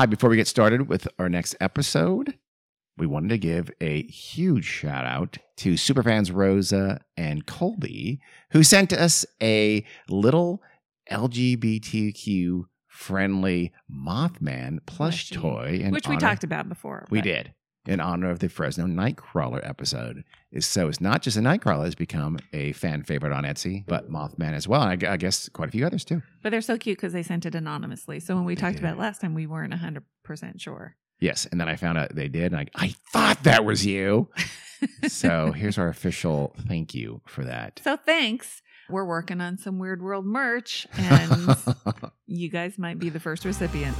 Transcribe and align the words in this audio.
Hi, 0.00 0.06
before 0.06 0.30
we 0.30 0.36
get 0.36 0.48
started 0.48 0.88
with 0.88 1.06
our 1.18 1.28
next 1.28 1.54
episode, 1.60 2.38
we 2.96 3.06
wanted 3.06 3.28
to 3.28 3.36
give 3.36 3.70
a 3.82 4.04
huge 4.04 4.64
shout 4.64 5.04
out 5.04 5.36
to 5.58 5.74
superfans 5.74 6.34
Rosa 6.34 7.02
and 7.18 7.44
Colby, 7.44 8.18
who 8.52 8.62
sent 8.62 8.94
us 8.94 9.26
a 9.42 9.84
little 10.08 10.62
LGBTQ 11.10 12.64
friendly 12.88 13.72
Mothman 13.94 14.78
plush 14.86 15.28
Plushie. 15.28 15.34
toy. 15.38 15.88
which 15.90 16.08
we 16.08 16.14
honor- 16.14 16.20
talked 16.20 16.44
about 16.44 16.70
before. 16.70 17.06
We 17.10 17.18
but- 17.18 17.24
did 17.24 17.54
in 17.86 18.00
honor 18.00 18.30
of 18.30 18.40
the 18.40 18.48
Fresno 18.48 18.86
Nightcrawler 18.86 19.66
episode. 19.66 20.24
Is 20.52 20.66
so 20.66 20.88
it's 20.88 21.00
not 21.00 21.22
just 21.22 21.36
a 21.36 21.40
Nightcrawler 21.40 21.84
has 21.84 21.94
become 21.94 22.38
a 22.52 22.72
fan 22.72 23.02
favorite 23.02 23.32
on 23.32 23.44
Etsy, 23.44 23.84
but 23.86 24.10
Mothman 24.10 24.52
as 24.52 24.66
well, 24.66 24.82
and 24.82 25.04
I, 25.04 25.12
I 25.12 25.16
guess 25.16 25.48
quite 25.48 25.68
a 25.68 25.72
few 25.72 25.86
others 25.86 26.04
too. 26.04 26.22
But 26.42 26.50
they're 26.50 26.60
so 26.60 26.76
cute 26.76 26.98
because 26.98 27.12
they 27.12 27.22
sent 27.22 27.46
it 27.46 27.54
anonymously. 27.54 28.20
So 28.20 28.34
when 28.34 28.44
we 28.44 28.56
talked 28.56 28.78
about 28.78 28.94
it 28.94 29.00
last 29.00 29.20
time, 29.20 29.34
we 29.34 29.46
weren't 29.46 29.72
100% 29.72 30.60
sure. 30.60 30.96
Yes, 31.20 31.46
and 31.46 31.60
then 31.60 31.68
I 31.68 31.76
found 31.76 31.98
out 31.98 32.14
they 32.14 32.28
did, 32.28 32.52
and 32.52 32.60
I, 32.60 32.66
I 32.74 32.94
thought 33.12 33.44
that 33.44 33.64
was 33.64 33.84
you. 33.84 34.28
so 35.08 35.52
here's 35.52 35.78
our 35.78 35.88
official 35.88 36.54
thank 36.66 36.94
you 36.94 37.20
for 37.26 37.44
that. 37.44 37.80
So 37.84 37.96
thanks. 37.96 38.62
We're 38.88 39.04
working 39.04 39.40
on 39.40 39.56
some 39.56 39.78
Weird 39.78 40.02
World 40.02 40.26
merch, 40.26 40.86
and 40.94 41.56
you 42.26 42.48
guys 42.48 42.76
might 42.78 42.98
be 42.98 43.08
the 43.08 43.20
first 43.20 43.44
recipient. 43.44 43.96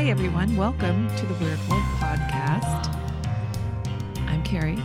Hi, 0.00 0.08
everyone. 0.08 0.56
Welcome 0.56 1.14
to 1.14 1.26
the 1.26 1.34
Weird 1.34 1.58
World 1.68 1.82
podcast. 1.98 2.86
I'm 4.28 4.42
Carrie, 4.44 4.78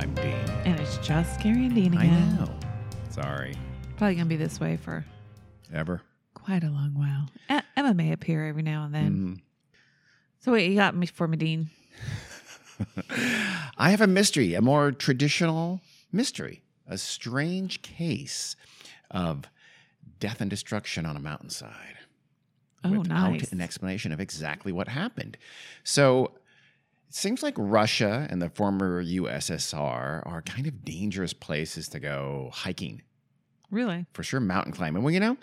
I'm 0.00 0.14
Dean. 0.14 0.32
and 0.64 0.80
it's 0.80 0.96
just 1.06 1.38
Carrie 1.38 1.66
and 1.66 1.74
Dean 1.74 1.94
I 1.94 2.04
again. 2.06 2.36
know. 2.36 2.54
Sorry. 3.10 3.54
Probably 3.98 4.14
going 4.14 4.24
to 4.24 4.28
be 4.30 4.36
this 4.36 4.58
way 4.58 4.78
for 4.78 5.04
Ever? 5.70 6.00
quite 6.32 6.64
a 6.64 6.70
long 6.70 6.94
while. 6.94 7.28
E- 7.54 7.62
Emma 7.76 7.92
may 7.92 8.10
appear 8.10 8.46
every 8.48 8.62
now 8.62 8.84
and 8.84 8.94
then. 8.94 9.12
Mhm. 9.12 9.40
So, 10.40 10.52
wait, 10.52 10.70
you 10.70 10.76
got 10.76 10.96
me 10.96 11.04
for 11.04 11.28
me, 11.28 11.36
Dean. 11.36 11.68
I 13.76 13.90
have 13.90 14.00
a 14.00 14.06
mystery, 14.06 14.54
a 14.54 14.62
more 14.62 14.92
traditional 14.92 15.82
mystery, 16.10 16.62
a 16.86 16.96
strange 16.96 17.82
case 17.82 18.56
of 19.10 19.44
death 20.20 20.40
and 20.40 20.48
destruction 20.48 21.04
on 21.04 21.18
a 21.18 21.20
mountainside. 21.20 21.97
Oh, 22.84 22.90
without 23.00 23.30
nice. 23.32 23.52
an 23.52 23.60
explanation 23.60 24.12
of 24.12 24.20
exactly 24.20 24.72
what 24.72 24.88
happened. 24.88 25.36
So 25.84 26.26
it 27.08 27.14
seems 27.14 27.42
like 27.42 27.54
Russia 27.56 28.26
and 28.30 28.40
the 28.40 28.50
former 28.50 29.02
USSR 29.02 30.22
are 30.26 30.42
kind 30.42 30.66
of 30.66 30.84
dangerous 30.84 31.32
places 31.32 31.88
to 31.88 32.00
go 32.00 32.50
hiking. 32.52 33.02
Really? 33.70 34.06
For 34.14 34.22
sure, 34.22 34.40
mountain 34.40 34.72
climbing. 34.72 35.02
Well, 35.02 35.12
you 35.12 35.20
know, 35.20 35.36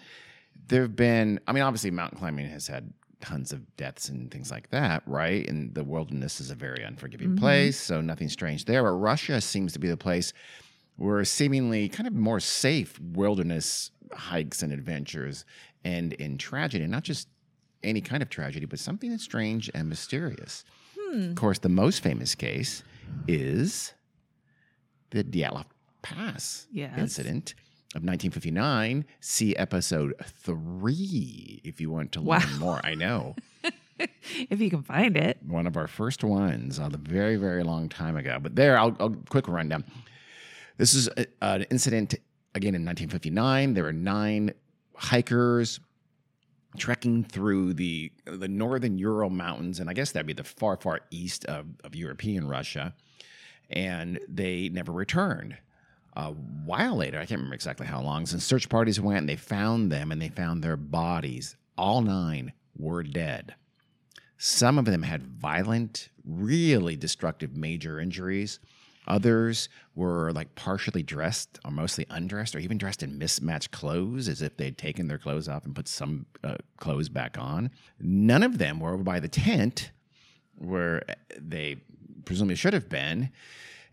there 0.67 0.81
have 0.83 0.95
been, 0.95 1.39
I 1.47 1.53
mean, 1.53 1.63
obviously, 1.63 1.91
mountain 1.91 2.17
climbing 2.17 2.47
has 2.49 2.67
had 2.67 2.93
tons 3.21 3.51
of 3.51 3.75
deaths 3.77 4.09
and 4.09 4.29
things 4.31 4.51
like 4.51 4.69
that, 4.69 5.03
right? 5.05 5.47
And 5.47 5.73
the 5.73 5.83
wilderness 5.83 6.39
is 6.39 6.51
a 6.51 6.55
very 6.55 6.83
unforgiving 6.83 7.31
Mhm. 7.31 7.37
place, 7.39 7.77
so 7.79 8.01
nothing 8.01 8.29
strange 8.29 8.65
there. 8.65 8.83
But 8.83 8.91
Russia 8.91 9.41
seems 9.41 9.73
to 9.73 9.79
be 9.79 9.87
the 9.87 9.97
place 9.97 10.33
where 10.97 11.23
seemingly 11.25 11.89
kind 11.89 12.07
of 12.07 12.13
more 12.13 12.39
safe 12.39 12.99
wilderness 12.99 13.91
hikes 14.13 14.61
and 14.63 14.71
adventures 14.71 15.45
end 15.85 16.13
in 16.13 16.37
tragedy, 16.37 16.83
and 16.83 16.91
not 16.91 17.03
just 17.03 17.27
any 17.83 18.01
kind 18.01 18.21
of 18.23 18.29
tragedy, 18.29 18.65
but 18.65 18.79
something 18.79 19.11
that's 19.11 19.23
strange 19.23 19.69
and 19.73 19.87
mysterious. 19.87 20.63
Hmm. 20.99 21.29
Of 21.29 21.35
course, 21.35 21.59
the 21.59 21.69
most 21.69 22.01
famous 22.01 22.35
case 22.35 22.83
is 23.27 23.93
the 25.11 25.23
Dyatlov 25.23 25.65
Pass 26.01 26.67
Yes. 26.71 26.97
incident 26.97 27.53
of 27.95 28.01
1959. 28.03 29.05
See 29.21 29.55
episode 29.55 30.13
three 30.23 31.61
if 31.63 31.79
you 31.79 31.89
want 31.91 32.11
to 32.13 32.19
learn 32.19 32.41
Wow. 32.41 32.57
more. 32.59 32.81
I 32.85 32.95
know. 32.95 33.35
if 33.99 34.59
you 34.59 34.69
can 34.69 34.83
find 34.83 35.15
it. 35.15 35.37
One 35.45 35.67
of 35.67 35.77
our 35.77 35.87
first 35.87 36.23
ones 36.23 36.79
on 36.79 36.91
the 36.91 36.97
very, 36.97 37.35
very 37.37 37.63
long 37.63 37.87
time 37.89 38.17
ago. 38.17 38.37
But 38.41 38.55
there, 38.55 38.77
I'll, 38.77 38.95
I'll 38.99 39.15
quick 39.29 39.47
rundown. 39.47 39.83
This 40.77 40.93
is 40.93 41.07
a, 41.17 41.25
an 41.41 41.63
incident 41.71 42.15
again 42.53 42.75
in 42.75 42.83
1959. 42.85 43.73
There 43.73 43.83
were 43.85 43.93
nine 43.93 44.51
hikers 44.95 45.79
trekking 46.77 47.23
through 47.23 47.73
the 47.73 48.11
the 48.25 48.47
northern 48.47 48.97
Ural 48.97 49.29
Mountains, 49.29 49.79
and 49.79 49.89
I 49.89 49.93
guess 49.93 50.11
that'd 50.11 50.27
be 50.27 50.33
the 50.33 50.43
far, 50.43 50.77
far 50.77 51.01
east 51.11 51.45
of, 51.45 51.67
of 51.83 51.95
European 51.95 52.47
Russia. 52.47 52.93
And 53.69 54.19
they 54.27 54.69
never 54.69 54.91
returned. 54.91 55.57
A 56.15 56.31
while 56.31 56.95
later, 56.95 57.17
I 57.17 57.25
can't 57.25 57.39
remember 57.39 57.55
exactly 57.55 57.87
how 57.87 58.01
long, 58.01 58.25
since 58.25 58.43
search 58.43 58.69
parties 58.69 59.01
went 59.01 59.19
and 59.19 59.29
they 59.29 59.35
found 59.35 59.91
them 59.91 60.11
and 60.11 60.21
they 60.21 60.29
found 60.29 60.63
their 60.63 60.77
bodies. 60.77 61.55
All 61.77 62.01
nine 62.01 62.53
were 62.77 63.03
dead. 63.03 63.55
Some 64.37 64.77
of 64.77 64.85
them 64.85 65.03
had 65.03 65.23
violent, 65.23 66.09
really 66.23 66.95
destructive 66.95 67.57
major 67.57 67.99
injuries. 67.99 68.59
Others 69.07 69.69
were 69.95 70.31
like 70.33 70.55
partially 70.55 71.03
dressed 71.03 71.59
or 71.63 71.71
mostly 71.71 72.05
undressed 72.09 72.55
or 72.55 72.59
even 72.59 72.77
dressed 72.77 73.03
in 73.03 73.17
mismatched 73.17 73.71
clothes 73.71 74.27
as 74.27 74.41
if 74.41 74.57
they'd 74.57 74.77
taken 74.77 75.07
their 75.07 75.17
clothes 75.17 75.47
off 75.47 75.65
and 75.65 75.75
put 75.75 75.87
some 75.87 76.25
uh, 76.43 76.55
clothes 76.77 77.09
back 77.09 77.37
on. 77.39 77.69
None 77.99 78.43
of 78.43 78.57
them 78.57 78.79
were 78.79 78.93
over 78.93 79.03
by 79.03 79.19
the 79.19 79.27
tent 79.27 79.91
where 80.57 81.03
they 81.37 81.77
presumably 82.25 82.55
should 82.55 82.73
have 82.73 82.89
been. 82.89 83.31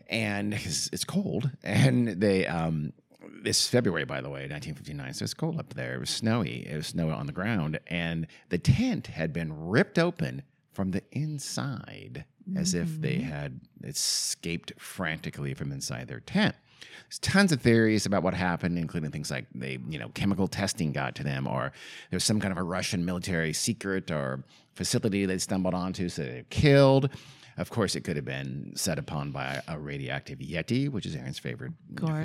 And 0.07 0.53
it's 0.53 1.05
cold. 1.05 1.51
And 1.63 2.07
they, 2.07 2.45
um, 2.47 2.93
this 3.41 3.67
February, 3.67 4.05
by 4.05 4.21
the 4.21 4.29
way, 4.29 4.41
1959. 4.47 5.13
So 5.13 5.23
it's 5.23 5.33
cold 5.33 5.59
up 5.59 5.73
there. 5.73 5.95
It 5.95 5.99
was 5.99 6.09
snowy. 6.09 6.67
It 6.67 6.75
was 6.75 6.87
snow 6.87 7.09
on 7.09 7.25
the 7.25 7.33
ground. 7.33 7.79
And 7.87 8.27
the 8.49 8.57
tent 8.57 9.07
had 9.07 9.33
been 9.33 9.67
ripped 9.67 9.97
open 9.99 10.43
from 10.71 10.91
the 10.91 11.03
inside 11.11 12.25
as 12.55 12.73
if 12.73 12.99
they 13.01 13.17
Mhm. 13.17 13.23
had 13.23 13.61
escaped 13.83 14.73
frantically 14.77 15.53
from 15.53 15.71
inside 15.71 16.07
their 16.07 16.19
tent. 16.19 16.55
There's 17.03 17.19
tons 17.19 17.51
of 17.51 17.61
theories 17.61 18.05
about 18.05 18.23
what 18.23 18.33
happened, 18.33 18.77
including 18.77 19.11
things 19.11 19.31
like 19.31 19.45
they, 19.55 19.77
you 19.89 19.97
know, 19.97 20.09
chemical 20.09 20.47
testing 20.47 20.91
got 20.91 21.15
to 21.15 21.23
them, 21.23 21.47
or 21.47 21.71
there's 22.09 22.23
some 22.23 22.39
kind 22.39 22.51
of 22.51 22.57
a 22.57 22.63
Russian 22.63 23.05
military 23.05 23.53
secret 23.53 24.11
or 24.11 24.43
facility 24.75 25.25
they 25.25 25.37
stumbled 25.37 25.73
onto, 25.73 26.09
so 26.09 26.23
they're 26.23 26.43
killed. 26.49 27.09
Of 27.55 27.69
course, 27.69 27.95
it 27.95 28.01
could 28.01 28.15
have 28.15 28.25
been 28.25 28.73
set 28.75 28.97
upon 28.99 29.31
by 29.31 29.61
a 29.67 29.77
radioactive 29.79 30.39
Yeti, 30.39 30.89
which 30.89 31.05
is 31.05 31.15
Aaron's 31.15 31.39
favorite 31.39 31.73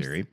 theory. 0.01 0.27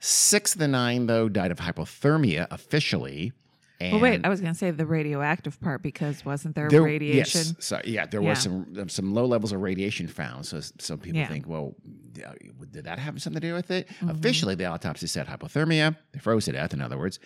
Six 0.00 0.54
of 0.54 0.58
the 0.58 0.66
nine, 0.68 1.06
though, 1.06 1.28
died 1.28 1.52
of 1.52 1.58
hypothermia 1.60 2.48
officially. 2.50 3.32
And 3.82 3.92
Well, 3.94 4.02
wait, 4.02 4.20
I 4.24 4.28
was 4.28 4.40
going 4.40 4.52
to 4.52 4.58
say 4.58 4.70
the 4.70 4.86
radioactive 4.86 5.60
part 5.60 5.82
because 5.82 6.24
wasn't 6.24 6.54
there, 6.54 6.68
there- 6.68 6.82
radiation? 6.82 7.40
Yes, 7.40 7.54
so 7.58 7.80
yeah, 7.84 8.06
there 8.06 8.22
Yeah. 8.22 8.30
was 8.30 8.38
some 8.40 8.88
some 8.88 9.12
low 9.12 9.26
levels 9.26 9.52
of 9.52 9.60
radiation 9.60 10.06
found. 10.08 10.46
So 10.46 10.60
some 10.78 10.98
people 10.98 11.20
Yeah. 11.20 11.28
think, 11.28 11.48
well, 11.48 11.74
did 12.12 12.84
that 12.84 12.98
have 12.98 13.20
something 13.20 13.40
to 13.40 13.48
do 13.48 13.54
with 13.54 13.70
it? 13.70 13.88
Mhm. 14.00 14.10
Officially, 14.10 14.54
the 14.54 14.66
autopsy 14.66 15.06
said 15.06 15.26
hypothermia. 15.26 15.96
They 16.12 16.18
froze 16.20 16.44
to 16.46 16.52
death. 16.52 16.72
In 16.72 16.80
other 16.80 16.98
words, 16.98 17.18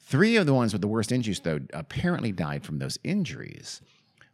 three 0.00 0.36
of 0.36 0.46
the 0.46 0.54
ones 0.54 0.72
with 0.72 0.80
the 0.82 0.88
worst 0.88 1.12
injuries, 1.12 1.40
though, 1.40 1.60
apparently 1.74 2.32
died 2.32 2.64
from 2.64 2.78
those 2.78 2.98
injuries. 3.04 3.80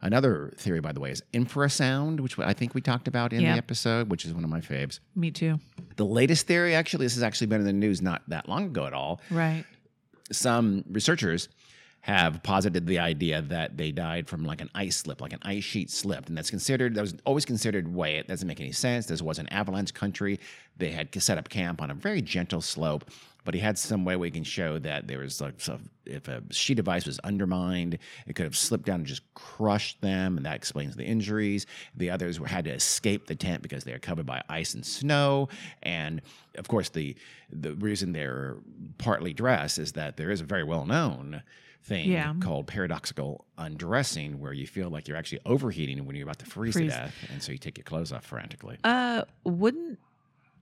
Another 0.02 0.52
theory, 0.58 0.80
by 0.80 0.92
the 0.92 1.00
way, 1.00 1.10
is 1.10 1.22
infrasound, 1.32 2.20
which 2.20 2.38
I 2.38 2.52
think 2.52 2.74
we 2.74 2.82
talked 2.82 3.08
about 3.08 3.32
in 3.32 3.40
Yeah. 3.40 3.52
the 3.52 3.58
episode, 3.58 4.10
which 4.10 4.26
is 4.26 4.34
one 4.34 4.44
of 4.44 4.50
my 4.50 4.60
faves. 4.60 5.00
Me 5.14 5.30
too. 5.30 5.58
The 5.96 6.04
latest 6.04 6.46
theory, 6.46 6.74
actually, 6.74 7.06
this 7.06 7.14
has 7.14 7.22
actually 7.22 7.46
been 7.46 7.60
in 7.60 7.66
the 7.66 7.72
news 7.72 8.02
not 8.02 8.22
that 8.28 8.46
long 8.48 8.66
ago 8.66 8.86
at 8.86 8.92
all. 8.92 9.20
Right. 9.30 9.64
Some 10.32 10.84
researchers 10.90 11.48
have 12.00 12.40
posited 12.44 12.86
the 12.86 13.00
idea 13.00 13.42
that 13.42 13.76
they 13.76 13.90
died 13.90 14.28
from 14.28 14.44
like 14.44 14.60
an 14.60 14.70
ice 14.74 14.96
slip, 14.96 15.20
like 15.20 15.32
an 15.32 15.40
ice 15.42 15.64
sheet 15.64 15.90
slipped, 15.90 16.28
and 16.28 16.38
that's 16.38 16.50
considered 16.50 16.94
that 16.94 17.00
was 17.00 17.14
always 17.24 17.44
considered 17.44 17.92
way 17.92 18.16
it 18.16 18.28
doesn't 18.28 18.46
make 18.46 18.60
any 18.60 18.70
sense. 18.70 19.06
This 19.06 19.22
was 19.22 19.40
an 19.40 19.48
avalanche 19.48 19.92
country. 19.92 20.38
They 20.76 20.90
had 20.90 21.08
set 21.20 21.36
up 21.36 21.48
camp 21.48 21.82
on 21.82 21.90
a 21.90 21.94
very 21.94 22.22
gentle 22.22 22.60
slope, 22.60 23.10
but 23.46 23.54
he 23.54 23.60
had 23.60 23.78
some 23.78 24.04
way 24.04 24.16
we 24.16 24.30
can 24.30 24.44
show 24.44 24.78
that 24.80 25.06
there 25.06 25.20
was 25.20 25.40
like 25.40 25.58
some, 25.60 25.88
if 26.04 26.28
a 26.28 26.42
sheet 26.50 26.78
of 26.78 26.88
ice 26.88 27.06
was 27.06 27.18
undermined, 27.20 27.96
it 28.26 28.34
could 28.34 28.44
have 28.44 28.56
slipped 28.56 28.84
down 28.84 28.96
and 28.96 29.06
just 29.06 29.22
crushed 29.34 30.00
them, 30.02 30.36
and 30.36 30.44
that 30.44 30.56
explains 30.56 30.96
the 30.96 31.04
injuries. 31.04 31.64
The 31.96 32.10
others 32.10 32.38
were 32.38 32.46
had 32.48 32.64
to 32.66 32.72
escape 32.72 33.26
the 33.28 33.34
tent 33.36 33.62
because 33.62 33.84
they 33.84 33.92
are 33.94 33.98
covered 33.98 34.26
by 34.26 34.42
ice 34.50 34.74
and 34.74 34.84
snow, 34.84 35.48
and 35.82 36.20
of 36.58 36.68
course 36.68 36.90
the 36.90 37.16
the 37.50 37.74
reason 37.76 38.12
they're 38.12 38.56
partly 38.98 39.32
dressed 39.32 39.78
is 39.78 39.92
that 39.92 40.16
there 40.18 40.30
is 40.30 40.40
a 40.42 40.44
very 40.44 40.64
well 40.64 40.84
known 40.84 41.42
thing 41.84 42.10
Yeah. 42.10 42.34
called 42.40 42.66
paradoxical 42.66 43.44
undressing, 43.56 44.40
where 44.40 44.52
you 44.52 44.66
feel 44.66 44.90
like 44.90 45.06
you're 45.06 45.16
actually 45.16 45.38
overheating 45.46 46.04
when 46.04 46.16
you're 46.16 46.24
about 46.26 46.40
to 46.40 46.46
freeze, 46.46 46.74
Freeze. 46.74 46.92
to 46.92 46.98
death, 46.98 47.14
and 47.32 47.40
so 47.40 47.52
you 47.52 47.58
take 47.58 47.78
your 47.78 47.84
clothes 47.84 48.10
off 48.12 48.24
frantically. 48.26 48.76
Uh, 48.82 49.22
wouldn't 49.44 50.00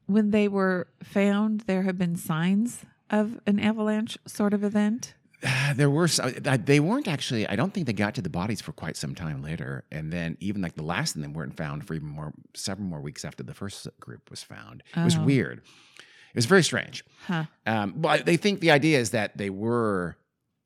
when 0.06 0.30
they 0.30 0.48
were 0.48 0.86
found 1.02 1.62
there 1.62 1.82
had 1.82 1.98
been 1.98 2.16
signs 2.16 2.84
of 3.10 3.38
an 3.46 3.58
avalanche 3.60 4.18
sort 4.26 4.54
of 4.54 4.62
event? 4.64 5.14
there 5.76 5.90
were 5.90 6.08
some, 6.08 6.32
they 6.64 6.80
weren't 6.80 7.06
actually 7.06 7.46
i 7.48 7.54
don't 7.54 7.74
think 7.74 7.86
they 7.86 7.92
got 7.92 8.14
to 8.14 8.22
the 8.22 8.30
bodies 8.30 8.62
for 8.62 8.72
quite 8.72 8.96
some 8.96 9.14
time 9.14 9.42
later 9.42 9.84
and 9.92 10.10
then 10.10 10.36
even 10.40 10.62
like 10.62 10.74
the 10.74 10.82
last 10.82 11.16
of 11.16 11.20
them 11.22 11.34
weren't 11.34 11.54
found 11.56 11.86
for 11.86 11.92
even 11.94 12.08
more 12.08 12.32
several 12.54 12.86
more 12.88 13.00
weeks 13.00 13.24
after 13.26 13.42
the 13.42 13.52
first 13.52 13.86
group 14.00 14.30
was 14.30 14.42
found 14.42 14.82
it 14.96 15.04
was 15.04 15.16
Oh. 15.18 15.22
weird 15.24 15.58
It 15.98 16.36
was 16.36 16.46
very 16.46 16.62
strange. 16.64 17.04
Huh. 17.26 17.44
Um, 17.66 17.92
but 17.96 18.24
they 18.26 18.36
think 18.38 18.60
the 18.60 18.70
idea 18.72 18.98
is 18.98 19.10
that 19.10 19.36
they 19.36 19.50
were, 19.50 20.16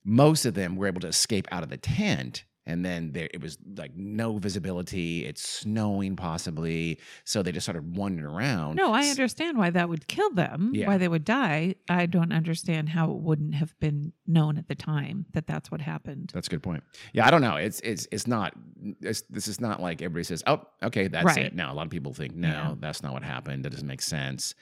most 0.02 0.46
of 0.46 0.54
them 0.54 0.76
were 0.76 0.86
able 0.86 1.00
to 1.02 1.08
escape 1.08 1.46
out 1.52 1.62
of 1.62 1.68
the 1.68 1.76
tent. 1.76 2.44
And 2.68 2.84
then 2.84 3.12
there, 3.12 3.28
it 3.32 3.40
was 3.40 3.56
like 3.76 3.96
no 3.96 4.36
visibility. 4.38 5.24
It's 5.24 5.40
snowing 5.40 6.16
possibly. 6.16 7.00
So 7.24 7.42
they 7.42 7.50
just 7.50 7.64
started 7.64 7.96
wandering 7.96 8.26
around. 8.32 8.76
No, 8.76 8.92
I 8.92 9.06
understand 9.06 9.56
why 9.56 9.70
that 9.70 9.88
would 9.88 10.06
kill 10.06 10.30
them, 10.30 10.72
Yeah. 10.74 10.86
why 10.86 10.98
they 10.98 11.08
would 11.08 11.24
die. 11.24 11.76
I 11.88 12.04
don't 12.04 12.30
understand 12.30 12.90
how 12.90 13.10
it 13.10 13.16
wouldn't 13.16 13.54
have 13.54 13.74
been 13.80 14.12
known 14.26 14.58
at 14.58 14.68
the 14.68 14.74
time 14.74 15.24
that 15.32 15.46
that's 15.46 15.70
what 15.70 15.80
happened. 15.80 16.30
That's 16.34 16.46
a 16.46 16.50
good 16.50 16.62
point. 16.62 16.84
Yeah, 17.14 17.26
I 17.26 17.30
don't 17.30 17.40
know. 17.40 17.56
It's 17.56 17.80
it's 17.80 18.06
it's 18.12 18.26
not. 18.26 18.52
It's, 19.00 19.22
this 19.22 19.48
is 19.48 19.60
not 19.60 19.80
like 19.80 20.02
everybody 20.02 20.24
says. 20.24 20.42
Oh, 20.46 20.60
okay, 20.82 21.08
that's 21.08 21.24
Right. 21.24 21.38
it. 21.46 21.54
Now 21.54 21.72
a 21.72 21.74
lot 21.74 21.86
of 21.86 21.90
people 21.90 22.12
think 22.12 22.34
no, 22.36 22.48
Yeah. 22.48 22.74
that's 22.78 23.02
not 23.02 23.14
what 23.14 23.22
happened. 23.22 23.64
That 23.64 23.70
doesn't 23.70 23.88
make 23.88 24.02
sense. 24.02 24.54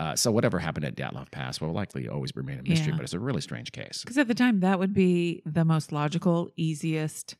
Uh, 0.00 0.14
so 0.16 0.30
whatever 0.30 0.58
happened 0.58 0.84
at 0.84 0.96
Dyatlov 0.96 1.30
Pass 1.30 1.60
will 1.60 1.72
likely 1.72 2.08
always 2.08 2.34
remain 2.34 2.58
a 2.58 2.62
mystery. 2.62 2.88
Yeah. 2.90 2.96
But 2.96 3.04
it's 3.04 3.14
a 3.14 3.20
really 3.20 3.40
strange 3.40 3.70
case. 3.72 4.00
Because 4.02 4.18
at 4.18 4.26
the 4.28 4.34
time, 4.34 4.60
that 4.60 4.78
would 4.80 4.92
be 4.92 5.40
the 5.46 5.64
most 5.64 5.92
logical, 5.92 6.50
easiest. 6.56 7.36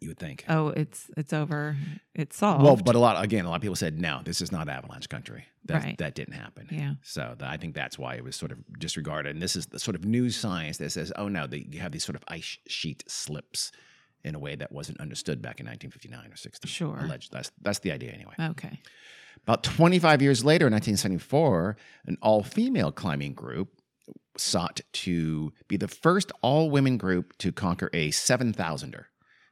You 0.00 0.08
would 0.08 0.18
think. 0.18 0.44
Oh, 0.48 0.68
it's 0.68 1.10
it's 1.16 1.32
over. 1.32 1.76
It's 2.14 2.36
solved. 2.36 2.62
Well, 2.62 2.76
but 2.76 2.94
a 2.94 2.98
lot 3.00 3.22
again, 3.22 3.44
a 3.44 3.48
lot 3.48 3.56
of 3.56 3.62
people 3.62 3.74
said 3.76 4.00
no. 4.00 4.20
This 4.24 4.40
is 4.40 4.52
not 4.52 4.68
avalanche 4.68 5.08
country. 5.08 5.44
That 5.64 5.82
Right. 5.82 5.98
that 5.98 6.14
didn't 6.14 6.34
happen. 6.34 6.68
yeah, 6.70 6.94
So 7.02 7.34
th- 7.38 7.42
I 7.50 7.56
think 7.56 7.74
that's 7.74 7.98
why 7.98 8.14
it 8.14 8.22
was 8.24 8.36
sort 8.36 8.52
of 8.52 8.58
disregarded. 8.78 9.30
And 9.34 9.42
this 9.42 9.56
is 9.56 9.66
the 9.66 9.78
sort 9.78 9.94
of 9.96 10.04
new 10.04 10.30
science 10.30 10.78
that 10.78 10.90
says, 10.92 11.12
oh 11.16 11.28
no, 11.28 11.46
they, 11.46 11.66
you 11.70 11.80
have 11.80 11.92
these 11.92 12.04
sort 12.04 12.16
of 12.16 12.22
ice 12.28 12.58
sheet 12.68 13.02
slips 13.08 13.72
in 14.24 14.34
a 14.34 14.38
way 14.38 14.54
that 14.56 14.70
wasn't 14.72 15.00
understood 15.00 15.42
back 15.42 15.60
in 15.60 15.66
1959 15.66 16.32
or 16.32 16.36
60. 16.36 16.68
Sure. 16.68 16.98
Alleged. 17.00 17.32
That's 17.32 17.50
that's 17.60 17.80
the 17.80 17.90
idea 17.92 18.12
anyway. 18.12 18.34
okay. 18.40 18.80
About 19.42 19.62
25 19.62 20.22
years 20.22 20.44
later, 20.44 20.66
in 20.68 20.72
1974, 20.72 21.76
an 22.06 22.18
all 22.22 22.42
female 22.42 22.90
climbing 22.92 23.34
group 23.34 23.80
sought 24.36 24.80
to 24.92 25.52
be 25.68 25.76
the 25.76 25.88
first 25.88 26.30
all 26.42 26.70
women 26.70 26.96
group 26.98 27.36
to 27.38 27.50
conquer 27.52 27.90
a 27.92 28.10
7,000er. 28.10 29.04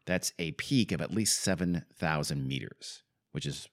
That's 0.07 0.33
a 0.39 0.53
peak 0.53 0.93
of 0.93 1.01
at 1.01 1.13
least 1.13 1.41
7,000 1.43 2.47
meters, 2.47 3.03
which 3.33 3.47
is, 3.47 3.69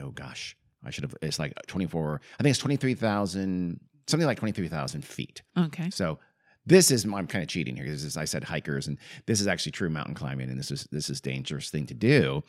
oh 0.00 0.10
gosh, 0.10 0.56
I 0.84 0.90
should 0.90 1.04
have, 1.04 1.14
it's 1.22 1.38
like 1.38 1.54
24, 1.66 2.20
I 2.38 2.42
think 2.42 2.50
it's 2.50 2.58
23,000, 2.58 3.80
something 4.06 4.26
like 4.26 4.38
23,000 4.38 5.04
feet. 5.04 5.42
Okay. 5.56 5.90
So 5.90 6.18
this 6.66 6.90
is 6.90 7.04
I'm 7.04 7.26
kind 7.26 7.42
of 7.42 7.48
cheating 7.48 7.76
here 7.76 7.84
because 7.84 8.16
I 8.16 8.24
said 8.24 8.44
hikers, 8.44 8.86
and 8.86 8.98
this 9.26 9.40
is 9.40 9.46
actually 9.46 9.72
true 9.72 9.90
mountain 9.90 10.14
climbing, 10.14 10.50
and 10.50 10.58
this 10.58 10.70
is 10.70 10.86
this 10.92 11.08
is 11.10 11.20
dangerous 11.20 11.70
thing 11.70 11.86
to 11.86 11.94
do. 11.94 12.42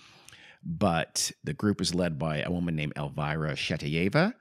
But 0.64 1.32
the 1.44 1.54
group 1.54 1.82
is 1.82 1.96
led 1.96 2.20
by 2.20 2.42
a 2.42 2.52
woman 2.52 2.76
named 2.76 2.94
Elvira 2.98 3.54
Shataeva, 3.54 4.34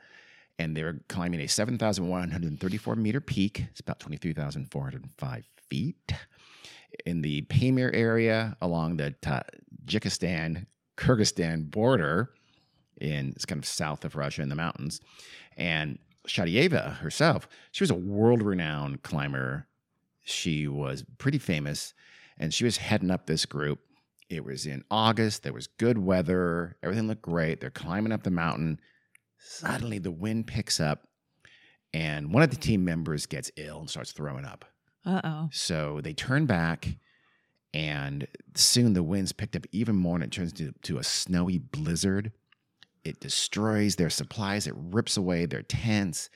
and 0.59 0.77
they 0.77 0.83
were 0.83 1.01
climbing 1.09 1.41
a 1.41 1.47
7,134 1.47 2.97
meter 2.97 3.21
peak. 3.21 3.65
It's 3.71 3.81
about 3.81 4.01
23,405 4.01 5.49
feet 5.69 6.13
in 7.07 7.23
the 7.23 7.43
Pamir 7.43 7.91
area 7.93 8.57
along 8.61 8.97
the 8.97 9.15
Tajikistan 9.23 10.67
Kyrgyzstan 10.97 11.71
border 11.71 12.31
in 13.01 13.31
it's 13.35 13.47
kind 13.47 13.59
of 13.59 13.65
south 13.65 14.05
of 14.05 14.15
Russia 14.15 14.43
in 14.43 14.51
the 14.51 14.55
mountains. 14.55 15.01
And 15.57 15.99
Shataeva 16.29 16.99
herself, 16.99 17.49
she 17.73 17.83
was 17.83 17.91
a 17.91 17.95
world 17.95 18.43
renowned 18.43 19.03
climber. 19.03 19.67
She 20.23 20.69
was 20.69 21.05
pretty 21.19 21.39
famous 21.39 21.95
and 22.39 22.53
she 22.53 22.65
was 22.65 22.79
heading 22.79 23.11
up 23.11 23.27
this 23.27 23.47
group. 23.47 23.81
It 24.29 24.45
was 24.45 24.67
in 24.67 24.85
August. 24.91 25.43
There 25.43 25.53
was 25.53 25.67
good 25.67 25.99
weather. 25.99 26.77
Everything 26.83 27.09
looked 27.09 27.23
great. 27.23 27.61
They're 27.61 27.71
climbing 27.71 28.13
up 28.13 28.23
the 28.23 28.31
mountain. 28.31 28.81
Suddenly, 29.39 29.99
the 29.99 30.11
wind 30.11 30.47
picks 30.47 30.81
up, 30.81 31.09
and 31.93 32.33
one 32.33 32.43
of 32.43 32.51
the 32.51 32.57
team 32.57 32.85
members 32.85 33.27
gets 33.27 33.51
ill 33.57 33.81
and 33.81 33.91
starts 33.91 34.13
throwing 34.13 34.45
up. 34.45 34.65
Uh 35.05 35.21
oh. 35.25 35.49
So 35.53 36.01
they 36.03 36.13
turn 36.13 36.47
back, 36.47 36.97
and 37.73 38.27
soon 38.55 38.93
the 38.93 39.03
winds 39.03 39.33
picked 39.33 39.57
up 39.57 39.67
even 39.73 39.97
more, 39.97 40.17
and 40.17 40.25
it 40.25 40.33
turns 40.33 40.53
to, 40.55 40.73
to 40.83 40.99
a 40.99 41.05
snowy 41.05 41.59
blizzard. 41.59 42.33
It 43.05 43.21
destroys 43.21 43.97
their 43.97 44.11
supplies, 44.11 44.67
it 44.67 44.75
rips 44.77 45.17
away 45.17 45.47
their 45.47 45.63
tents. 45.63 46.29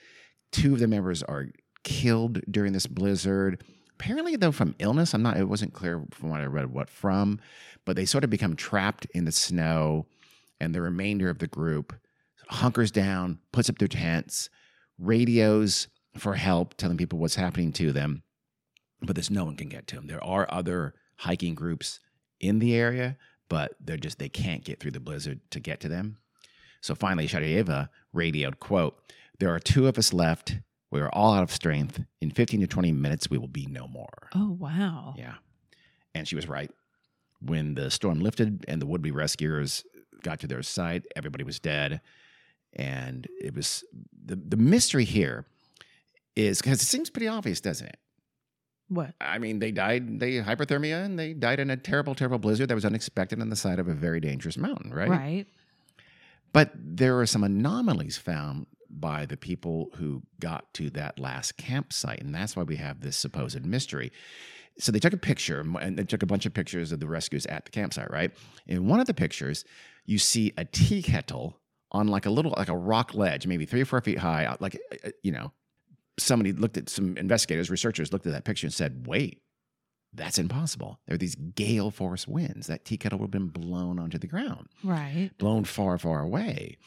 Two 0.50 0.74
of 0.74 0.80
the 0.80 0.88
members 0.88 1.22
are 1.22 1.48
killed 1.82 2.40
during 2.50 2.72
this 2.72 2.86
blizzard. 2.86 3.62
Apparently, 3.98 4.36
though, 4.36 4.52
from 4.52 4.74
illness. 4.78 5.14
I'm 5.14 5.22
not, 5.22 5.36
it 5.36 5.48
wasn't 5.48 5.74
clear 5.74 6.02
from 6.10 6.30
what 6.30 6.40
I 6.40 6.46
read 6.46 6.72
what 6.72 6.88
from, 6.88 7.40
but 7.84 7.96
they 7.96 8.04
sort 8.06 8.24
of 8.24 8.30
become 8.30 8.56
trapped 8.56 9.06
in 9.14 9.24
the 9.24 9.32
snow, 9.32 10.06
and 10.60 10.74
the 10.74 10.80
remainder 10.80 11.28
of 11.28 11.38
the 11.38 11.46
group 11.46 11.94
hunkers 12.48 12.90
down, 12.90 13.38
puts 13.52 13.68
up 13.68 13.78
their 13.78 13.88
tents, 13.88 14.50
radios 14.98 15.88
for 16.16 16.34
help, 16.34 16.74
telling 16.74 16.96
people 16.96 17.18
what's 17.18 17.34
happening 17.34 17.72
to 17.72 17.92
them 17.92 18.22
but 19.06 19.16
there's 19.16 19.30
no 19.30 19.44
one 19.44 19.56
can 19.56 19.68
get 19.68 19.86
to 19.88 19.96
them. 19.96 20.06
There 20.06 20.22
are 20.22 20.46
other 20.50 20.94
hiking 21.18 21.54
groups 21.54 22.00
in 22.40 22.58
the 22.58 22.74
area, 22.74 23.16
but 23.48 23.74
they're 23.80 23.96
just 23.96 24.18
they 24.18 24.28
can't 24.28 24.64
get 24.64 24.80
through 24.80 24.92
the 24.92 25.00
blizzard 25.00 25.40
to 25.50 25.60
get 25.60 25.80
to 25.80 25.88
them. 25.88 26.18
So 26.80 26.94
finally, 26.94 27.26
Shataeva 27.26 27.88
radioed, 28.12 28.60
"quote 28.60 29.00
There 29.38 29.54
are 29.54 29.58
two 29.58 29.86
of 29.86 29.98
us 29.98 30.12
left. 30.12 30.58
We 30.90 31.00
are 31.00 31.10
all 31.10 31.34
out 31.34 31.42
of 31.42 31.50
strength. 31.50 32.00
In 32.20 32.30
15 32.30 32.60
to 32.60 32.66
20 32.66 32.92
minutes, 32.92 33.30
we 33.30 33.38
will 33.38 33.48
be 33.48 33.66
no 33.66 33.88
more." 33.88 34.28
Oh 34.34 34.56
wow. 34.58 35.14
Yeah, 35.16 35.34
and 36.14 36.28
she 36.28 36.36
was 36.36 36.48
right. 36.48 36.70
When 37.40 37.74
the 37.74 37.90
storm 37.90 38.20
lifted 38.20 38.64
and 38.68 38.80
the 38.80 38.86
would-be 38.86 39.10
rescuers 39.10 39.84
got 40.22 40.40
to 40.40 40.46
their 40.46 40.62
site, 40.62 41.04
everybody 41.16 41.44
was 41.44 41.58
dead, 41.58 42.00
and 42.72 43.26
it 43.40 43.54
was 43.54 43.84
the 44.24 44.36
the 44.36 44.56
mystery 44.56 45.04
here 45.04 45.46
is 46.36 46.60
because 46.60 46.82
it 46.82 46.86
seems 46.86 47.10
pretty 47.10 47.28
obvious, 47.28 47.60
doesn't 47.60 47.86
it? 47.86 47.98
What? 48.88 49.14
I 49.20 49.38
mean, 49.38 49.58
they 49.58 49.72
died, 49.72 50.20
they 50.20 50.34
hypothermia, 50.34 51.04
and 51.04 51.18
they 51.18 51.32
died 51.32 51.60
in 51.60 51.70
a 51.70 51.76
terrible, 51.76 52.14
terrible 52.14 52.38
blizzard 52.38 52.68
that 52.68 52.74
was 52.74 52.84
unexpected 52.84 53.40
on 53.40 53.48
the 53.48 53.56
side 53.56 53.78
of 53.78 53.88
a 53.88 53.94
very 53.94 54.20
dangerous 54.20 54.58
mountain, 54.58 54.92
right? 54.92 55.08
Right. 55.08 55.46
But 56.52 56.70
there 56.76 57.18
are 57.18 57.26
some 57.26 57.42
anomalies 57.42 58.16
found 58.16 58.66
by 58.90 59.26
the 59.26 59.36
people 59.36 59.90
who 59.94 60.22
got 60.38 60.72
to 60.74 60.90
that 60.90 61.18
last 61.18 61.56
campsite, 61.56 62.20
and 62.20 62.34
that's 62.34 62.56
why 62.56 62.62
we 62.62 62.76
have 62.76 63.00
this 63.00 63.16
supposed 63.16 63.64
mystery. 63.64 64.12
So 64.78 64.92
they 64.92 65.00
took 65.00 65.12
a 65.12 65.18
picture, 65.18 65.60
and 65.80 65.98
they 65.98 66.04
took 66.04 66.22
a 66.22 66.26
bunch 66.26 66.46
of 66.46 66.54
pictures 66.54 66.92
of 66.92 67.00
the 67.00 67.08
rescues 67.08 67.46
at 67.46 67.64
the 67.64 67.70
campsite, 67.70 68.10
right? 68.10 68.32
In 68.66 68.86
one 68.86 69.00
of 69.00 69.06
the 69.06 69.14
pictures, 69.14 69.64
you 70.04 70.18
see 70.18 70.52
a 70.56 70.64
tea 70.64 71.02
kettle 71.02 71.58
on 71.90 72.08
like 72.08 72.26
a 72.26 72.30
little, 72.30 72.54
like 72.56 72.68
a 72.68 72.76
rock 72.76 73.14
ledge, 73.14 73.46
maybe 73.46 73.66
three 73.66 73.80
or 73.80 73.84
four 73.84 74.00
feet 74.00 74.18
high, 74.18 74.54
like 74.60 74.78
uh, 75.04 75.10
you 75.22 75.32
know, 75.32 75.52
somebody 76.18 76.52
looked 76.52 76.76
at 76.76 76.88
some 76.88 77.16
investigators, 77.16 77.70
researchers 77.70 78.12
looked 78.12 78.26
at 78.26 78.32
that 78.32 78.44
picture 78.44 78.66
and 78.66 78.74
said, 78.74 79.06
wait, 79.06 79.42
that's 80.12 80.38
impossible. 80.38 81.00
There 81.06 81.14
are 81.14 81.18
these 81.18 81.34
gale 81.34 81.90
force 81.90 82.28
winds. 82.28 82.68
That 82.68 82.84
tea 82.84 82.96
kettle 82.96 83.18
would 83.18 83.26
have 83.26 83.30
been 83.32 83.48
blown 83.48 83.98
onto 83.98 84.16
the 84.18 84.28
ground, 84.28 84.68
Right. 84.84 85.30
blown 85.38 85.64
far, 85.64 85.98
far 85.98 86.20
away. 86.20 86.78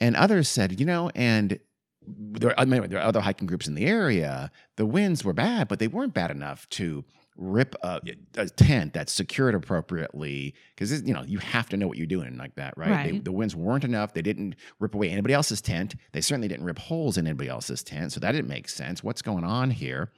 And 0.00 0.16
others 0.16 0.48
said, 0.48 0.78
you 0.80 0.86
know, 0.86 1.10
and 1.14 1.58
there, 2.06 2.58
I 2.58 2.64
mean, 2.64 2.88
there 2.88 2.98
are 3.00 3.04
other 3.06 3.20
hiking 3.20 3.46
groups 3.46 3.68
in 3.68 3.74
the 3.74 3.86
area. 3.86 4.50
The 4.76 4.86
winds 4.86 5.24
were 5.24 5.32
bad, 5.32 5.68
but 5.68 5.78
they 5.78 5.88
weren't 5.88 6.14
bad 6.14 6.30
enough 6.30 6.68
to 6.70 7.04
rip 7.40 7.74
a, 7.82 8.00
a 8.36 8.46
tent 8.48 8.92
that's 8.92 9.12
secured 9.12 9.54
appropriately 9.54 10.54
because 10.74 11.02
you 11.02 11.14
know 11.14 11.22
you 11.22 11.38
have 11.38 11.68
to 11.68 11.76
know 11.76 11.86
what 11.86 11.96
you're 11.96 12.06
doing 12.06 12.36
like 12.36 12.54
that 12.56 12.76
right, 12.76 12.88
They- 13.12 13.18
the 13.20 13.32
winds 13.32 13.54
weren't 13.54 13.84
enough. 13.84 14.12
They 14.12 14.22
didn't 14.22 14.56
rip 14.80 14.94
away 14.94 15.08
anybody 15.10 15.34
else's 15.34 15.60
tent. 15.60 15.94
They 16.12 16.20
certainly 16.20 16.48
didn't 16.48 16.64
rip 16.66 16.78
holes 16.78 17.16
in 17.16 17.26
anybody 17.26 17.48
else's 17.48 17.82
tent 17.84 18.12
so 18.12 18.20
that 18.20 18.32
didn't 18.32 18.48
make 18.48 18.68
sense. 18.68 19.04
What's 19.04 19.22
going 19.22 19.44
on 19.44 19.70
here? 19.70 20.10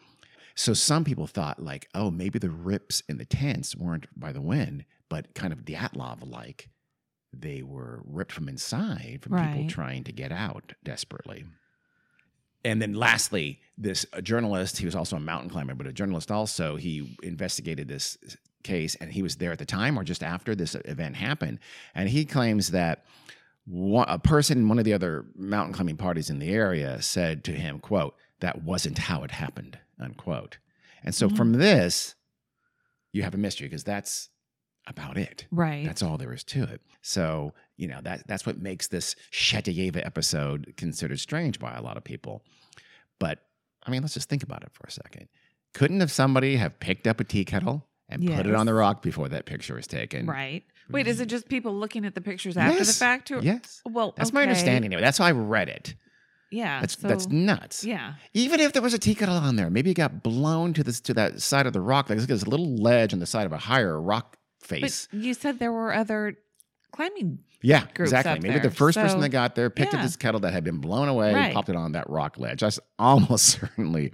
So 0.56 0.72
some 0.74 1.04
people 1.04 1.26
thought 1.26 1.62
like 1.62 1.88
oh 1.94 2.10
maybe 2.10 2.38
the 2.38 2.50
rips 2.50 3.02
in 3.08 3.18
the 3.18 3.24
tents 3.26 3.76
weren't 3.76 4.06
by 4.18 4.32
the 4.32 4.40
wind 4.42 4.84
but 5.08 5.34
kind 5.34 5.52
of 5.52 5.60
Dyatlov 5.66 6.18
like 6.28 6.70
they 7.32 7.62
were 7.62 8.00
ripped 8.04 8.32
from 8.32 8.48
inside 8.48 9.20
from 9.22 9.32
people 9.52 9.68
trying 9.68 10.04
to 10.04 10.12
get 10.12 10.32
out 10.32 10.72
desperately 10.82 11.44
and 12.64 12.80
then 12.80 12.94
lastly, 12.94 13.60
this 13.78 14.04
journalist, 14.22 14.78
he 14.78 14.84
was 14.86 14.94
also 14.94 15.16
a 15.16 15.20
mountain 15.20 15.50
climber, 15.50 15.74
but 15.74 15.86
a 15.86 15.92
journalist 15.92 16.30
also, 16.30 16.76
he 16.76 17.16
investigated 17.22 17.88
this 17.88 18.18
case 18.62 18.94
and 18.96 19.10
he 19.12 19.22
was 19.22 19.36
there 19.36 19.52
at 19.52 19.58
the 19.58 19.64
time 19.64 19.98
or 19.98 20.04
just 20.04 20.22
after 20.22 20.54
this 20.54 20.74
event 20.84 21.16
happened. 21.16 21.58
And 21.94 22.08
he 22.10 22.24
claims 22.26 22.72
that 22.72 23.04
one, 23.66 24.06
a 24.08 24.18
person 24.18 24.58
in 24.58 24.68
one 24.68 24.78
of 24.78 24.84
the 24.84 24.92
other 24.92 25.24
mountain 25.34 25.72
climbing 25.72 25.96
parties 25.96 26.28
in 26.28 26.38
the 26.38 26.50
area 26.50 27.00
said 27.00 27.44
to 27.44 27.52
him, 27.52 27.78
quote, 27.78 28.14
that 28.40 28.62
wasn't 28.62 28.98
how 28.98 29.22
it 29.22 29.30
happened, 29.30 29.78
unquote. 29.98 30.58
And 31.02 31.14
so 31.14 31.28
Mhm. 31.28 31.36
from 31.36 31.52
this, 31.54 32.14
you 33.12 33.22
have 33.22 33.34
a 33.34 33.38
mystery 33.38 33.68
because 33.68 33.84
that's 33.84 34.28
about 34.86 35.16
it. 35.16 35.46
Right. 35.50 35.84
That's 35.84 36.02
all 36.02 36.18
there 36.18 36.32
is 36.32 36.44
to 36.44 36.64
it. 36.64 36.80
So, 37.02 37.54
you 37.76 37.88
know, 37.88 38.00
that 38.02 38.26
that's 38.26 38.46
what 38.46 38.58
makes 38.58 38.88
this 38.88 39.14
Shataeva 39.32 40.04
episode 40.04 40.74
considered 40.76 41.20
strange 41.20 41.58
by 41.58 41.74
a 41.74 41.82
lot 41.82 41.96
of 41.96 42.04
people. 42.04 42.42
But 43.18 43.40
I 43.84 43.90
mean, 43.90 44.02
let's 44.02 44.14
just 44.14 44.28
think 44.28 44.42
about 44.42 44.62
it 44.62 44.70
for 44.72 44.86
a 44.86 44.90
second. 44.90 45.28
Couldn't 45.72 46.00
have 46.00 46.10
somebody 46.10 46.56
have 46.56 46.78
picked 46.80 47.06
up 47.06 47.20
a 47.20 47.24
tea 47.24 47.44
kettle 47.44 47.86
and 48.08 48.26
put 48.26 48.46
it 48.46 48.54
on 48.54 48.66
the 48.66 48.74
rock 48.74 49.02
before 49.02 49.28
that 49.28 49.46
picture 49.46 49.74
was 49.74 49.86
taken? 49.86 50.26
right. 50.26 50.64
Wait, 50.90 51.06
is 51.06 51.20
it 51.20 51.24
mm-hmm. 51.24 51.30
just 51.30 51.48
people 51.48 51.72
looking 51.72 52.04
at 52.04 52.16
the 52.16 52.20
pictures 52.20 52.56
after 52.56 52.72
the 52.72 52.84
Yes. 52.84 52.98
fact? 52.98 53.30
Or, 53.30 53.38
Yes. 53.40 53.80
Well, 53.84 54.12
That's 54.16 54.32
my 54.32 54.42
understanding 54.42 54.86
anyway. 54.86 55.00
That's 55.00 55.18
how 55.18 55.26
I 55.26 55.30
read 55.30 55.68
it. 55.68 55.94
Yeah. 56.50 56.80
That's 56.80 57.00
so, 57.00 57.06
that's 57.06 57.28
nuts. 57.28 57.84
yeah. 57.84 58.14
Even 58.34 58.58
if 58.58 58.72
there 58.72 58.82
was 58.82 58.92
a 58.92 58.98
tea 58.98 59.14
kettle 59.14 59.36
on 59.36 59.54
there, 59.54 59.70
maybe 59.70 59.92
it 59.92 59.94
got 59.94 60.24
blown 60.24 60.72
to 60.74 60.82
this 60.82 61.00
to 61.02 61.14
that 61.14 61.40
side 61.40 61.66
of 61.66 61.72
the 61.72 61.80
rock. 61.80 62.10
Like 62.10 62.18
there's 62.18 62.42
a 62.42 62.50
little 62.50 62.74
ledge 62.74 63.12
on 63.12 63.20
the 63.20 63.26
side 63.26 63.46
of 63.46 63.52
a 63.52 63.58
higher 63.58 64.00
rock 64.00 64.36
face. 64.70 65.08
But 65.10 65.20
you 65.20 65.34
said 65.34 65.58
there 65.58 65.72
were 65.72 65.92
other 65.94 66.36
climbing. 66.92 67.38
yeah, 67.62 67.84
exactly. 67.94 68.34
Maybe 68.40 68.54
there, 68.54 68.68
the 68.70 68.70
first 68.74 68.96
person 68.98 69.20
that 69.20 69.28
got 69.28 69.54
there 69.54 69.70
picked 69.70 69.94
up 69.94 70.02
this 70.02 70.16
kettle 70.16 70.40
that 70.40 70.52
had 70.52 70.64
been 70.64 70.78
blown 70.78 71.08
away, 71.08 71.32
Right. 71.34 71.54
popped 71.54 71.68
it 71.68 71.76
on 71.76 71.92
that 71.92 72.08
rock 72.10 72.38
ledge. 72.38 72.60
That's 72.60 72.80
almost 72.98 73.44
certainly 73.60 74.12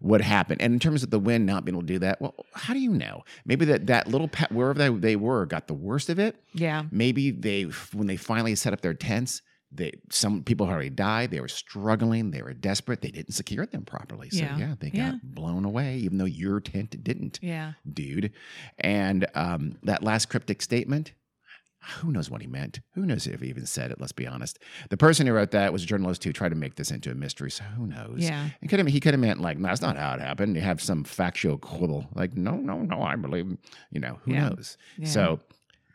what 0.00 0.20
happened. 0.22 0.62
And 0.62 0.72
in 0.72 0.80
terms 0.80 1.02
of 1.02 1.10
the 1.10 1.18
wind 1.18 1.44
not 1.46 1.64
being 1.64 1.74
able 1.74 1.82
to 1.82 1.86
do 1.86 1.98
that, 2.00 2.20
well, 2.22 2.34
how 2.54 2.72
do 2.74 2.80
you 2.80 2.90
know? 2.90 3.22
Maybe 3.44 3.64
that 3.66 3.86
that 3.88 4.08
little 4.08 4.28
pet 4.28 4.50
wherever 4.50 4.78
they, 4.78 4.88
they 4.88 5.16
were 5.16 5.44
got 5.46 5.66
the 5.68 5.74
worst 5.74 6.08
of 6.08 6.18
it. 6.18 6.36
Yeah. 6.54 6.84
Maybe 6.90 7.30
they 7.30 7.64
when 7.92 8.06
they 8.06 8.16
finally 8.16 8.54
set 8.54 8.72
up 8.72 8.80
their 8.80 8.94
tents. 8.94 9.42
They, 9.72 9.92
some 10.10 10.42
people 10.42 10.66
had 10.66 10.72
already 10.72 10.90
died. 10.90 11.30
They 11.30 11.40
were 11.40 11.46
struggling. 11.48 12.32
They 12.32 12.42
were 12.42 12.54
desperate. 12.54 13.02
They 13.02 13.10
didn't 13.10 13.34
secure 13.34 13.66
them 13.66 13.84
properly. 13.84 14.28
So 14.30 14.38
Yeah. 14.38 14.58
yeah, 14.58 14.74
they 14.80 14.90
got 14.90 14.96
Yeah. 14.98 15.18
blown 15.22 15.64
away, 15.64 15.98
even 15.98 16.18
though 16.18 16.24
your 16.24 16.60
tent 16.60 17.02
didn't 17.04 17.38
Yeah. 17.40 17.74
dude. 17.90 18.32
And 18.78 19.26
um, 19.34 19.76
that 19.84 20.02
last 20.02 20.28
cryptic 20.28 20.60
statement, 20.62 21.12
who 22.00 22.10
knows 22.12 22.28
what 22.28 22.42
he 22.42 22.46
meant? 22.46 22.80
Who 22.94 23.06
knows 23.06 23.26
if 23.26 23.40
he 23.40 23.48
even 23.48 23.64
said 23.64 23.90
it? 23.90 24.00
Let's 24.00 24.12
be 24.12 24.26
honest. 24.26 24.58
The 24.90 24.96
person 24.98 25.26
who 25.26 25.32
wrote 25.32 25.52
that 25.52 25.72
was 25.72 25.84
a 25.84 25.86
journalist 25.86 26.24
who 26.24 26.32
tried 26.32 26.50
to 26.50 26.54
make 26.56 26.74
this 26.74 26.90
into 26.90 27.10
a 27.10 27.14
mystery. 27.14 27.50
So 27.50 27.64
who 27.64 27.86
knows? 27.86 28.18
Yeah. 28.18 28.48
He 28.60 28.66
could 28.68 28.80
have 28.80 28.88
he 28.88 29.00
could 29.00 29.14
have 29.14 29.20
meant 29.20 29.40
like, 29.40 29.56
no, 29.56 29.68
that's 29.68 29.80
not 29.80 29.96
how 29.96 30.14
it 30.14 30.20
happened. 30.20 30.56
You 30.56 30.62
have 30.62 30.82
some 30.82 31.04
factual 31.04 31.56
quibble. 31.58 32.08
Like, 32.14 32.36
no, 32.36 32.56
no, 32.56 32.80
no, 32.82 33.02
I 33.02 33.16
believe. 33.16 33.56
You 33.92 34.00
know, 34.00 34.18
who 34.24 34.32
Yeah. 34.32 34.48
knows? 34.50 34.76
So 35.04 35.40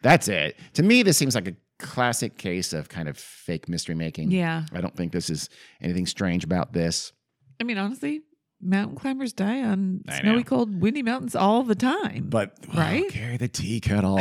that's 0.02 0.28
it. 0.28 0.58
To 0.74 0.82
me, 0.82 1.04
this 1.04 1.18
seems 1.18 1.36
like 1.36 1.48
a 1.50 1.56
classic 1.80 2.38
case 2.38 2.74
of 2.74 2.90
kind 2.90 3.08
of 3.10 3.18
fake 3.18 3.68
mystery 3.70 3.96
making. 3.96 4.32
Yeah. 4.32 4.64
I 4.74 4.82
don't 4.82 4.96
think 4.96 5.12
this 5.12 5.30
is 5.30 5.50
anything 5.82 6.06
strange 6.06 6.44
about 6.44 6.74
this. 6.74 7.12
I 7.60 7.64
mean, 7.64 7.78
honestly, 7.78 8.22
mountain 8.62 8.96
climbers 8.98 9.34
die 9.34 9.62
on 9.64 10.02
I 10.08 10.20
snowy, 10.22 10.38
know. 10.38 10.44
cold, 10.44 10.82
windy 10.82 11.04
mountains 11.04 11.36
all 11.36 11.64
the 11.64 11.76
time. 11.76 12.28
But 12.30 12.54
Right? 12.74 13.04
oh, 13.06 13.10
carry 13.12 13.38
the 13.38 13.48
tea 13.48 13.80
kettle. 13.82 14.20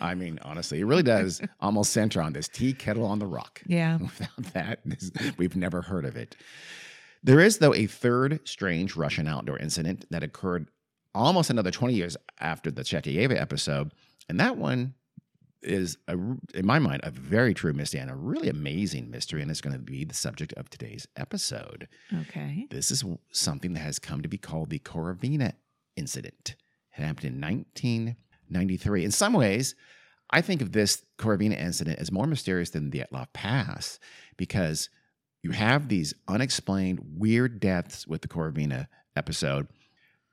I 0.00 0.14
mean, 0.14 0.38
honestly, 0.42 0.80
it 0.80 0.84
really 0.84 1.02
does 1.02 1.40
almost 1.60 1.92
center 1.92 2.22
on 2.22 2.32
this 2.32 2.48
tea 2.48 2.72
kettle 2.72 3.04
on 3.04 3.18
the 3.18 3.26
rock. 3.26 3.62
yeah. 3.66 3.96
Without 4.00 4.52
that, 4.54 4.80
this- 4.84 5.10
we've 5.36 5.56
never 5.56 5.82
heard 5.82 6.04
of 6.04 6.16
it. 6.16 6.36
There 7.24 7.40
is, 7.40 7.58
though, 7.58 7.74
a 7.74 7.86
third 7.86 8.40
strange 8.44 8.96
Russian 8.96 9.28
outdoor 9.28 9.58
incident 9.58 10.06
that 10.10 10.22
occurred 10.24 10.68
almost 11.14 11.50
another 11.50 11.70
20 11.70 11.94
years 11.94 12.16
after 12.40 12.70
the 12.70 12.82
Shataeva 12.82 13.40
episode. 13.40 13.92
And 14.28 14.40
that 14.40 14.56
one 14.56 14.94
is, 15.62 15.96
a, 16.08 16.14
in 16.54 16.64
my 16.64 16.78
mind, 16.78 17.00
a 17.04 17.10
very 17.10 17.54
true 17.54 17.72
mystery 17.72 18.00
and 18.00 18.10
a 18.10 18.14
really 18.14 18.48
amazing 18.48 19.10
mystery. 19.10 19.42
And 19.42 19.50
it's 19.50 19.60
going 19.60 19.74
to 19.74 19.78
be 19.78 20.04
the 20.04 20.14
subject 20.14 20.52
of 20.54 20.70
today's 20.70 21.06
episode. 21.16 21.88
Okay. 22.22 22.66
This 22.70 22.90
is 22.90 23.04
something 23.30 23.72
that 23.74 23.80
has 23.80 23.98
come 23.98 24.22
to 24.22 24.28
be 24.28 24.38
called 24.38 24.70
the 24.70 24.78
Korovina 24.78 25.52
incident. 25.96 26.56
It 26.96 27.02
happened 27.02 27.26
in 27.26 27.40
1993. 27.40 29.04
In 29.04 29.10
some 29.10 29.32
ways, 29.32 29.74
I 30.30 30.40
think 30.40 30.62
of 30.62 30.72
this 30.72 31.04
Korovina 31.18 31.58
incident 31.60 31.98
as 31.98 32.10
more 32.10 32.26
mysterious 32.26 32.70
than 32.70 32.90
the 32.90 33.00
Dyatlov 33.00 33.32
Pass 33.32 33.98
because 34.36 34.88
you 35.42 35.50
have 35.50 35.88
these 35.88 36.14
unexplained 36.28 37.00
weird 37.16 37.60
deaths 37.60 38.06
with 38.06 38.22
the 38.22 38.28
Korovina 38.28 38.86
episode, 39.16 39.68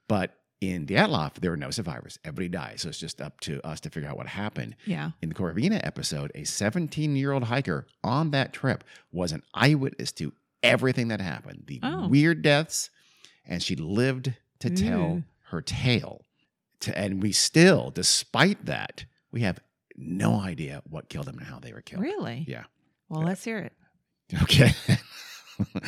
but 0.08 0.39
in 0.62 0.86
the 0.86 0.96
Dyatlov, 0.96 1.36
there 1.36 1.52
were 1.52 1.58
no 1.58 1.72
survivors. 1.72 2.20
Everybody 2.26 2.50
died. 2.50 2.80
So 2.80 2.90
it's 2.90 3.00
just 3.00 3.22
up 3.22 3.40
to 3.42 3.66
us 3.66 3.80
to 3.82 3.90
figure 3.90 4.10
out 4.10 4.18
what 4.18 4.28
happened. 4.28 4.76
Yeah. 4.86 5.12
In 5.22 5.30
the 5.30 5.36
Korovina 5.36 5.80
episode, 5.86 6.32
a 6.36 6.44
17 6.44 7.16
year 7.16 7.32
old 7.32 7.44
hiker 7.46 7.88
on 8.04 8.32
that 8.32 8.52
trip 8.54 8.84
was 9.12 9.32
an 9.32 9.44
eyewitness 9.54 10.12
to 10.14 10.34
everything 10.62 11.08
that 11.08 11.22
happened 11.22 11.64
the 11.68 11.80
Oh. 11.82 12.08
weird 12.08 12.42
deaths, 12.42 12.90
and 13.46 13.64
she 13.64 13.76
lived 13.76 14.34
to 14.60 14.70
tell 14.70 15.00
mm. 15.00 15.24
her 15.50 15.62
tale. 15.62 16.26
To, 16.82 16.98
and 16.98 17.22
we 17.22 17.32
still, 17.32 17.92
despite 17.92 18.66
that, 18.66 19.06
we 19.32 19.42
have 19.42 19.60
no 19.96 20.40
idea 20.40 20.82
what 20.90 21.10
killed 21.10 21.26
them 21.26 21.38
and 21.38 21.48
how 21.48 21.60
they 21.60 21.74
were 21.74 21.82
killed. 21.82 22.04
Really? 22.04 22.46
Yeah. 22.48 22.64
Well, 23.10 23.24
let's 23.24 23.44
hear 23.44 23.60
it. 23.60 23.74
Okay. 24.44 24.72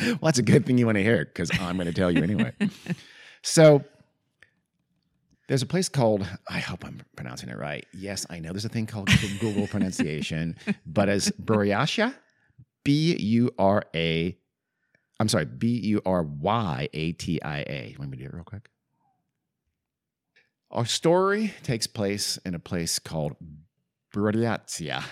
well, 0.04 0.18
that's 0.22 0.38
a 0.38 0.42
good 0.42 0.66
thing 0.66 0.76
you 0.76 0.86
want 0.86 0.96
to 0.96 1.02
hear 1.02 1.24
because 1.24 1.48
I'm 1.60 1.76
going 1.76 1.86
to 1.86 1.92
tell 1.92 2.10
you 2.10 2.24
anyway. 2.24 2.52
so 3.42 3.84
there's 5.48 5.62
a 5.62 5.66
place 5.66 5.88
called, 5.88 6.26
I 6.48 6.60
hope 6.60 6.84
I'm 6.84 7.02
pronouncing 7.16 7.48
it 7.48 7.58
right. 7.58 7.84
Yes, 7.92 8.26
I 8.30 8.38
know 8.38 8.50
there's 8.50 8.64
a 8.64 8.70
thing 8.70 8.86
called 8.86 9.10
Google 9.40 9.66
pronunciation, 9.66 10.56
but 10.86 11.08
as 11.08 11.30
Buryasha, 11.42 12.14
B 12.84 13.16
U 13.16 13.50
R 13.58 13.84
A, 13.94 14.36
I'm 15.20 15.28
sorry, 15.28 15.44
B 15.44 15.68
U 15.68 16.02
R 16.04 16.22
Y 16.22 16.88
A 16.92 17.12
T 17.12 17.42
I 17.42 17.58
A. 17.60 17.96
Let 17.98 18.08
me 18.08 18.16
do 18.16 18.24
it 18.24 18.34
real 18.34 18.44
quick. 18.44 18.68
Our 20.70 20.86
story 20.86 21.52
takes 21.62 21.86
place 21.86 22.38
in 22.46 22.54
a 22.54 22.58
place 22.58 22.98
called 22.98 23.36
Buryatia. 24.14 25.02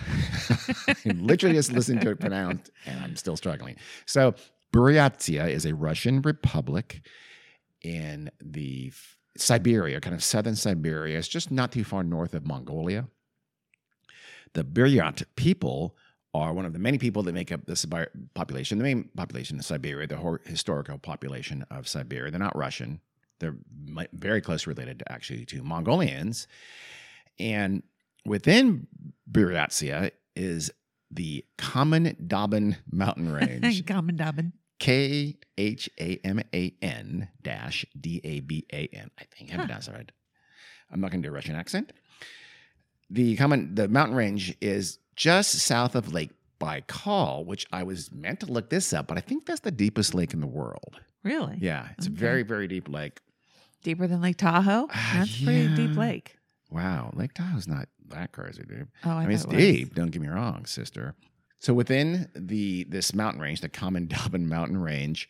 Literally 1.05 1.55
just 1.55 1.71
listen 1.71 1.99
to 1.99 2.09
it 2.09 2.19
pronounced, 2.19 2.71
and 2.85 2.99
I'm 3.03 3.15
still 3.15 3.37
struggling. 3.37 3.75
So, 4.05 4.33
Buryatia 4.73 5.49
is 5.49 5.65
a 5.65 5.75
Russian 5.75 6.21
republic 6.21 7.01
in 7.83 8.31
the 8.39 8.91
Siberia, 9.37 9.99
kind 10.01 10.15
of 10.15 10.23
southern 10.23 10.55
Siberia. 10.55 11.17
It's 11.17 11.27
just 11.27 11.51
not 11.51 11.71
too 11.71 11.83
far 11.83 12.03
north 12.03 12.33
of 12.33 12.45
Mongolia. 12.45 13.07
The 14.53 14.63
Buryat 14.63 15.23
people 15.35 15.95
are 16.33 16.53
one 16.53 16.65
of 16.65 16.73
the 16.73 16.79
many 16.79 16.97
people 16.97 17.23
that 17.23 17.33
make 17.33 17.51
up 17.51 17.65
the 17.65 17.73
Sibir- 17.73 18.07
population, 18.33 18.77
the 18.77 18.83
main 18.83 19.09
population 19.15 19.57
of 19.59 19.65
Siberia, 19.65 20.07
the 20.07 20.39
historical 20.45 20.97
population 20.97 21.65
of 21.69 21.87
Siberia. 21.87 22.31
They're 22.31 22.39
not 22.39 22.55
Russian. 22.55 23.01
They're 23.39 23.55
very 24.13 24.41
close 24.41 24.67
related 24.67 24.99
to 24.99 25.11
actually 25.11 25.45
to 25.45 25.63
Mongolians. 25.63 26.47
And 27.39 27.83
within 28.25 28.87
Buryatia 29.29 30.11
is 30.35 30.71
the 31.09 31.43
Common 31.57 32.15
Daban 32.27 32.77
mountain 32.91 33.31
range. 33.33 33.85
Common 33.85 34.15
Dobbin. 34.15 34.53
K 34.81 35.37
H 35.59 35.89
A 35.99 36.19
M 36.23 36.41
A 36.53 36.73
N 36.81 37.29
dash 37.43 37.85
D 37.99 38.19
A 38.23 38.39
B 38.39 38.65
A 38.73 38.87
N. 38.91 39.11
I 39.19 39.23
think 39.25 39.49
I 39.51 39.53
haven't 39.53 39.69
Huh. 39.69 39.79
done 39.79 39.95
right. 39.95 40.11
I'm 40.91 40.99
not 40.99 41.11
going 41.11 41.21
to 41.21 41.27
do 41.27 41.31
a 41.31 41.35
Russian 41.35 41.55
accent. 41.55 41.93
The 43.09 43.35
common 43.35 43.75
the 43.75 43.87
mountain 43.87 44.15
range 44.15 44.55
is 44.59 44.97
just 45.15 45.51
south 45.59 45.95
of 45.95 46.11
Lake 46.13 46.31
Baikal, 46.59 47.45
which 47.45 47.65
I 47.71 47.83
was 47.83 48.11
meant 48.11 48.39
to 48.41 48.45
look 48.47 48.69
this 48.69 48.91
up, 48.91 49.07
but 49.07 49.17
I 49.17 49.21
think 49.21 49.45
that's 49.45 49.59
the 49.61 49.71
deepest 49.71 50.13
lake 50.15 50.33
in 50.33 50.39
the 50.41 50.47
world. 50.47 50.99
Really? 51.23 51.57
Yeah, 51.59 51.89
it's 51.97 52.07
a 52.07 52.09
very 52.09 52.41
very 52.43 52.67
deep 52.67 52.89
lake. 52.89 53.19
Deeper 53.83 54.07
than 54.07 54.21
Lake 54.21 54.37
Tahoe? 54.37 54.87
Ah, 54.91 55.11
That's 55.17 55.41
a 55.41 55.43
pretty 55.43 55.75
deep 55.75 55.95
lake. 55.97 56.37
Wow, 56.71 57.11
Lake 57.15 57.33
Tahoe's 57.33 57.67
not 57.67 57.87
that 58.09 58.31
crazy 58.31 58.63
deep. 58.63 58.87
Oh, 59.03 59.09
I, 59.11 59.23
I 59.23 59.25
mean, 59.25 59.31
it's 59.35 59.45
it 59.45 59.49
deep. 59.51 59.95
Don't 59.95 60.09
get 60.11 60.21
me 60.21 60.27
wrong, 60.27 60.65
sister. 60.65 61.15
So 61.61 61.73
within 61.73 62.27
the 62.35 62.83
this 62.89 63.13
mountain 63.13 63.41
range, 63.41 63.61
the 63.61 63.69
Common 63.69 64.07
Dobbin 64.15 64.49
mountain 64.49 64.77
range, 64.81 65.29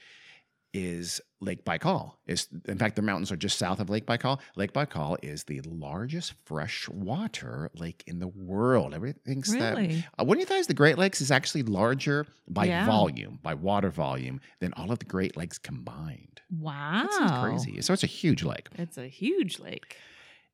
is 0.74 1.20
Lake 1.42 1.66
Baikal. 1.66 2.14
Is 2.26 2.48
in 2.66 2.78
fact 2.78 2.96
the 2.96 3.02
mountains 3.02 3.30
are 3.32 3.36
just 3.36 3.58
south 3.60 3.82
of 3.82 3.90
Lake 3.90 4.06
Baikal. 4.06 4.40
Lake 4.56 4.72
Baikal 4.72 5.18
is 5.22 5.44
the 5.44 5.60
largest 5.66 6.34
freshwater 6.46 7.70
lake 7.76 8.04
in 8.08 8.20
the 8.20 8.30
world. 8.30 8.94
Everybody 8.94 9.20
thinks 9.26 9.52
that. 9.52 9.76
Really? 9.76 10.06
Uh, 10.18 10.24
wouldn't 10.24 10.40
you 10.40 10.46
think 10.56 10.68
the 10.68 10.74
Great 10.74 10.98
Lakes 10.98 11.20
is 11.20 11.30
actually 11.32 11.64
larger 11.64 12.26
by 12.48 12.66
Yeah. 12.66 12.86
volume, 12.86 13.40
by 13.44 13.54
water 13.54 13.90
volume, 13.90 14.40
than 14.60 14.72
all 14.74 14.92
of 14.92 15.00
the 15.00 15.06
Great 15.06 15.36
Lakes 15.36 15.58
combined? 15.58 16.40
Wow. 16.50 17.02
That 17.04 17.12
sounds 17.14 17.64
crazy. 17.66 17.82
So 17.82 17.92
it's 17.92 18.04
a 18.04 18.08
huge 18.08 18.44
lake 18.44 18.70
It's 18.78 18.98
a 18.98 19.08
huge 19.08 19.60
lake. 19.60 19.98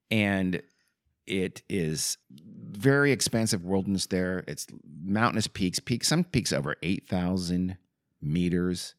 and 0.09 0.61
it 1.27 1.61
is 1.69 2.17
very 2.71 3.11
expansive 3.11 3.65
wilderness 3.65 4.07
there. 4.07 4.43
It's 4.47 4.67
mountainous 5.03 5.47
peaks, 5.47 5.79
peaks, 5.79 6.07
some 6.07 6.23
peaks 6.23 6.53
over 6.53 6.75
8,000 6.81 7.77
meters. 8.21 8.95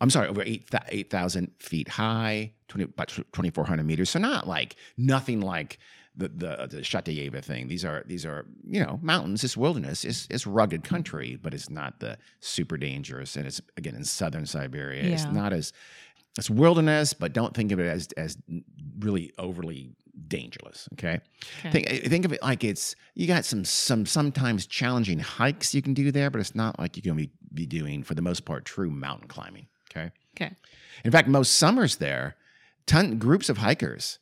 I'm 0.00 0.10
sorry, 0.10 0.28
over 0.28 0.42
8 0.42 0.68
8,000 0.88 1.52
feet 1.58 1.88
high, 1.88 2.52
20, 2.68 2.84
about 2.84 3.08
2,400 3.08 3.84
meters. 3.84 4.10
So 4.10 4.18
not 4.18 4.46
like 4.46 4.76
nothing 4.96 5.40
like 5.40 5.78
the 6.16 6.28
the, 6.28 6.66
the 6.70 7.40
thing. 7.42 7.68
These 7.68 7.84
are 7.84 8.02
these 8.06 8.26
are 8.26 8.46
you 8.66 8.84
know 8.84 8.98
mountains. 9.02 9.44
It's 9.44 9.56
wilderness. 9.56 10.04
It's 10.04 10.26
it's 10.30 10.46
rugged 10.46 10.84
country, 10.84 11.38
but 11.40 11.54
it's 11.54 11.70
not 11.70 12.00
the 12.00 12.18
super 12.40 12.76
dangerous. 12.76 13.36
And 13.36 13.46
it's 13.46 13.60
again 13.76 13.94
in 13.94 14.04
southern 14.04 14.46
Siberia. 14.46 15.02
It's 15.02 15.24
not 15.26 15.52
as 15.52 15.72
it's 16.38 16.50
wilderness, 16.50 17.12
but 17.12 17.32
don't 17.32 17.54
think 17.54 17.72
of 17.72 17.80
it 17.80 17.86
as 17.86 18.08
as 18.16 18.36
really 18.98 19.32
overly 19.38 19.92
dangerous. 20.28 20.88
Okay. 20.94 21.20
Okay. 21.60 21.70
Think 21.70 21.90
eh, 21.90 22.08
think 22.08 22.24
of 22.24 22.32
it 22.32 22.42
like 22.42 22.64
it's 22.64 22.94
you 23.14 23.26
got 23.26 23.44
some 23.44 23.64
some 23.64 24.06
sometimes 24.06 24.66
challenging 24.66 25.18
hikes 25.18 25.74
you 25.74 25.82
can 25.82 25.94
do 25.94 26.10
there, 26.12 26.30
but 26.30 26.40
it's 26.40 26.54
not 26.54 26.78
like 26.78 26.96
you're 26.96 27.14
going 27.14 27.24
to 27.24 27.28
be, 27.28 27.32
be 27.54 27.66
doing 27.66 28.02
for 28.02 28.14
the 28.14 28.22
most 28.22 28.44
part 28.44 28.64
true 28.64 28.90
mountain 28.90 29.28
climbing. 29.28 29.66
Okay. 29.90 30.10
Okay. 30.36 30.54
In 31.04 31.10
fact, 31.10 31.28
most 31.28 31.54
summers 31.56 31.96
there, 31.96 32.36
ton 32.86 33.18
groups 33.18 33.48
of 33.48 33.58
hikers 33.58 34.18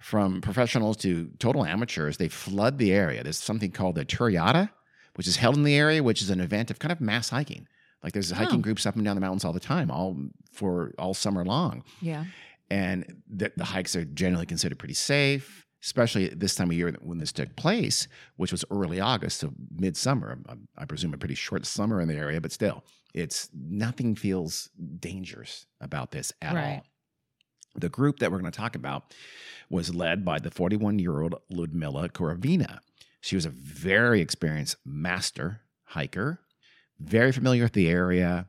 from 0.00 0.40
professionals 0.40 0.96
to 0.98 1.30
total 1.38 1.64
amateurs, 1.64 2.16
they 2.16 2.28
flood 2.28 2.78
the 2.78 2.92
area. 2.92 3.22
There's 3.22 3.36
something 3.38 3.70
called 3.70 3.96
the 3.96 4.04
Turiata, 4.04 4.70
which 5.14 5.26
is 5.26 5.36
held 5.36 5.56
in 5.56 5.62
the 5.64 5.74
area, 5.76 6.02
which 6.02 6.22
is 6.22 6.30
an 6.30 6.40
event 6.40 6.70
of 6.70 6.78
kind 6.78 6.90
of 6.92 7.00
mass 7.00 7.28
hiking. 7.28 7.66
Like 8.02 8.14
there's 8.14 8.30
hiking 8.30 8.60
Oh. 8.60 8.62
groups 8.62 8.86
up 8.86 8.96
and 8.96 9.04
down 9.04 9.14
the 9.14 9.20
mountains 9.20 9.44
all 9.44 9.52
the 9.52 9.60
time, 9.60 9.90
all 9.90 10.16
for 10.52 10.94
all 10.98 11.12
summer 11.12 11.44
long. 11.44 11.84
Yeah. 12.00 12.24
And 12.70 13.22
the, 13.28 13.52
the 13.56 13.64
hikes 13.64 13.96
are 13.96 14.04
generally 14.04 14.46
considered 14.46 14.78
pretty 14.78 14.94
safe, 14.94 15.66
especially 15.82 16.30
at 16.30 16.38
this 16.38 16.54
time 16.54 16.70
of 16.70 16.76
year 16.76 16.94
when 17.00 17.18
this 17.18 17.32
took 17.32 17.56
place, 17.56 18.06
which 18.36 18.52
was 18.52 18.64
early 18.70 19.00
August, 19.00 19.40
so 19.40 19.52
midsummer. 19.76 20.38
I, 20.48 20.54
I 20.78 20.84
presume 20.84 21.12
a 21.14 21.18
pretty 21.18 21.34
short 21.34 21.66
summer 21.66 22.00
in 22.00 22.08
the 22.08 22.14
area, 22.14 22.40
but 22.40 22.52
still, 22.52 22.84
it's 23.12 23.48
nothing 23.52 24.14
feels 24.14 24.70
dangerous 25.00 25.66
about 25.80 26.12
this 26.12 26.32
at 26.40 26.54
Right. 26.54 26.74
all. 26.76 26.86
The 27.76 27.88
group 27.88 28.18
that 28.18 28.30
we're 28.30 28.38
going 28.40 28.50
to 28.50 28.56
talk 28.58 28.74
about 28.76 29.14
was 29.68 29.94
led 29.94 30.24
by 30.24 30.38
the 30.38 30.50
41 30.50 30.98
year 30.98 31.20
old 31.22 31.36
Ludmila 31.50 32.08
Korovina. 32.08 32.78
She 33.20 33.36
was 33.36 33.46
a 33.46 33.50
very 33.50 34.20
experienced 34.20 34.76
master 34.84 35.60
hiker, 35.84 36.40
very 36.98 37.32
familiar 37.32 37.62
with 37.64 37.72
the 37.72 37.88
area, 37.88 38.46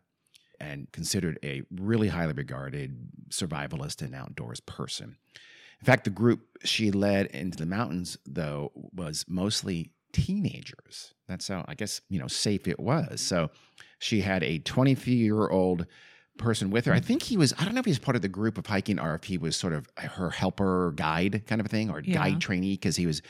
and 0.62 0.92
considered 0.92 1.40
a 1.44 1.64
really 1.72 2.08
highly 2.10 2.34
regarded 2.34 2.96
survivalist 3.30 4.02
and 4.02 4.14
outdoors 4.16 4.60
person. 4.60 5.18
In 5.80 5.86
fact, 5.86 6.04
the 6.04 6.12
group 6.12 6.42
she 6.64 6.92
led 6.92 7.26
into 7.28 7.58
the 7.58 7.66
mountains, 7.66 8.18
though, 8.26 8.72
was 8.94 9.26
mostly 9.28 9.92
teenagers. 10.14 11.14
That's 11.28 11.48
how, 11.48 11.66
I 11.68 11.74
guess, 11.76 12.02
you 12.10 12.20
know, 12.20 12.28
safe 12.28 12.68
it 12.68 12.80
was. 12.80 13.22
So 13.22 13.50
she 14.00 14.22
had 14.22 14.44
a 14.44 14.60
23 14.60 15.14
year 15.14 15.48
old 15.50 15.88
person 16.38 16.70
with 16.70 16.86
her. 16.86 16.94
I 16.94 17.00
think 17.00 17.24
he 17.24 17.38
was, 17.38 17.54
I 17.58 17.66
don't 17.66 17.74
know 17.74 17.80
if 17.80 17.86
he 17.86 17.92
was 17.92 18.00
part 18.00 18.16
of 18.16 18.22
the 18.22 18.28
group 18.30 18.58
of 18.58 18.66
hiking 18.68 19.00
or 19.00 19.16
if 19.16 19.24
he 19.26 19.38
was 19.38 19.56
sort 19.56 19.74
of 19.74 19.88
her 19.98 20.30
helper 20.30 20.94
guide 20.96 21.44
kind 21.48 21.60
of 21.60 21.66
a 21.66 21.70
thing 21.70 21.90
or 21.90 22.02
Yeah. 22.02 22.14
guide 22.16 22.42
trainee 22.42 22.74
because 22.74 22.96
he 22.96 23.06
was 23.06 23.22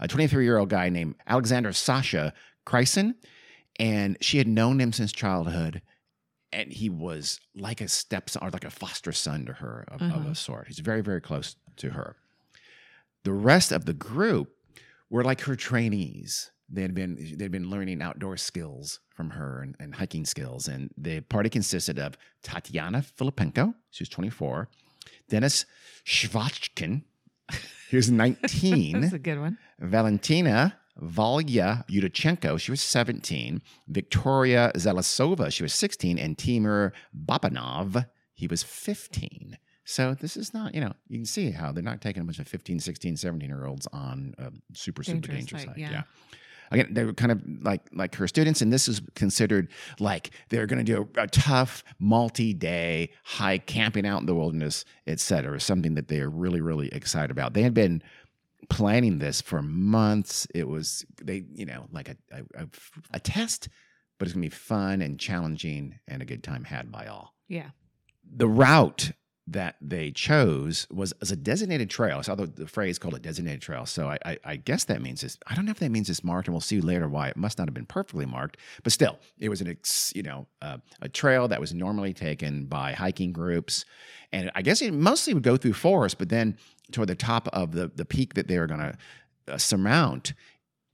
a 0.00 0.08
23 0.08 0.44
year 0.44 0.58
old 0.58 0.68
guy 0.70 0.88
named 0.88 1.14
Alexander 1.26 1.72
Sasha 1.72 2.32
Kryson. 2.66 3.14
And 3.78 4.16
she 4.20 4.38
had 4.38 4.48
known 4.48 4.80
him 4.80 4.92
since 4.92 5.12
childhood. 5.12 5.82
And 6.52 6.72
he 6.72 6.88
was 6.88 7.40
like 7.54 7.80
a 7.80 7.88
stepson 7.88 8.42
or 8.42 8.50
like 8.50 8.64
a 8.64 8.70
foster 8.70 9.12
son 9.12 9.44
to 9.46 9.52
her 9.54 9.84
of, 9.88 10.00
of 10.00 10.12
Uh-huh. 10.12 10.30
a 10.30 10.34
sort. 10.34 10.66
He's 10.68 10.78
very, 10.78 11.02
very 11.02 11.20
close 11.20 11.56
to 11.76 11.90
her. 11.90 12.16
The 13.24 13.32
rest 13.32 13.72
of 13.72 13.84
the 13.84 13.92
group 13.94 14.48
were 15.10 15.22
like 15.24 15.42
her 15.42 15.56
trainees. 15.56 16.50
They 16.70 16.82
had 16.82 16.94
been 16.94 17.16
they'd 17.38 17.50
been 17.50 17.70
learning 17.70 18.02
outdoor 18.02 18.36
skills 18.36 19.00
from 19.14 19.30
her 19.30 19.62
and, 19.62 19.74
and 19.80 19.94
hiking 19.94 20.24
skills. 20.24 20.68
And 20.68 20.90
the 20.96 21.20
party 21.20 21.48
consisted 21.50 21.98
of 21.98 22.16
Tatiana 22.42 23.02
Filipenko, 23.18 23.74
she 23.90 24.02
was 24.02 24.08
24, 24.10 24.68
Dennis 25.28 25.64
Shvachkin, 26.06 27.02
he 27.90 27.96
was 27.96 28.10
19, 28.10 29.00
That's 29.00 29.12
a 29.14 29.18
good 29.18 29.38
one. 29.40 29.58
Valentina 29.80 30.76
Valya 31.02 31.84
Yudachenko, 31.88 32.58
she 32.58 32.70
was 32.70 32.80
17, 32.80 33.62
Victoria 33.88 34.72
Zelasova, 34.74 35.52
she 35.52 35.62
was 35.62 35.74
16, 35.74 36.18
and 36.18 36.36
Timur 36.36 36.92
Babanov, 37.26 38.06
he 38.34 38.46
was 38.46 38.62
15. 38.62 39.58
So 39.84 40.14
this 40.14 40.36
is 40.36 40.52
not, 40.52 40.74
you 40.74 40.82
know, 40.82 40.92
you 41.08 41.18
can 41.18 41.24
see 41.24 41.50
how 41.50 41.72
they're 41.72 41.82
not 41.82 42.02
taking 42.02 42.22
a 42.22 42.24
bunch 42.24 42.38
of 42.38 42.46
15, 42.46 42.80
16, 42.80 43.16
17 43.16 43.48
year 43.48 43.64
olds 43.64 43.86
on 43.92 44.34
a 44.38 44.52
super, 44.74 45.02
super 45.02 45.28
Dangerous 45.28 45.64
dangerous 45.64 45.64
hike. 45.64 45.76
yeah. 45.78 45.90
yeah. 45.90 46.02
Again, 46.70 46.92
they 46.92 47.04
were 47.04 47.14
kind 47.14 47.32
of 47.32 47.40
like 47.62 47.80
like 47.94 48.14
her 48.16 48.28
students, 48.28 48.60
and 48.60 48.70
this 48.70 48.88
is 48.88 49.00
considered 49.14 49.68
like 49.98 50.32
they're 50.50 50.66
going 50.66 50.84
to 50.84 50.92
do 50.92 51.08
a, 51.16 51.22
a 51.22 51.26
tough 51.26 51.82
multi-day 51.98 53.10
hike, 53.24 53.66
camping 53.66 54.06
out 54.06 54.20
in 54.20 54.26
the 54.26 54.34
wilderness, 54.34 54.84
et 55.06 55.18
cetera. 55.18 55.58
Something 55.60 55.94
that 55.94 56.08
they 56.08 56.20
are 56.20 56.28
really, 56.28 56.60
really 56.60 56.88
excited 56.88 57.30
about. 57.30 57.54
They 57.54 57.62
had 57.62 57.72
been 57.72 58.02
planning 58.68 59.18
this 59.18 59.40
for 59.40 59.62
months. 59.62 60.46
It 60.54 60.68
was 60.68 61.04
they, 61.22 61.44
you 61.52 61.66
know, 61.66 61.86
like 61.92 62.08
a 62.08 62.16
a, 62.32 62.62
a, 62.64 62.68
a 63.14 63.20
test, 63.20 63.68
but 64.18 64.26
it's 64.28 64.34
to 64.34 64.40
be 64.40 64.48
fun 64.48 65.00
and 65.00 65.18
challenging 65.18 65.98
and 66.08 66.22
a 66.22 66.26
good 66.26 66.42
time 66.42 66.64
had 66.64 66.90
by 66.90 67.06
all 67.06 67.34
Yeah. 67.48 67.70
the 68.24 68.48
route 68.48 69.12
that 69.52 69.76
they 69.80 70.10
chose 70.10 70.86
was 70.90 71.12
as 71.22 71.30
a 71.30 71.36
designated 71.36 71.88
trail. 71.88 72.18
I 72.18 72.22
saw 72.22 72.34
the, 72.34 72.46
the 72.46 72.66
phrase 72.66 72.98
called 72.98 73.14
a 73.14 73.18
designated 73.18 73.62
trail. 73.62 73.86
So 73.86 74.08
I, 74.08 74.18
I, 74.24 74.38
I 74.44 74.56
guess 74.56 74.84
that 74.84 75.00
means 75.00 75.22
this. 75.22 75.38
I 75.46 75.54
don't 75.54 75.64
know 75.64 75.70
if 75.70 75.78
that 75.78 75.90
means 75.90 76.10
it's 76.10 76.22
marked, 76.22 76.48
and 76.48 76.54
we'll 76.54 76.60
see 76.60 76.80
later 76.80 77.08
why 77.08 77.28
it 77.28 77.36
must 77.36 77.58
not 77.58 77.66
have 77.66 77.74
been 77.74 77.86
perfectly 77.86 78.26
marked. 78.26 78.58
But 78.82 78.92
still, 78.92 79.18
it 79.38 79.48
was 79.48 79.60
an, 79.60 79.68
ex, 79.68 80.12
you 80.14 80.22
know, 80.22 80.46
uh, 80.60 80.78
a 81.00 81.08
trail 81.08 81.48
that 81.48 81.60
was 81.60 81.72
normally 81.72 82.12
taken 82.12 82.66
by 82.66 82.92
hiking 82.92 83.32
groups. 83.32 83.84
And 84.32 84.50
I 84.54 84.62
guess 84.62 84.82
it 84.82 84.92
mostly 84.92 85.34
would 85.34 85.42
go 85.42 85.56
through 85.56 85.74
forest, 85.74 86.18
but 86.18 86.28
then 86.28 86.58
toward 86.92 87.08
the 87.08 87.14
top 87.14 87.48
of 87.48 87.72
the, 87.72 87.90
the 87.94 88.04
peak 88.04 88.34
that 88.34 88.48
they 88.48 88.58
were 88.58 88.66
going 88.66 88.80
to 88.80 88.96
uh, 89.48 89.58
surmount, 89.58 90.34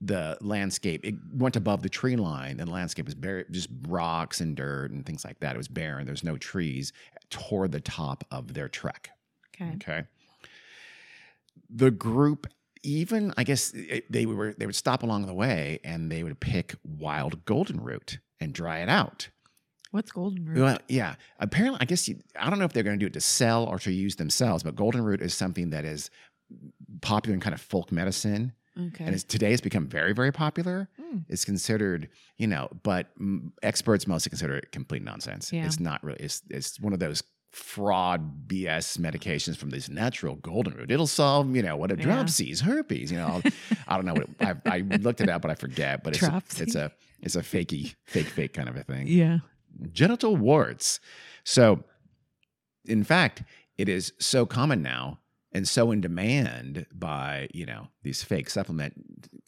the 0.00 0.36
landscape 0.40 1.00
it 1.04 1.14
went 1.32 1.56
above 1.56 1.82
the 1.82 1.88
tree 1.88 2.16
line 2.16 2.58
and 2.60 2.68
the 2.68 2.72
landscape 2.72 3.06
was 3.06 3.14
bare 3.14 3.44
just 3.44 3.68
rocks 3.88 4.40
and 4.40 4.56
dirt 4.56 4.90
and 4.90 5.06
things 5.06 5.24
like 5.24 5.38
that 5.40 5.54
it 5.54 5.58
was 5.58 5.68
barren 5.68 6.04
there's 6.04 6.24
no 6.24 6.36
trees 6.36 6.92
toward 7.34 7.72
the 7.72 7.80
top 7.80 8.24
of 8.30 8.54
their 8.54 8.68
trek 8.68 9.10
Okay. 9.54 9.72
okay 9.74 10.04
the 11.70 11.90
group 11.90 12.46
even 12.82 13.32
i 13.36 13.44
guess 13.44 13.72
it- 13.74 14.10
they 14.10 14.26
were 14.26 14.54
they 14.58 14.66
would 14.66 14.74
stop 14.74 15.02
along 15.02 15.26
the 15.26 15.34
way 15.34 15.80
and 15.84 16.10
they 16.12 16.22
would 16.22 16.38
pick 16.40 16.74
wild 16.84 17.44
golden 17.44 17.80
root 17.80 18.18
and 18.40 18.52
dry 18.52 18.78
it 18.78 18.88
out 18.88 19.28
What's 19.90 20.10
golden 20.10 20.44
root? 20.44 20.58
well, 20.60 20.78
yeah. 20.88 21.14
Apparently, 21.38 21.78
I 21.80 21.84
guess 21.84 22.08
you, 22.08 22.18
I 22.36 22.50
don't 22.50 22.58
know 22.58 22.64
if 22.64 22.72
they're 22.72 22.82
going 22.82 22.98
to 22.98 23.00
do 23.00 23.06
it 23.06 23.12
to 23.12 23.20
sell 23.20 23.62
or 23.64 23.78
to 23.78 23.92
use 23.92 24.16
themselves, 24.16 24.64
but 24.64 24.74
golden 24.74 25.02
root 25.04 25.20
is 25.22 25.34
something 25.34 25.70
that 25.70 25.84
is 25.84 26.10
popular 27.00 27.32
in 27.32 27.38
kind 27.40 27.54
of 27.54 27.60
folk 27.60 27.92
medicine 27.92 28.54
Okay. 28.78 29.04
and 29.04 29.14
it's, 29.14 29.22
today 29.24 29.52
it's 29.52 29.60
become 29.60 29.86
very 29.86 30.12
very 30.12 30.32
popular 30.32 30.88
Hmm. 31.00 31.18
it's 31.28 31.44
considered 31.44 32.08
you 32.38 32.46
know 32.48 32.68
but 32.82 33.16
mm, 33.20 33.50
experts 33.62 34.06
mostly 34.06 34.30
consider 34.30 34.56
it 34.56 34.72
complete 34.72 35.02
nonsense 35.04 35.52
Yeah. 35.52 35.66
it's 35.66 35.78
not 35.78 36.02
really 36.02 36.18
it's, 36.20 36.42
it's 36.50 36.80
one 36.80 36.92
of 36.92 36.98
those 36.98 37.22
fraud 37.52 38.48
bs 38.48 38.98
medications 38.98 39.56
from 39.56 39.70
this 39.70 39.88
natural 39.88 40.34
golden 40.36 40.74
root 40.74 40.90
it'll 40.90 41.06
solve 41.06 41.54
you 41.54 41.62
know 41.62 41.76
what 41.76 41.92
a 41.92 41.96
Yeah. 41.96 42.04
dropsies 42.06 42.60
herpes 42.62 43.12
you 43.12 43.16
know 43.18 43.42
i 43.86 43.94
don't 43.94 44.04
know 44.06 44.14
what 44.14 44.24
it, 44.24 44.30
I, 44.66 44.76
I 44.76 44.78
looked 44.80 45.20
it 45.20 45.28
up 45.28 45.42
but 45.42 45.52
i 45.52 45.54
forget 45.54 46.02
but 46.02 46.14
it's 46.14 46.22
a, 46.24 46.62
it's 46.62 46.74
a 46.74 46.90
it's 47.22 47.36
a 47.36 47.42
fakey 47.42 47.94
fake 48.06 48.26
fake 48.26 48.52
kind 48.54 48.68
of 48.68 48.76
a 48.76 48.82
thing 48.82 49.06
yeah. 49.06 49.38
genital 49.92 50.36
warts. 50.36 50.98
So, 51.44 51.84
in 52.86 53.02
fact, 53.04 53.42
it 53.78 53.88
is 53.88 54.12
so 54.18 54.46
common 54.46 54.82
now 54.82 55.18
and 55.54 55.66
so 55.68 55.90
in 55.92 56.00
demand 56.00 56.86
by 56.92 57.48
you 57.54 57.64
know 57.64 57.88
these 58.02 58.22
fake 58.22 58.50
supplement 58.50 58.94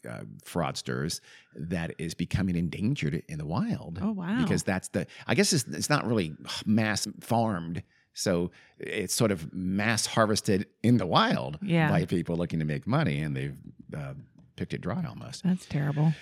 uh, 0.09 0.21
fraudsters 0.45 1.19
that 1.55 1.93
is 1.97 2.13
becoming 2.13 2.55
endangered 2.55 3.21
in 3.27 3.37
the 3.37 3.45
wild. 3.45 3.99
Oh, 4.01 4.11
wow. 4.13 4.41
Because 4.41 4.63
that's 4.63 4.87
the 4.89 5.05
I 5.27 5.35
guess 5.35 5.51
it's, 5.53 5.65
it's 5.67 5.89
not 5.89 6.07
really 6.07 6.33
mass 6.65 7.07
farmed. 7.21 7.83
So 8.13 8.49
it's 8.79 9.13
sort 9.13 9.31
of 9.31 9.53
mass 9.53 10.07
harvested 10.07 10.65
in 10.81 10.97
the 10.97 11.05
wild 11.05 11.59
Yeah. 11.61 11.91
by 11.91 12.05
people 12.05 12.35
looking 12.35 12.57
to 12.59 12.65
make 12.65 12.87
money, 12.87 13.19
and 13.21 13.35
they've 13.37 13.55
uh, 13.95 14.13
picked 14.55 14.73
it 14.73 14.81
dry 14.81 15.05
almost. 15.07 15.43
That's 15.43 15.67
terrible. 15.67 16.13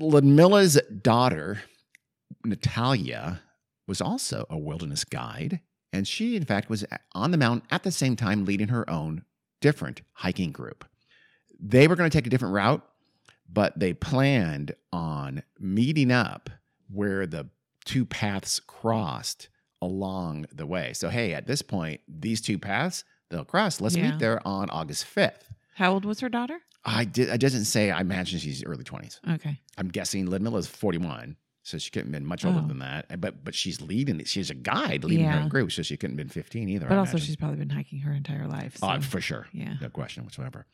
Ludmilla's 0.00 0.80
daughter, 1.02 1.60
Natalia, 2.44 3.42
was 3.86 4.00
also 4.00 4.46
a 4.48 4.56
wilderness 4.58 5.04
guide. 5.04 5.60
And 5.92 6.06
she, 6.06 6.36
in 6.36 6.44
fact, 6.44 6.68
was 6.68 6.84
on 7.12 7.30
the 7.30 7.38
mountain 7.38 7.66
at 7.70 7.82
the 7.82 7.90
same 7.90 8.14
time 8.16 8.44
leading 8.44 8.68
her 8.68 8.88
own 8.90 9.24
different 9.60 10.02
hiking 10.12 10.52
group. 10.52 10.84
They 11.58 11.88
were 11.88 11.96
going 11.96 12.08
to 12.10 12.16
take 12.16 12.26
a 12.26 12.30
different 12.30 12.54
route, 12.54 12.82
but 13.50 13.78
they 13.78 13.92
planned 13.94 14.74
on 14.92 15.42
meeting 15.58 16.12
up 16.12 16.50
where 16.90 17.26
the 17.26 17.48
two 17.84 18.04
paths 18.04 18.60
crossed 18.60 19.48
along 19.80 20.46
the 20.52 20.66
way. 20.66 20.92
So, 20.92 21.08
hey, 21.08 21.32
at 21.34 21.46
this 21.46 21.62
point, 21.62 22.00
these 22.06 22.40
two 22.40 22.58
paths, 22.58 23.04
they'll 23.30 23.44
cross. 23.44 23.80
Let's 23.80 23.96
Yeah. 23.96 24.10
meet 24.10 24.18
there 24.18 24.46
on 24.46 24.68
August 24.70 25.04
5th. 25.06 25.50
How 25.76 25.92
old 25.92 26.04
was 26.04 26.20
her 26.20 26.28
daughter? 26.28 26.58
I 26.84 27.04
did. 27.04 27.28
It 27.28 27.38
doesn't 27.40 27.64
say. 27.64 27.90
I 27.90 28.00
imagine 28.00 28.38
she's 28.38 28.64
early 28.64 28.84
twenties. 28.84 29.20
Okay. 29.28 29.60
I'm 29.76 29.88
guessing 29.88 30.26
Ludmilla 30.26 30.58
is 30.58 30.66
41, 30.66 31.36
so 31.68 31.78
she 31.78 31.90
couldn't 31.90 32.08
have 32.12 32.20
been 32.20 32.26
much 32.26 32.44
older 32.44 32.60
Oh. 32.64 32.66
than 32.66 32.78
that. 32.78 33.20
But 33.20 33.44
but 33.44 33.54
she's 33.54 33.80
leading. 33.80 34.24
She's 34.24 34.50
a 34.50 34.54
guide 34.54 35.04
leading 35.04 35.26
her 35.26 35.32
Yeah. 35.36 35.42
own 35.42 35.48
group, 35.48 35.70
so 35.72 35.82
she 35.82 35.96
couldn't 35.96 36.18
have 36.18 36.26
been 36.26 36.32
15 36.32 36.68
either. 36.68 36.86
But 36.88 36.94
I 36.94 36.98
also, 36.98 37.10
imagine. 37.12 37.26
she's 37.26 37.36
probably 37.36 37.58
been 37.58 37.70
hiking 37.70 38.00
her 38.00 38.12
entire 38.12 38.46
life. 38.46 38.76
So. 38.78 38.86
Uh, 38.86 39.00
for 39.00 39.20
sure, 39.20 39.46
yeah. 39.52 39.74
no 39.80 39.88
question 39.90 40.24
whatsoever. 40.24 40.66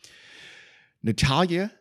Natalia 1.02 1.72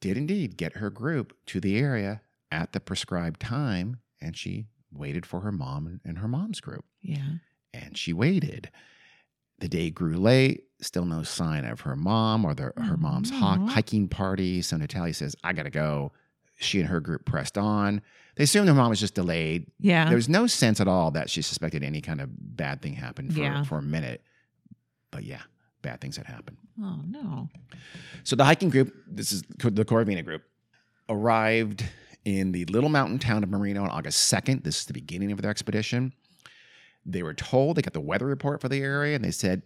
did 0.00 0.16
indeed 0.16 0.56
get 0.56 0.76
her 0.76 0.90
group 0.90 1.34
to 1.46 1.60
the 1.60 1.76
area 1.78 2.22
at 2.50 2.72
the 2.72 2.80
prescribed 2.80 3.40
time, 3.40 4.00
and 4.20 4.36
she 4.36 4.66
waited 4.90 5.26
for 5.26 5.40
her 5.40 5.52
mom 5.52 6.00
and 6.04 6.18
her 6.18 6.28
mom's 6.28 6.60
group. 6.60 6.84
Yeah. 7.02 7.32
and 7.74 7.96
she 7.98 8.12
waited. 8.14 8.70
The 9.58 9.68
day 9.68 9.90
grew 9.90 10.16
late, 10.16 10.64
still 10.80 11.04
no 11.04 11.22
sign 11.22 11.64
of 11.66 11.80
her 11.82 11.94
mom 11.96 12.44
or 12.44 12.54
the, 12.54 12.72
her 12.78 12.96
mom's 12.96 13.30
Aw. 13.30 13.66
hiking 13.66 14.08
party. 14.08 14.62
So 14.62 14.76
Natalia 14.78 15.12
says, 15.12 15.36
I 15.44 15.52
got 15.52 15.64
to 15.64 15.70
go. 15.70 16.12
She 16.58 16.80
and 16.80 16.88
her 16.88 17.00
group 17.00 17.24
pressed 17.24 17.56
on. 17.56 18.02
They 18.36 18.44
assumed 18.44 18.68
her 18.68 18.74
mom 18.74 18.90
was 18.90 19.00
just 19.00 19.14
delayed. 19.14 19.66
Yeah. 19.80 20.06
There 20.06 20.16
was 20.16 20.28
no 20.28 20.46
sense 20.46 20.80
at 20.80 20.88
all 20.88 21.10
that 21.12 21.30
she 21.30 21.42
suspected 21.42 21.82
any 21.82 22.00
kind 22.00 22.20
of 22.20 22.28
bad 22.56 22.82
thing 22.82 22.94
happened 22.94 23.32
for, 23.34 23.40
Yeah. 23.40 23.62
for 23.64 23.78
a 23.78 23.82
minute. 23.82 24.22
But 25.10 25.24
yeah, 25.24 25.40
bad 25.82 26.00
things 26.00 26.16
had 26.16 26.26
happened. 26.26 26.56
oh, 26.80 27.00
no. 27.06 27.48
So 28.24 28.36
the 28.36 28.44
hiking 28.44 28.70
group, 28.70 28.94
this 29.08 29.32
is 29.32 29.42
the 29.42 29.84
Korovina 29.84 30.24
group, 30.24 30.42
arrived 31.08 31.84
in 32.24 32.52
the 32.52 32.64
little 32.66 32.90
mountain 32.90 33.18
town 33.18 33.42
of 33.42 33.50
Marino 33.50 33.82
on 33.82 33.90
August 33.90 34.32
2nd. 34.32 34.64
This 34.64 34.80
is 34.80 34.86
the 34.86 34.92
beginning 34.92 35.32
of 35.32 35.40
their 35.40 35.50
expedition. 35.50 36.12
They 37.06 37.22
were 37.22 37.34
told 37.34 37.76
they 37.76 37.82
got 37.82 37.94
the 37.94 38.00
weather 38.00 38.26
report 38.26 38.60
for 38.60 38.68
the 38.68 38.80
area 38.82 39.16
and 39.16 39.24
they 39.24 39.30
said, 39.30 39.62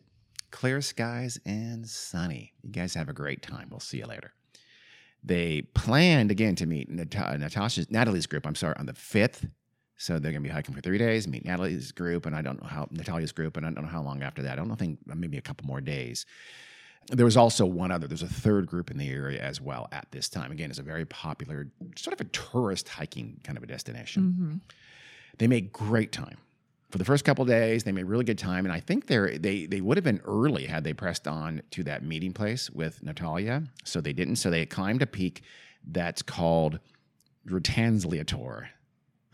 clear 0.50 0.80
skies 0.80 1.38
and 1.44 1.88
sunny. 1.88 2.52
You 2.62 2.70
guys 2.70 2.94
have 2.94 3.08
a 3.08 3.12
great 3.12 3.42
time. 3.42 3.68
We'll 3.70 3.80
see 3.80 3.98
you 3.98 4.06
later. 4.06 4.32
They 5.24 5.62
planned 5.74 6.30
again 6.30 6.56
to 6.56 6.66
meet 6.66 6.88
Nat- 6.90 7.38
Natasha's, 7.38 7.90
Natalie's 7.90 8.26
group, 8.26 8.46
I'm 8.46 8.54
sorry, 8.56 8.74
on 8.76 8.86
the 8.86 8.92
5th. 8.92 9.48
So 9.96 10.14
they're 10.14 10.32
going 10.32 10.42
to 10.42 10.48
be 10.48 10.52
hiking 10.52 10.74
for 10.74 10.80
three 10.80 10.98
days, 10.98 11.28
meet 11.28 11.44
Natalie's 11.44 11.92
group, 11.92 12.26
and 12.26 12.34
I 12.34 12.42
don't 12.42 12.60
know 12.60 12.66
how, 12.68 12.88
Natalia's 12.90 13.30
group, 13.30 13.56
and 13.56 13.64
I 13.64 13.70
don't 13.70 13.84
know 13.84 13.90
how 13.90 14.02
long 14.02 14.22
after 14.22 14.42
that. 14.42 14.52
I 14.52 14.56
don't 14.56 14.66
know, 14.68 14.74
think 14.74 14.98
maybe 15.06 15.38
a 15.38 15.42
couple 15.42 15.64
more 15.66 15.80
days. 15.80 16.26
There 17.08 17.24
was 17.24 17.36
also 17.36 17.66
one 17.66 17.92
other. 17.92 18.08
There's 18.08 18.22
a 18.22 18.28
third 18.28 18.66
group 18.66 18.90
in 18.90 18.98
the 18.98 19.08
area 19.08 19.40
as 19.40 19.60
well 19.60 19.88
at 19.92 20.08
this 20.10 20.28
time. 20.28 20.50
Again, 20.50 20.70
it's 20.70 20.78
a 20.80 20.82
very 20.84 21.04
popular, 21.04 21.68
sort 21.96 22.14
of 22.14 22.20
a 22.20 22.28
tourist 22.30 22.88
hiking 22.88 23.40
kind 23.44 23.56
of 23.56 23.62
a 23.62 23.66
destination. 23.68 24.34
hmm 24.36 24.54
They 25.38 25.46
make 25.46 25.72
great 25.72 26.10
time. 26.10 26.38
For 26.92 26.98
the 26.98 27.06
first 27.06 27.24
couple 27.24 27.46
days, 27.46 27.84
they 27.84 27.92
made 27.92 28.04
really 28.04 28.22
good 28.22 28.36
time, 28.36 28.66
and 28.66 28.72
I 28.72 28.78
think 28.78 29.06
they're, 29.06 29.38
they 29.38 29.64
they 29.64 29.80
would 29.80 29.96
have 29.96 30.04
been 30.04 30.20
early 30.26 30.66
had 30.66 30.84
they 30.84 30.92
pressed 30.92 31.26
on 31.26 31.62
to 31.70 31.82
that 31.84 32.04
meeting 32.04 32.34
place 32.34 32.68
with 32.68 33.02
Natalia. 33.02 33.62
So 33.82 34.02
they 34.02 34.12
didn't. 34.12 34.36
So 34.36 34.50
they 34.50 34.66
climbed 34.66 35.00
a 35.00 35.06
peak 35.06 35.42
that's 35.86 36.20
called 36.20 36.80
Rutanzliator. 37.48 38.66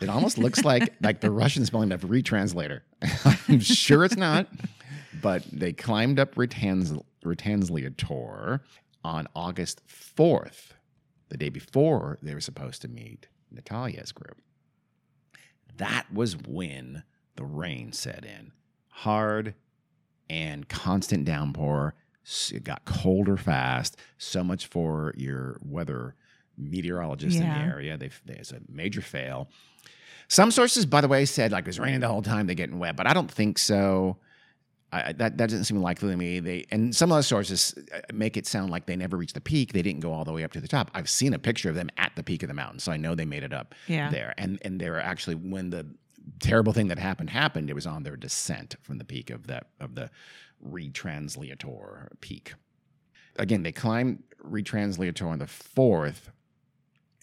It 0.00 0.08
almost 0.08 0.38
looks 0.38 0.64
like 0.64 0.94
like 1.02 1.20
the 1.20 1.32
Russian 1.32 1.66
spelling 1.66 1.90
of 1.90 2.02
retranslator. 2.02 2.82
I'm 3.48 3.58
sure 3.58 4.04
it's 4.04 4.16
not, 4.16 4.46
but 5.20 5.42
they 5.52 5.72
climbed 5.72 6.20
up 6.20 6.36
Rutanz, 6.36 7.02
Rutanzliator 7.24 8.60
on 9.02 9.26
August 9.34 9.82
4th, 9.88 10.74
the 11.28 11.36
day 11.36 11.48
before 11.48 12.18
they 12.22 12.34
were 12.34 12.40
supposed 12.40 12.82
to 12.82 12.88
meet 12.88 13.26
Natalia's 13.50 14.12
group. 14.12 14.38
That 15.76 16.06
was 16.12 16.36
when 16.36 17.02
the 17.38 17.44
rain 17.44 17.92
set 17.92 18.24
in. 18.24 18.52
Hard 18.88 19.54
and 20.28 20.68
constant 20.68 21.24
downpour. 21.24 21.94
It 22.52 22.64
got 22.64 22.84
colder 22.84 23.36
fast. 23.38 23.96
So 24.18 24.44
much 24.44 24.66
for 24.66 25.14
your 25.16 25.58
weather 25.64 26.14
meteorologist 26.58 27.36
in 27.38 27.48
the 27.48 27.54
area. 27.56 27.96
They've, 27.96 28.20
there's 28.26 28.52
a 28.52 28.60
major 28.68 29.00
fail. 29.00 29.48
Some 30.26 30.50
sources, 30.50 30.84
by 30.84 31.00
the 31.00 31.08
way, 31.08 31.24
said 31.24 31.52
like 31.52 31.62
it 31.64 31.68
was 31.68 31.78
raining 31.80 32.00
the 32.00 32.08
whole 32.08 32.20
time, 32.20 32.46
they're 32.46 32.54
getting 32.54 32.78
wet, 32.78 32.96
but 32.96 33.06
I 33.06 33.14
don't 33.14 33.30
think 33.30 33.56
so. 33.56 34.18
I, 34.92 35.02
I- 35.10 35.12
that 35.12 35.38
that 35.38 35.48
doesn't 35.48 35.64
seem 35.64 35.78
likely 35.80 36.10
to 36.10 36.16
me. 36.16 36.40
They 36.40 36.66
and 36.70 36.94
some 36.94 37.12
other 37.12 37.22
sources 37.22 37.74
uh, 37.94 38.00
make 38.12 38.36
it 38.36 38.46
sound 38.46 38.70
like 38.70 38.84
they 38.86 38.96
never 38.96 39.16
reached 39.16 39.34
the 39.34 39.40
peak. 39.40 39.72
They 39.72 39.80
didn't 39.82 40.00
go 40.00 40.12
all 40.12 40.24
the 40.24 40.32
way 40.32 40.44
up 40.44 40.52
to 40.52 40.60
the 40.60 40.68
top. 40.68 40.90
I've 40.94 41.08
seen 41.08 41.32
a 41.34 41.38
picture 41.38 41.68
of 41.70 41.74
them 41.76 41.88
at 41.96 42.12
the 42.16 42.22
peak 42.22 42.42
of 42.42 42.48
the 42.48 42.54
mountain, 42.54 42.78
so 42.80 42.90
I 42.92 42.96
know 42.98 43.14
they 43.14 43.24
made 43.24 43.42
it 43.42 43.52
up 43.54 43.74
Yeah. 43.86 44.10
there. 44.10 44.34
And 44.36 44.58
and 44.62 44.78
they 44.80 44.90
were 44.90 45.00
actually 45.00 45.36
when 45.36 45.70
the 45.70 45.86
terrible 46.40 46.72
thing 46.72 46.88
that 46.88 46.98
happened 46.98 47.30
happened, 47.30 47.70
it 47.70 47.74
was 47.74 47.86
on 47.86 48.02
their 48.02 48.16
descent 48.16 48.76
from 48.82 48.98
the 48.98 49.04
peak 49.04 49.30
of 49.30 49.46
that 49.46 49.66
of 49.80 49.94
the 49.94 50.10
retranslator 50.64 52.08
peak. 52.20 52.54
Again, 53.36 53.62
they 53.62 53.72
climbed 53.72 54.22
retranslator 54.44 55.26
on 55.26 55.38
the 55.38 55.46
fourth, 55.46 56.30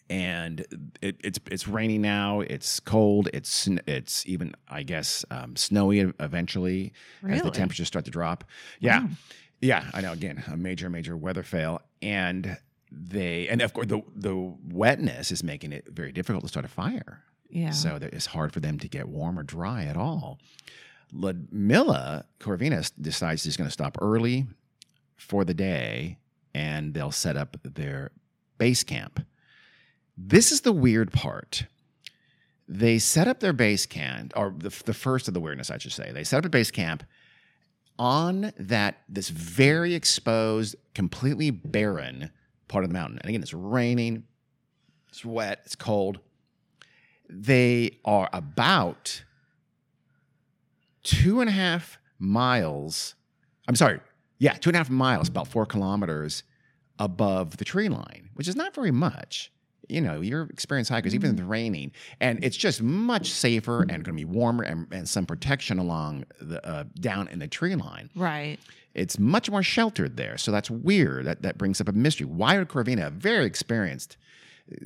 and 0.10 0.66
it, 1.02 1.18
it's 1.24 1.40
it's 1.52 1.68
raining 1.68 2.02
now. 2.02 2.40
It's 2.42 2.80
cold. 2.80 3.30
It's 3.34 3.68
it's 3.88 4.26
even 4.26 4.56
I 4.70 4.84
guess 4.84 5.26
um, 5.32 5.56
snowy 5.56 6.00
eventually 6.20 6.94
as 7.28 7.42
the 7.42 7.52
temperatures 7.52 7.88
start 7.88 8.06
to 8.06 8.12
drop. 8.12 8.44
Yeah, 8.80 9.02
Wow. 9.02 9.10
yeah, 9.62 9.90
I 9.94 10.02
know. 10.02 10.14
Again, 10.14 10.44
a 10.48 10.56
major 10.58 10.90
major 10.90 11.18
weather 11.18 11.44
fail, 11.44 11.82
and 12.02 12.58
they 12.92 13.48
and 13.50 13.62
of 13.62 13.74
course 13.74 13.88
the 13.88 14.02
the 14.16 14.36
wetness 14.72 15.32
is 15.32 15.44
making 15.44 15.74
it 15.74 15.86
very 15.90 16.12
difficult 16.14 16.44
to 16.44 16.48
start 16.48 16.66
a 16.66 16.70
fire. 16.70 17.24
Yeah. 17.50 17.72
So 17.72 17.98
it's 18.02 18.26
hard 18.26 18.54
for 18.54 18.60
them 18.60 18.80
to 18.80 18.88
get 18.88 19.08
warm 19.08 19.40
or 19.40 19.44
dry 19.44 19.86
at 19.86 19.98
all. 19.98 20.40
Ludmilla 21.14 22.26
Korovina 22.40 22.92
decides 23.00 23.44
she's 23.44 23.58
going 23.58 23.68
to 23.68 23.74
stop 23.74 23.98
early 24.02 24.48
for 25.16 25.46
the 25.46 25.54
day 25.54 26.18
and 26.54 26.94
they'll 26.94 27.12
set 27.12 27.38
up 27.38 27.58
their 27.64 28.12
base 28.58 28.84
camp. 28.84 29.26
This 30.18 30.52
is 30.52 30.62
the 30.62 30.72
weird 30.72 31.12
part. 31.12 31.66
They 32.68 32.98
set 32.98 33.28
up 33.28 33.42
their 33.42 33.54
base 33.54 33.86
camp, 33.86 34.34
or 34.36 34.54
the, 34.58 34.70
the 34.86 34.94
first 34.94 35.28
of 35.28 35.34
the 35.34 35.40
weirdness, 35.40 35.70
I 35.70 35.78
should 35.78 35.92
say. 35.92 36.12
They 36.12 36.24
set 36.24 36.40
up 36.40 36.46
a 36.46 36.50
base 36.50 36.72
camp 36.72 37.04
on 38.00 38.54
that 38.58 39.04
this 39.08 39.30
very 39.30 39.94
exposed, 39.94 40.76
completely 40.94 41.52
barren 41.52 42.32
part 42.68 42.84
of 42.84 42.90
the 42.90 42.94
mountain. 42.94 43.20
And 43.20 43.30
again, 43.30 43.44
it's 43.44 43.54
raining, 43.54 44.24
it's 45.10 45.24
wet, 45.24 45.62
it's 45.66 45.76
cold. 45.76 46.20
They 47.30 48.00
are 48.06 48.30
about 48.34 49.24
two 51.04 51.42
and 51.42 51.50
a 51.50 51.54
half 51.54 51.98
miles. 52.20 53.16
I'm 53.68 53.76
sorry, 53.76 54.00
yeah, 54.40 54.54
two 54.54 54.70
and 54.70 54.76
a 54.76 54.80
half 54.80 54.90
miles, 54.90 55.30
about 55.30 55.48
four 55.48 55.66
kilometers 55.66 56.44
above 57.00 57.58
the 57.58 57.66
tree 57.66 57.90
line, 57.90 58.30
which 58.36 58.48
is 58.48 58.56
not 58.56 58.74
very 58.74 58.92
much. 58.92 59.52
You 59.88 60.02
know, 60.02 60.22
you're 60.22 60.44
experienced 60.44 60.90
hikers, 60.90 61.14
even 61.14 61.30
if 61.30 61.40
it's 61.40 61.48
raining, 61.48 61.92
and 62.20 62.44
it's 62.44 62.58
just 62.58 62.82
much 62.82 63.30
safer 63.30 63.82
and 63.82 64.04
going 64.04 64.04
to 64.04 64.14
be 64.14 64.26
warmer 64.26 64.64
and, 64.64 64.88
and 64.92 65.08
some 65.08 65.28
protection 65.28 65.78
along 65.78 66.26
the 66.42 66.66
uh, 66.68 66.86
down 67.00 67.28
in 67.28 67.40
the 67.40 67.48
tree 67.48 67.76
line. 67.76 68.10
right. 68.16 68.58
It's 68.96 69.20
much 69.20 69.52
more 69.52 69.62
sheltered 69.62 70.16
there, 70.16 70.38
so 70.38 70.54
that's 70.54 70.72
weird. 70.72 71.26
That 71.26 71.42
that 71.42 71.58
brings 71.58 71.82
up 71.82 71.90
a 71.90 71.92
mystery. 71.92 72.26
Why 72.26 72.58
would 72.58 72.70
Korovina, 72.70 73.08
a 73.08 73.10
very 73.10 73.46
experienced 73.46 74.16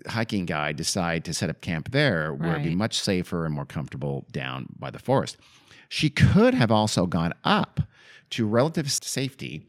hiking 0.08 0.46
guide, 0.46 0.76
decide 0.76 1.24
to 1.26 1.34
set 1.34 1.50
up 1.50 1.62
camp 1.62 1.92
there, 1.92 2.34
where 2.34 2.52
it'd 2.52 2.63
be 2.63 2.76
much 2.76 3.00
safer 3.00 3.46
and 3.46 3.54
more 3.54 3.65
comfortable 3.65 4.26
down 4.32 4.68
by 4.78 4.89
the 4.89 5.00
forest? 5.00 5.38
She 5.88 6.10
could 6.10 6.54
have 6.54 6.72
also 6.72 7.06
gone 7.06 7.34
up 7.44 7.80
to 8.32 8.46
relative 8.46 8.92
safety, 8.92 9.65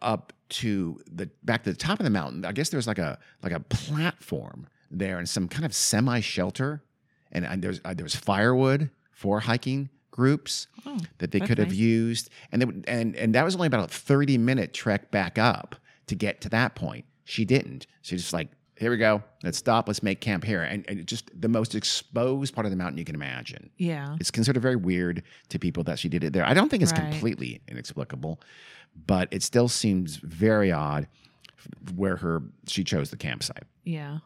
up 0.00 0.32
to 0.48 1.00
the 1.10 1.28
back 1.42 1.62
to 1.64 1.70
the 1.70 1.76
top 1.76 1.98
of 2.00 2.04
the 2.04 2.10
mountain. 2.10 2.44
I 2.44 2.52
guess 2.52 2.68
there's 2.70 2.86
like 2.86 2.98
a 2.98 3.18
like 3.42 3.52
a 3.52 3.60
platform 3.60 4.66
there 4.90 5.18
and 5.18 5.28
some 5.28 5.48
kind 5.48 5.64
of 5.64 5.74
semi 5.74 6.20
shelter, 6.20 6.82
and, 7.32 7.44
and 7.44 7.62
there's 7.62 7.80
uh, 7.84 7.94
there's 7.94 8.14
firewood 8.14 8.90
for 9.10 9.40
hiking 9.40 9.88
groups 10.10 10.66
Oh, 10.84 10.98
that 11.18 11.30
they 11.30 11.40
could 11.40 11.56
have 11.58 11.68
nice. 11.68 11.76
used, 11.76 12.30
and 12.50 12.60
they 12.60 12.66
would, 12.66 12.84
and 12.88 13.16
and 13.16 13.34
that 13.34 13.44
was 13.44 13.54
only 13.54 13.66
about 13.66 13.84
a 13.84 13.92
thirty 13.92 14.38
minute 14.38 14.72
trek 14.74 15.10
back 15.10 15.38
up 15.38 15.76
to 16.06 16.14
get 16.14 16.40
to 16.42 16.48
that 16.50 16.74
point. 16.74 17.04
She 17.24 17.44
didn't. 17.44 17.86
She 18.02 18.16
just 18.16 18.32
like, 18.32 18.48
here 18.82 18.90
we 18.90 18.96
go. 18.98 19.22
Let's 19.42 19.56
stop. 19.56 19.88
Let's 19.88 20.02
make 20.02 20.20
camp 20.20 20.44
here, 20.44 20.62
and, 20.62 20.84
and 20.88 21.06
just 21.06 21.30
the 21.40 21.48
most 21.48 21.74
exposed 21.74 22.54
part 22.54 22.66
of 22.66 22.70
the 22.70 22.76
mountain 22.76 22.98
you 22.98 23.04
can 23.04 23.14
imagine. 23.14 23.70
yeah. 23.78 24.16
It's 24.20 24.30
considered 24.30 24.60
very 24.60 24.76
weird 24.76 25.22
to 25.50 25.58
people 25.58 25.82
that 25.84 25.98
she 25.98 26.08
did 26.08 26.22
it 26.24 26.32
there. 26.34 26.44
I 26.44 26.52
don't 26.52 26.68
think 26.68 26.82
it's 26.82 26.92
Right. 26.92 27.10
completely 27.10 27.60
inexplicable, 27.68 28.40
but 29.06 29.28
it 29.30 29.42
still 29.42 29.68
seems 29.68 30.16
very 30.16 30.70
odd 30.72 31.06
where 31.94 32.16
her 32.16 32.42
she 32.66 32.82
chose 32.84 33.10
the 33.10 33.16
campsite. 33.16 33.64
Yeah. 33.84 34.18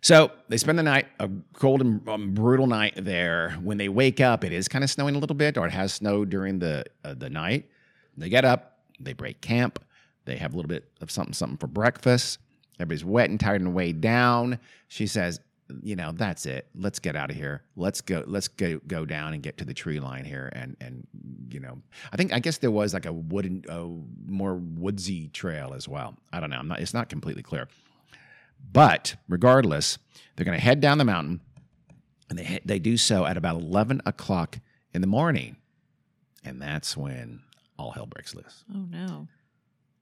So 0.00 0.30
they 0.48 0.56
spend 0.56 0.78
the 0.78 0.84
night, 0.84 1.06
a 1.18 1.28
cold 1.54 1.80
and 1.80 2.08
um, 2.08 2.32
brutal 2.32 2.68
night 2.68 2.94
there. 2.96 3.50
When 3.62 3.78
they 3.78 3.88
wake 3.88 4.20
up, 4.20 4.44
it 4.44 4.52
is 4.52 4.68
kind 4.68 4.84
of 4.84 4.90
snowing 4.90 5.16
a 5.16 5.18
little 5.18 5.34
bit, 5.34 5.58
or 5.58 5.66
it 5.66 5.72
has 5.72 5.92
snowed 5.92 6.30
during 6.30 6.60
the 6.60 6.84
uh, 7.04 7.14
the 7.14 7.28
night. 7.28 7.68
They 8.16 8.28
get 8.28 8.44
up, 8.44 8.78
they 9.00 9.12
break 9.12 9.40
camp, 9.40 9.80
they 10.24 10.36
have 10.36 10.52
a 10.54 10.56
little 10.56 10.68
bit 10.68 10.84
of 11.00 11.10
something 11.10 11.34
something 11.34 11.58
for 11.58 11.66
breakfast. 11.66 12.38
Everybody's 12.78 13.04
wet 13.04 13.30
and 13.30 13.38
tired 13.40 13.60
and 13.60 13.74
weighed 13.74 14.00
down. 14.00 14.58
She 14.86 15.06
says, 15.06 15.40
"You 15.82 15.96
know, 15.96 16.12
that's 16.12 16.46
it. 16.46 16.68
Let's 16.74 16.98
get 16.98 17.16
out 17.16 17.30
of 17.30 17.36
here. 17.36 17.62
Let's 17.76 18.00
go. 18.00 18.24
Let's 18.26 18.48
go 18.48 18.80
go 18.86 19.04
down 19.04 19.34
and 19.34 19.42
get 19.42 19.58
to 19.58 19.64
the 19.64 19.74
tree 19.74 20.00
line 20.00 20.24
here." 20.24 20.50
And 20.54 20.76
and 20.80 21.06
you 21.50 21.60
know, 21.60 21.78
I 22.12 22.16
think 22.16 22.32
I 22.32 22.38
guess 22.38 22.58
there 22.58 22.70
was 22.70 22.94
like 22.94 23.06
a 23.06 23.12
wooden, 23.12 23.64
a 23.68 23.86
more 24.30 24.54
woodsy 24.54 25.28
trail 25.28 25.74
as 25.74 25.88
well. 25.88 26.16
I 26.32 26.40
don't 26.40 26.50
know. 26.50 26.58
I'm 26.58 26.68
not. 26.68 26.80
It's 26.80 26.94
not 26.94 27.08
completely 27.08 27.42
clear. 27.42 27.68
But 28.72 29.16
regardless, 29.28 29.98
they're 30.36 30.44
going 30.44 30.58
to 30.58 30.64
head 30.64 30.80
down 30.80 30.98
the 30.98 31.04
mountain, 31.04 31.40
and 32.30 32.38
they 32.38 32.60
they 32.64 32.78
do 32.78 32.96
so 32.96 33.24
at 33.24 33.36
about 33.36 33.56
eleven 33.56 34.00
o'clock 34.06 34.58
in 34.92 35.00
the 35.00 35.06
morning, 35.06 35.56
and 36.44 36.60
that's 36.60 36.96
when 36.96 37.40
all 37.78 37.92
hell 37.92 38.06
breaks 38.06 38.34
loose. 38.34 38.64
Oh 38.74 38.86
no. 38.90 39.28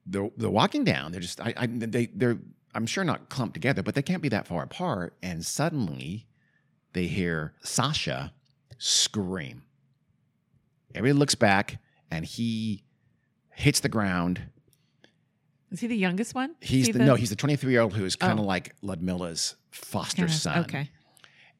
They're, 0.09 0.31
they're 0.37 0.49
walking 0.51 0.85
down. 0.85 1.11
They're 1.11 1.21
just 1.21 1.41
I, 1.41 1.53
I 1.57 1.67
they 1.67 2.07
they're 2.07 2.39
I'm 2.77 2.87
sure 2.87 3.05
not 3.05 3.29
clumped 3.29 3.55
together, 3.55 3.83
but 3.83 3.95
they 3.95 4.03
can't 4.03 4.23
be 4.23 4.29
that 4.29 4.47
far 4.47 4.63
apart. 4.63 5.17
And 5.23 5.45
suddenly, 5.45 6.27
they 6.93 7.07
hear 7.07 7.55
Sasha 7.63 8.33
scream. 8.79 9.63
Everybody 10.95 11.19
looks 11.19 11.35
back, 11.35 11.79
and 12.11 12.25
he 12.25 12.83
hits 13.53 13.81
the 13.81 13.89
ground 13.89 14.43
Is 15.71 15.81
he 15.81 15.87
the 15.89 15.97
youngest 15.97 16.35
one? 16.35 16.55
He's 16.61 16.87
he 16.87 16.93
the, 16.93 17.01
no, 17.01 17.17
he's 17.17 17.31
the 17.31 17.37
23 17.37 17.73
year 17.73 17.81
old 17.81 17.95
who 17.95 18.05
is 18.05 18.15
kind 18.15 18.35
of 18.39 18.45
Oh. 18.45 18.49
like 18.49 18.75
Ludmilla's 18.83 19.57
foster 19.71 20.19
kinda- 20.27 20.33
son. 20.33 20.59
Okay. 20.61 20.91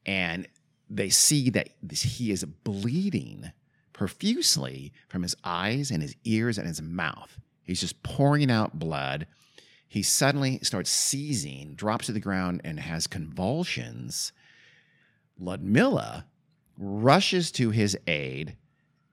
And 0.05 0.47
they 0.89 1.09
see 1.09 1.49
that 1.49 1.69
this, 1.83 2.01
he 2.03 2.31
is 2.31 2.45
bleeding 2.45 3.51
profusely 3.91 4.93
from 5.09 5.23
his 5.23 5.35
eyes 5.43 5.91
and 5.91 6.01
his 6.01 6.15
ears 6.23 6.57
and 6.57 6.67
his 6.67 6.81
mouth. 6.81 7.37
He's 7.63 7.81
just 7.81 8.01
pouring 8.03 8.49
out 8.49 8.79
blood. 8.79 9.27
He 9.87 10.03
suddenly 10.03 10.59
starts 10.63 10.89
seizing, 10.89 11.73
drops 11.75 12.07
to 12.07 12.11
the 12.11 12.19
ground, 12.19 12.61
and 12.63 12.79
has 12.79 13.07
convulsions. 13.07 14.31
Ludmilla 15.39 16.25
rushes 16.77 17.51
to 17.53 17.71
his 17.71 17.97
aid 18.07 18.55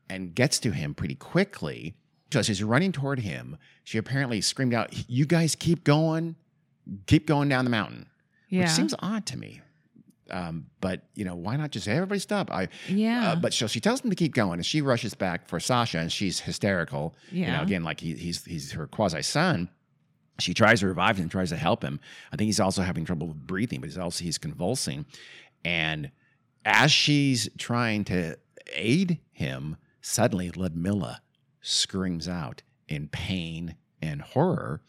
and 0.08 0.34
gets 0.34 0.58
to 0.60 0.70
him 0.70 0.94
pretty 0.94 1.14
quickly. 1.14 1.94
So 2.32 2.40
as 2.40 2.46
she's 2.46 2.62
running 2.62 2.92
toward 2.92 3.20
him, 3.20 3.56
she 3.84 3.98
apparently 3.98 4.40
screamed 4.40 4.74
out, 4.74 5.08
You 5.08 5.26
guys 5.26 5.54
keep 5.54 5.84
going, 5.84 6.36
keep 7.06 7.26
going 7.26 7.48
down 7.48 7.64
the 7.64 7.70
mountain. 7.70 8.06
Yeah. 8.48 8.62
Which 8.62 8.70
seems 8.70 8.94
odd 8.98 9.26
to 9.26 9.38
me. 9.38 9.60
Um, 10.30 10.66
but 10.80 11.02
you 11.14 11.24
know, 11.24 11.34
why 11.34 11.56
not 11.56 11.70
just 11.70 11.84
say 11.84 11.92
everybody 11.92 12.18
stop? 12.18 12.50
I 12.50 12.68
yeah. 12.88 13.32
uh, 13.32 13.36
but 13.36 13.52
so 13.52 13.66
she 13.66 13.78
tells 13.78 14.00
him 14.00 14.08
to 14.10 14.16
keep 14.16 14.34
going, 14.34 14.54
and 14.54 14.64
she 14.64 14.80
rushes 14.80 15.12
back 15.14 15.46
for 15.48 15.60
Sasha, 15.60 15.98
and 15.98 16.10
she's 16.10 16.40
hysterical. 16.40 17.14
You 17.30 17.42
know, 17.46 17.52
Yeah. 17.52 17.62
again, 17.62 17.84
like 17.84 18.00
he, 18.00 18.14
he's 18.14 18.42
he's 18.44 18.72
her 18.72 18.86
quasi 18.86 19.20
son. 19.22 19.68
She 20.38 20.54
tries 20.54 20.80
to 20.80 20.88
revive 20.88 21.16
him, 21.16 21.28
tries 21.28 21.50
to 21.50 21.56
help 21.56 21.82
him. 21.82 22.00
I 22.32 22.36
think 22.36 22.46
he's 22.46 22.60
also 22.60 22.82
having 22.82 23.04
trouble 23.04 23.28
with 23.28 23.46
breathing, 23.46 23.80
but 23.80 23.88
he's 23.88 23.98
also 23.98 24.24
he's 24.24 24.38
convulsing. 24.38 25.06
And 25.64 26.10
as 26.64 26.90
she's 26.90 27.48
trying 27.56 28.04
to 28.04 28.36
aid 28.72 29.20
him, 29.32 29.76
suddenly 30.00 30.50
Ludmilla 30.50 31.22
screams 31.60 32.28
out 32.28 32.62
in 32.88 33.08
pain 33.08 33.76
and 34.02 34.22
horror. 34.22 34.80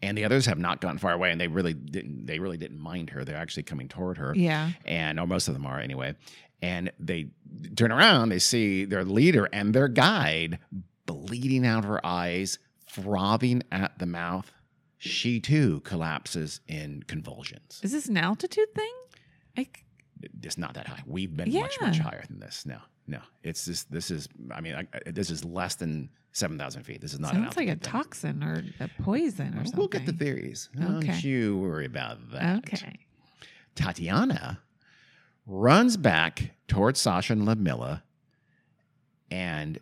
And 0.00 0.18
the 0.18 0.24
others 0.24 0.46
have 0.46 0.58
not 0.58 0.80
gone 0.80 0.98
far 0.98 1.12
away, 1.12 1.30
and 1.30 1.40
they 1.40 1.46
really 1.46 1.74
didn't. 1.74 2.26
They 2.26 2.40
really 2.40 2.56
didn't 2.56 2.80
mind 2.80 3.10
her. 3.10 3.24
They're 3.24 3.36
actually 3.36 3.62
coming 3.62 3.88
toward 3.88 4.18
her 4.18 4.32
yeah. 4.34 4.70
and 4.84 5.20
or 5.20 5.26
most 5.28 5.46
of 5.46 5.54
them 5.54 5.64
are 5.64 5.78
anyway. 5.78 6.16
And 6.60 6.92
they 6.98 7.28
turn 7.76 7.92
around, 7.92 8.30
they 8.30 8.38
see 8.38 8.84
their 8.84 9.04
leader 9.04 9.48
and 9.52 9.74
their 9.74 9.88
guide 9.88 10.58
bleeding 11.06 11.66
out 11.66 11.80
of 11.80 11.84
her 11.84 12.04
eyes, 12.04 12.58
frothing 12.88 13.62
at 13.70 13.98
the 13.98 14.06
mouth. 14.06 14.50
She 15.04 15.40
too 15.40 15.80
collapses 15.80 16.60
in 16.68 17.02
convulsions. 17.08 17.80
Is 17.82 17.90
this 17.90 18.06
an 18.06 18.16
altitude 18.16 18.72
thing? 18.72 18.92
I, 19.56 19.66
It's 20.42 20.56
not 20.56 20.74
that 20.74 20.86
high. 20.86 21.02
We've 21.06 21.36
been 21.36 21.52
much 21.52 21.80
much 21.80 21.98
higher 21.98 22.22
than 22.28 22.38
this. 22.38 22.64
No, 22.64 22.78
no. 23.08 23.18
It's 23.42 23.64
this. 23.64 23.82
This 23.84 24.12
is. 24.12 24.28
I 24.54 24.60
mean, 24.60 24.76
I, 24.76 24.86
this 25.10 25.30
is 25.30 25.44
less 25.44 25.74
than 25.74 26.08
seven 26.30 26.56
thousand 26.56 26.84
feet. 26.84 27.00
This 27.00 27.12
is 27.14 27.18
not. 27.18 27.34
an 27.34 27.42
sounds 27.42 27.56
like 27.56 27.66
a 27.66 27.72
thing. 27.72 27.80
toxin 27.80 28.44
or 28.44 28.62
a 28.78 28.88
poison 29.02 29.54
or 29.54 29.64
something. 29.64 29.76
We'll 29.76 29.88
get 29.88 30.06
the 30.06 30.12
theories. 30.12 30.68
Don't 30.78 31.24
you 31.24 31.58
worry 31.58 31.86
about 31.86 32.30
that. 32.30 32.58
Okay. 32.58 33.00
Tatiana 33.74 34.60
runs 35.46 35.96
back 35.96 36.52
towards 36.68 37.00
Sasha 37.00 37.32
and 37.32 37.44
Ludmilla, 37.44 38.04
and 39.32 39.80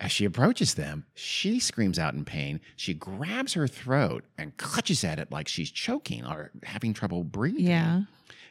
as 0.00 0.10
she 0.10 0.24
approaches 0.24 0.74
them, 0.74 1.04
she 1.14 1.60
screams 1.60 1.98
out 1.98 2.14
in 2.14 2.24
pain. 2.24 2.60
She 2.74 2.94
grabs 2.94 3.52
her 3.52 3.68
throat 3.68 4.24
and 4.38 4.56
clutches 4.56 5.04
at 5.04 5.18
it 5.18 5.30
like 5.30 5.46
she's 5.46 5.70
choking 5.70 6.24
or 6.24 6.50
having 6.64 6.94
trouble 6.94 7.22
breathing. 7.22 7.66
Yeah. 7.66 8.02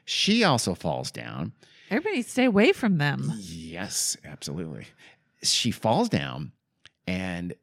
She 0.06 0.44
also 0.44 0.76
falls 0.76 1.10
down. 1.10 1.54
Everybody 1.90 2.22
stay 2.22 2.46
away 2.46 2.72
from 2.72 3.00
them. 3.00 3.34
Yes, 3.36 4.16
absolutely. 4.24 4.86
She 5.42 5.72
falls 5.72 6.08
down 6.08 6.52
and 7.08 7.56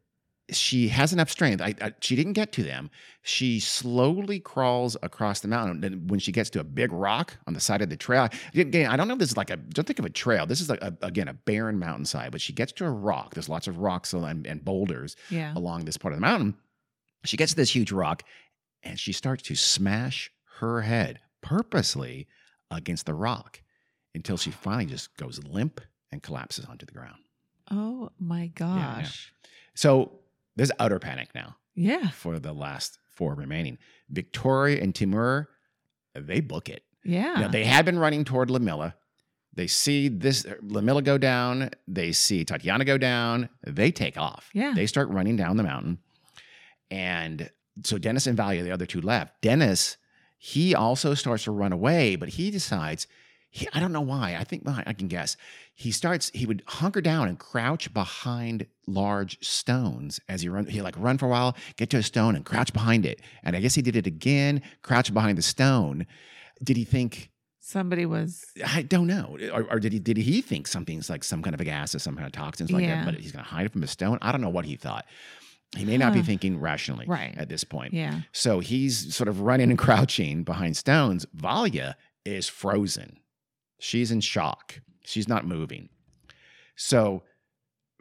she 0.51 0.87
has 0.87 1.11
enough 1.11 1.29
strength. 1.29 1.61
I, 1.61 1.73
I, 1.81 1.93
she 2.01 2.15
didn't 2.15 2.33
get 2.33 2.51
to 2.53 2.63
them. 2.63 2.89
She 3.21 3.59
slowly 3.59 4.39
crawls 4.39 4.95
across 5.03 5.41
the 5.41 5.47
mountain. 5.49 5.81
Then 5.81 6.07
when 6.07 6.19
she 6.21 6.31
gets 6.31 6.49
to 6.51 6.61
a 6.61 6.63
big 6.63 6.91
rock 6.93 7.37
on 7.47 7.53
the 7.53 7.59
side 7.59 7.81
of 7.81 7.89
the 7.89 7.97
trail, 7.97 8.29
again, 8.55 8.89
I 8.89 8.95
don't 8.95 9.07
know 9.09 9.13
if 9.15 9.19
this 9.19 9.31
is 9.31 9.37
like 9.37 9.49
a, 9.49 9.57
don't 9.57 9.85
think 9.85 9.99
of 9.99 10.05
a 10.05 10.09
trail. 10.09 10.45
This 10.45 10.61
is 10.61 10.69
like 10.69 10.81
a, 10.81 10.95
again, 11.01 11.27
a 11.27 11.33
barren 11.33 11.77
mountainside, 11.79 12.31
but 12.31 12.39
she 12.39 12.53
gets 12.53 12.71
to 12.73 12.85
a 12.85 12.89
rock. 12.89 13.33
There's 13.33 13.49
lots 13.49 13.67
of 13.67 13.79
rocks 13.79 14.13
and, 14.13 14.47
and 14.47 14.63
boulders 14.63 15.15
Yeah. 15.29 15.51
along 15.55 15.83
this 15.85 15.97
part 15.97 16.13
of 16.13 16.17
the 16.19 16.25
mountain. 16.25 16.55
She 17.25 17.35
gets 17.35 17.51
to 17.51 17.55
this 17.57 17.75
huge 17.75 17.91
rock 17.91 18.23
and 18.83 18.97
she 18.97 19.11
starts 19.11 19.43
to 19.43 19.55
smash 19.55 20.31
her 20.59 20.81
head 20.81 21.19
purposely 21.41 22.27
against 22.71 23.05
the 23.05 23.13
rock 23.13 23.61
until 24.15 24.37
she 24.37 24.51
finally 24.51 24.85
just 24.85 25.15
goes 25.17 25.43
limp 25.43 25.81
and 26.11 26.23
collapses 26.23 26.63
onto 26.65 26.85
the 26.85 26.93
ground. 26.93 27.17
Oh 27.69 28.11
my 28.17 28.43
yeah. 28.43 28.47
gosh. 29.01 29.33
So 29.75 30.19
there's 30.57 30.71
utter 30.79 30.99
panic 30.99 31.29
now 31.33 31.55
Yeah. 31.75 32.09
for 32.09 32.37
the 32.39 32.51
last 32.53 32.99
four 33.15 33.33
remaining. 33.33 33.77
Victoria 34.09 34.81
and 34.83 34.93
Timur, 34.93 35.47
they 36.13 36.41
book 36.41 36.67
it. 36.69 36.83
Yeah. 37.05 37.35
Now, 37.35 37.47
they 37.47 37.63
had 37.63 37.85
been 37.85 37.97
running 37.97 38.25
toward 38.25 38.49
Ludmilla. 38.49 38.95
They 39.53 39.67
see 39.67 40.07
this 40.09 40.45
uh, 40.45 40.55
Ludmilla 40.61 41.01
go 41.01 41.17
down. 41.17 41.69
They 41.87 42.11
see 42.11 42.43
Tatiana 42.45 42.83
go 42.85 42.97
down. 42.97 43.49
They 43.65 43.91
take 43.91 44.17
off. 44.17 44.49
Yeah. 44.53 44.73
They 44.75 44.85
start 44.87 45.07
running 45.09 45.35
down 45.37 45.57
the 45.57 45.63
mountain. 45.63 45.99
And 46.91 47.49
so 47.83 47.97
Dennis 47.97 48.27
and 48.27 48.37
Valia, 48.37 48.63
the 48.63 48.71
other 48.71 48.85
two 48.85 49.01
left. 49.01 49.41
Dennis, 49.41 49.97
he 50.37 50.75
also 50.75 51.13
starts 51.13 51.43
to 51.45 51.51
run 51.51 51.71
away, 51.73 52.15
but 52.15 52.29
he 52.29 52.51
decides, 52.51 53.07
he, 53.49 53.67
I 53.73 53.79
don't 53.79 53.91
know 53.93 54.01
why. 54.01 54.35
I 54.39 54.43
think 54.43 54.63
well, 54.65 54.81
I 54.85 54.93
can 54.93 55.07
guess. 55.07 55.37
He 55.73 55.91
starts, 55.91 56.29
he 56.33 56.45
would 56.45 56.63
hunker 56.67 57.01
down 57.01 57.27
and 57.27 57.39
crouch 57.39 57.93
behind 57.93 58.65
large 58.87 59.37
stones 59.45 60.19
as 60.27 60.41
he 60.41 60.49
run. 60.49 60.65
He 60.67 60.81
like 60.81 60.95
run 60.97 61.17
for 61.17 61.27
a 61.27 61.29
while, 61.29 61.55
get 61.75 61.89
to 61.91 61.97
a 61.97 62.03
stone 62.03 62.35
and 62.35 62.43
crouch 62.45 62.73
behind 62.73 63.05
it. 63.05 63.21
And 63.43 63.55
I 63.55 63.59
guess 63.61 63.75
he 63.75 63.81
did 63.81 63.95
it 63.95 64.05
again, 64.07 64.61
crouch 64.81 65.13
behind 65.13 65.37
the 65.37 65.41
stone. 65.43 66.05
Did 66.63 66.77
he 66.77 66.83
think, 66.83 67.31
Somebody 67.59 68.05
was. 68.05 68.45
I 68.65 68.81
don't 68.83 69.07
know. 69.07 69.37
Or, 69.53 69.63
or 69.73 69.79
did 69.79 69.91
he 69.91 69.99
did 69.99 70.15
he 70.15 70.41
think 70.41 70.67
something's 70.67 71.09
like 71.09 71.23
some 71.25 71.43
kind 71.43 71.53
of 71.53 71.59
a 71.59 71.65
gas 71.65 71.93
or 71.93 71.99
some 71.99 72.15
kind 72.15 72.25
of 72.25 72.31
toxins 72.31 72.71
like 72.71 72.83
Yeah. 72.83 73.03
that, 73.03 73.11
but 73.13 73.19
he's 73.21 73.33
gonna 73.33 73.43
hide 73.43 73.65
it 73.65 73.73
from 73.73 73.83
a 73.83 73.87
stone? 73.87 74.17
I 74.21 74.31
don't 74.31 74.39
know 74.39 74.47
what 74.49 74.63
he 74.65 74.77
thought. 74.77 75.05
He 75.75 75.83
may 75.83 75.97
not 75.97 76.13
be 76.13 76.21
thinking 76.21 76.61
rationally 76.61 77.05
Right. 77.07 77.35
at 77.37 77.49
this 77.49 77.65
point. 77.65 77.93
Yeah. 77.93 78.21
So 78.31 78.61
he's 78.61 79.13
sort 79.13 79.27
of 79.27 79.41
running 79.41 79.69
and 79.69 79.77
crouching 79.85 80.43
behind 80.43 80.77
stones. 80.77 81.25
Valia 81.35 81.95
is 82.23 82.47
frozen. 82.47 83.17
She's 83.79 84.11
in 84.11 84.21
shock. 84.21 84.81
She's 85.03 85.27
not 85.27 85.45
moving. 85.45 85.89
So 86.75 87.23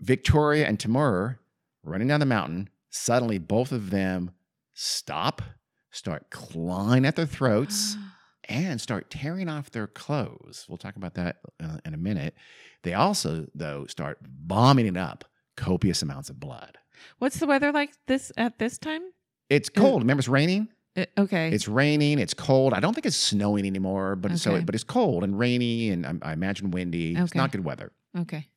Victoria 0.01 0.67
and 0.67 0.79
Timur 0.79 1.39
running 1.83 2.09
down 2.09 2.21
the 2.21 2.27
mountain. 2.27 2.69
Suddenly, 2.91 3.39
both 3.39 3.73
of 3.73 3.91
them 3.91 4.33
stop, 4.75 5.43
start 5.91 6.31
clawing 6.31 7.05
at 7.05 7.17
their 7.17 7.27
throats 7.27 7.97
and 8.49 8.81
start 8.81 9.11
tearing 9.11 9.49
off 9.49 9.71
their 9.71 9.87
clothes. 9.87 10.67
We'll 10.69 10.79
talk 10.79 10.97
about 10.97 11.15
that 11.15 11.39
uh, 11.63 11.79
in 11.85 11.95
a 11.95 11.99
minute. 11.99 12.35
They 12.83 12.95
also, 12.95 13.47
though, 13.55 13.87
start 13.87 14.19
vomiting 14.23 14.97
up 14.97 15.25
copious 15.57 16.03
amounts 16.03 16.31
of 16.31 16.39
blood. 16.39 16.79
What's 17.19 17.39
the 17.39 17.47
weather 17.47 17.73
like 17.73 17.93
this 18.07 18.33
at 18.37 18.59
this 18.59 18.79
time? 18.79 19.03
It's 19.49 19.69
cold. 19.69 20.03
Remember, 20.03 20.21
it's 20.21 20.29
raining. 20.29 20.69
Uh, 20.97 21.05
okay. 21.19 21.51
It's 21.51 21.69
raining. 21.69 22.19
It's 22.19 22.35
cold. 22.35 22.73
I 22.75 22.81
don't 22.81 22.95
think 22.95 23.07
it's 23.07 23.17
snowing 23.17 23.67
anymore, 23.67 24.17
but 24.17 24.33
it's 24.33 24.43
so 24.43 24.53
Okay. 24.55 24.65
but 24.65 24.75
it's 24.75 24.85
cold 24.85 25.25
and 25.25 25.39
rainy, 25.39 25.91
and 25.91 26.07
I, 26.07 26.31
I 26.31 26.33
imagine 26.33 26.71
windy. 26.71 27.13
Okay. 27.15 27.23
It's 27.23 27.35
not 27.35 27.53
good 27.53 27.65
weather. 27.65 27.93
okay. 28.19 28.49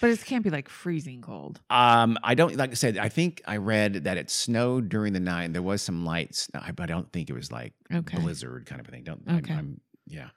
But 0.00 0.10
it 0.10 0.24
can't 0.24 0.42
be 0.42 0.50
like 0.50 0.68
freezing 0.68 1.22
cold. 1.22 1.60
Um, 1.70 2.18
I 2.24 2.34
don't 2.34 2.56
like 2.56 2.70
I 2.72 2.74
said. 2.74 2.98
I 2.98 3.08
think 3.08 3.40
I 3.46 3.58
read 3.58 4.04
that 4.04 4.16
it 4.16 4.28
snowed 4.28 4.88
during 4.88 5.12
the 5.12 5.20
night. 5.20 5.44
And 5.44 5.54
There 5.54 5.62
was 5.62 5.82
some 5.82 6.04
lights, 6.04 6.48
but 6.52 6.80
I 6.80 6.86
don't 6.86 7.10
think 7.12 7.30
it 7.30 7.32
was 7.32 7.52
like 7.52 7.74
Okay. 7.94 8.18
blizzard 8.18 8.66
kind 8.66 8.80
of 8.80 8.88
a 8.88 8.90
thing. 8.90 9.04
Don't. 9.04 9.22
Okay. 9.28 9.54
I'm, 9.54 9.80
yeah. 10.06 10.30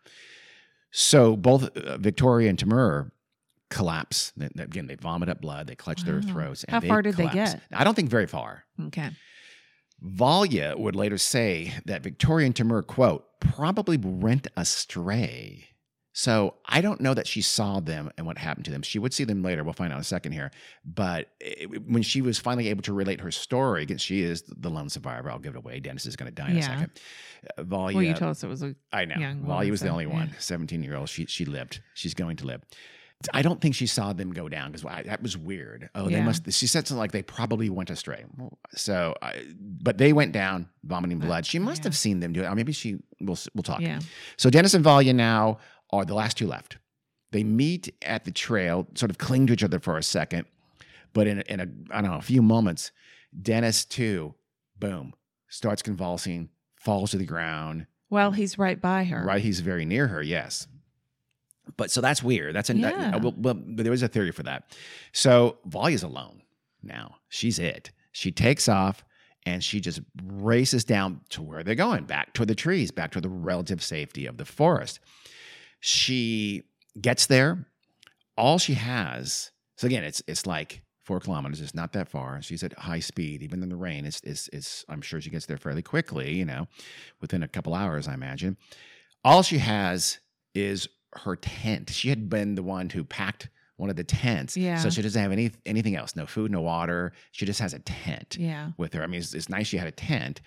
So 0.91 1.36
both 1.36 1.75
uh, 1.75 1.97
Victoria 1.97 2.49
and 2.49 2.57
Timur 2.60 3.12
collapse. 3.69 4.31
Again, 4.60 4.88
they 4.88 4.95
vomit 4.95 5.27
up 5.27 5.41
blood. 5.41 5.67
They 5.67 5.75
clutch 5.75 6.03
their 6.03 6.21
throats. 6.21 6.63
And 6.63 6.71
How 6.71 6.79
far 6.88 7.01
did 7.01 7.15
they 7.15 7.27
get? 7.27 7.60
I 7.73 7.83
don't 7.83 7.95
think 7.95 8.10
very 8.10 8.27
far. 8.27 8.63
Okay. 8.88 9.10
Valia 10.03 10.77
would 10.77 10.95
later 10.95 11.17
say 11.17 11.73
that 11.86 12.03
Victoria 12.03 12.45
and 12.45 12.55
Timur, 12.55 12.83
quote, 12.83 13.25
probably 13.39 13.97
went 13.97 14.47
astray. 14.55 15.69
So 16.17 16.55
I 16.65 16.81
don't 16.81 16.99
know 16.99 17.13
that 17.13 17.27
she 17.27 17.43
saw 17.43 17.79
them 17.79 18.10
and 18.17 18.25
what 18.25 18.39
happened 18.39 18.65
to 18.65 18.71
them. 18.71 18.81
She 18.81 18.97
would 18.97 19.13
see 19.13 19.23
them 19.23 19.43
later. 19.43 19.63
We'll 19.63 19.73
find 19.73 19.93
out 19.93 19.97
in 19.97 20.01
a 20.01 20.03
second 20.03 20.31
here. 20.31 20.49
But 20.83 21.29
it, 21.39 21.86
when 21.88 22.01
she 22.01 22.23
was 22.23 22.39
finally 22.39 22.69
able 22.69 22.81
to 22.83 22.93
relate 22.93 23.21
her 23.21 23.29
story, 23.29 23.83
again, 23.83 23.99
she 23.99 24.23
is 24.23 24.41
the 24.47 24.69
lone 24.69 24.89
survivor. 24.89 25.29
I'll 25.29 25.38
give 25.38 25.53
it 25.53 25.60
away. 25.60 25.79
Dennis 25.79 26.07
is 26.07 26.15
going 26.15 26.33
to 26.33 26.33
die 26.33 26.49
in 26.49 26.57
a 26.57 26.63
second. 26.63 26.89
Uh, 27.55 27.62
Valia, 27.62 27.93
Well, 27.93 28.01
you 28.01 28.15
told 28.15 28.31
us 28.31 28.43
it 28.43 28.47
was 28.47 28.63
a. 28.63 28.75
I 28.91 29.05
know. 29.05 29.15
young 29.15 29.41
Valia 29.41 29.69
was 29.69 29.81
the 29.81 29.89
only 29.89 30.05
yeah. 30.05 30.13
one, 30.13 30.36
17 30.39 30.81
year 30.81 30.95
old. 30.95 31.07
She, 31.07 31.27
she 31.27 31.45
lived. 31.45 31.81
She's 31.93 32.15
going 32.15 32.38
to 32.38 32.47
live. 32.47 32.63
I 33.34 33.41
don't 33.41 33.60
think 33.60 33.73
she 33.73 33.88
saw 33.88 34.13
them 34.13 34.32
go 34.32 34.47
down 34.47 34.71
because 34.71 34.84
that 35.06 35.23
was 35.23 35.36
weird. 35.36 35.89
Oh, 35.95 36.08
they 36.08 36.21
must. 36.21 36.51
She 36.51 36.67
said 36.67 36.88
something 36.88 36.99
like 36.99 37.12
they 37.12 37.23
probably 37.23 37.69
went 37.69 37.89
astray. 37.89 38.23
So, 38.75 39.15
I, 39.21 39.43
but 39.60 39.97
they 39.97 40.13
went 40.13 40.34
down 40.34 40.69
vomiting 40.84 41.17
blood. 41.17 41.45
She 41.45 41.58
must 41.58 41.82
yeah. 41.82 41.86
have 41.86 41.97
seen 41.97 42.19
them 42.19 42.32
do 42.34 42.43
it. 42.43 42.45
Or 42.45 42.56
maybe 42.56 42.73
she. 42.73 42.99
We'll 43.19 43.38
we'll 43.56 43.63
talk. 43.63 43.82
Yeah. 43.82 43.99
So 44.38 44.51
Dennis 44.51 44.75
and 44.75 44.86
Valia 44.86 45.15
now 45.15 45.58
are 45.91 46.06
the 46.06 46.13
last 46.13 46.38
two 46.38 46.47
left. 46.47 46.77
They 47.32 47.43
meet 47.43 47.93
at 48.03 48.23
the 48.23 48.32
trail, 48.32 48.88
sort 48.95 49.10
of 49.10 49.17
cling 49.17 49.47
to 49.47 49.53
each 49.53 49.63
other 49.63 49.80
for 49.80 49.97
a 49.97 50.03
second, 50.03 50.45
but 51.13 51.27
in 51.27 51.39
a, 51.39 51.43
in 51.51 51.60
a 51.60 51.67
I 51.91 52.01
don't 52.01 52.12
know 52.12 52.17
a 52.17 52.21
few 52.21 52.43
moments, 52.43 52.91
Dennis 53.39 53.84
too, 53.84 54.36
boom, 54.77 55.13
starts 55.49 55.82
convulsing, 55.82 56.49
falls 56.75 57.12
to 57.12 57.17
the 57.17 57.25
ground. 57.25 57.88
Well, 58.10 58.32
he's 58.32 58.58
right 58.58 58.80
by 58.80 59.03
her. 59.06 59.25
Right, 59.25 59.41
he's 59.41 59.60
very 59.60 59.84
near 59.86 60.08
her. 60.08 60.21
Yes, 60.21 60.67
but 61.75 61.91
so 61.91 61.99
that's 62.01 62.23
weird. 62.23 62.56
That's 62.56 62.69
an, 62.69 62.80
Yeah. 62.80 63.12
uh, 63.15 63.19
well, 63.19 63.34
well, 63.38 63.53
but 63.56 63.84
there 63.84 63.91
was 63.91 64.03
a 64.03 64.08
theory 64.08 64.32
for 64.32 64.43
that. 64.43 64.75
So 65.12 65.58
Valia's 65.65 66.03
alone 66.03 66.41
now. 66.82 67.17
She's 67.30 67.60
it. 67.60 67.91
She 68.12 68.32
takes 68.32 68.69
off 68.69 69.03
and 69.45 69.63
she 69.63 69.80
just 69.80 69.99
races 70.23 70.84
down 70.84 71.21
to 71.30 71.41
where 71.41 71.63
they're 71.63 71.75
going, 71.75 72.06
back 72.06 72.34
to 72.34 72.45
the 72.45 72.56
trees, 72.56 72.91
back 72.91 73.12
to 73.12 73.21
the 73.21 73.30
relative 73.30 73.84
safety 73.84 74.25
of 74.25 74.38
the 74.38 74.45
forest. 74.45 74.99
She 75.80 76.63
gets 76.99 77.25
there. 77.27 77.65
All 78.38 78.58
she 78.60 78.73
has, 78.75 79.51
so 79.77 79.88
again, 79.88 80.03
it's 80.03 80.21
it's 80.27 80.45
like 80.45 80.84
four 81.03 81.19
kilometers. 81.19 81.62
It's 81.62 81.73
not 81.73 81.93
that 81.93 82.08
far. 82.10 82.41
She's 82.41 82.63
at 82.63 82.73
high 82.77 82.99
speed, 82.99 83.41
even 83.41 83.63
in 83.63 83.69
the 83.69 83.75
rain. 83.75 84.06
It's 84.06 84.19
it's, 84.23 84.47
it's 84.53 84.86
I'm 84.89 85.01
sure 85.01 85.19
she 85.21 85.30
gets 85.32 85.45
there 85.47 85.58
fairly 85.58 85.82
quickly. 85.82 86.34
You 86.36 86.45
know, 86.45 86.67
within 87.21 87.41
a 87.41 87.47
couple 87.47 87.73
hours, 87.73 88.08
I 88.08 88.13
imagine. 88.13 88.58
All 89.23 89.41
she 89.41 89.58
has 89.58 90.19
is 90.53 90.88
her 91.13 91.35
tent. 91.35 91.89
She 91.89 92.09
had 92.09 92.29
been 92.29 92.55
the 92.55 92.63
one 92.63 92.89
who 92.89 93.03
packed 93.03 93.49
one 93.77 93.89
of 93.89 93.95
the 93.95 94.03
tents. 94.03 94.57
Yeah. 94.57 94.77
So 94.79 94.89
she 94.89 95.01
doesn't 95.01 95.21
have 95.21 95.31
any 95.31 95.51
anything 95.65 95.95
else. 95.95 96.15
No 96.15 96.25
food, 96.25 96.51
no 96.51 96.61
water. 96.61 97.13
She 97.31 97.45
just 97.45 97.59
has 97.59 97.73
a 97.73 97.79
tent 97.79 98.37
Yeah. 98.39 98.71
with 98.77 98.93
her. 98.93 99.03
I 99.03 99.07
mean, 99.07 99.19
it's, 99.19 99.33
it's 99.33 99.49
nice 99.49 99.67
she 99.67 99.77
had 99.77 99.87
a 99.87 99.91
tent. 99.91 100.41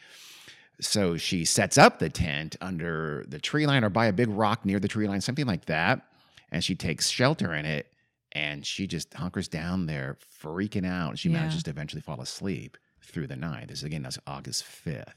So 0.81 1.17
she 1.17 1.45
sets 1.45 1.77
up 1.79 1.99
the 1.99 2.09
tent 2.09 2.57
under 2.61 3.25
the 3.29 3.39
tree 3.39 3.67
line 3.67 3.85
or 3.85 3.91
by 3.91 4.07
a 4.07 4.13
big 4.13 4.29
rock 4.31 4.65
near 4.65 4.81
the 4.81 4.89
tree 4.89 5.07
line, 5.07 5.21
something 5.21 5.47
like 5.47 5.67
that. 5.67 6.07
And 6.51 6.65
she 6.65 6.75
takes 6.75 7.09
shelter 7.09 7.53
in 7.55 7.65
it 7.67 7.93
and 8.33 8.65
she 8.67 8.87
just 8.87 9.13
hunkers 9.15 9.47
down 9.49 9.87
there, 9.87 10.17
freaking 10.43 10.87
out. 10.87 11.19
She 11.19 11.29
Yeah. 11.29 11.39
manages 11.41 11.63
to 11.65 11.71
eventually 11.71 12.01
fall 12.03 12.21
asleep 12.21 12.77
through 13.03 13.27
the 13.29 13.37
night. 13.37 13.69
This 13.69 13.79
is 13.79 13.85
again, 13.85 14.03
that's 14.03 14.19
August 14.27 14.65
5th. 14.65 15.15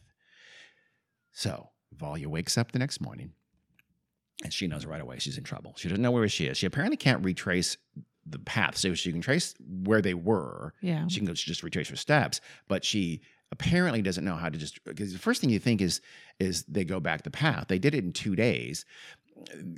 So 1.31 1.69
Valia 1.95 2.27
wakes 2.27 2.57
up 2.57 2.71
the 2.71 2.79
next 2.79 3.01
morning 3.01 3.31
and 4.43 4.51
she 4.53 4.67
knows 4.67 4.85
right 4.85 5.01
away 5.01 5.19
she's 5.19 5.37
in 5.37 5.43
trouble. 5.43 5.73
She 5.77 5.89
doesn't 5.89 6.01
know 6.01 6.11
where 6.11 6.27
she 6.27 6.45
is. 6.45 6.57
She 6.57 6.65
apparently 6.65 6.97
can't 6.97 7.23
retrace 7.23 7.77
the 8.25 8.39
path. 8.39 8.77
So 8.77 8.93
she 8.93 9.11
can 9.11 9.21
trace 9.21 9.53
where 9.83 10.01
they 10.01 10.13
were 10.13 10.73
Yeah. 10.81 11.07
she 11.07 11.17
can 11.17 11.27
go 11.27 11.33
just 11.33 11.61
retrace 11.63 11.89
her 11.89 11.95
steps, 11.97 12.39
but 12.67 12.83
she 12.85 13.21
apparently 13.51 14.01
doesn't 14.01 14.25
know 14.25 14.35
how 14.35 14.49
to 14.49 14.57
just 14.57 14.83
because 14.85 15.13
the 15.13 15.19
first 15.19 15.39
thing 15.41 15.49
you 15.49 15.59
think 15.59 15.81
is 15.81 16.01
is 16.39 16.63
they 16.63 16.83
go 16.85 16.99
back 16.99 17.23
the 17.23 17.29
path. 17.29 17.65
They 17.67 17.77
did 17.79 17.93
it 17.93 18.03
in 18.03 18.13
two 18.13 18.35
days. 18.35 18.85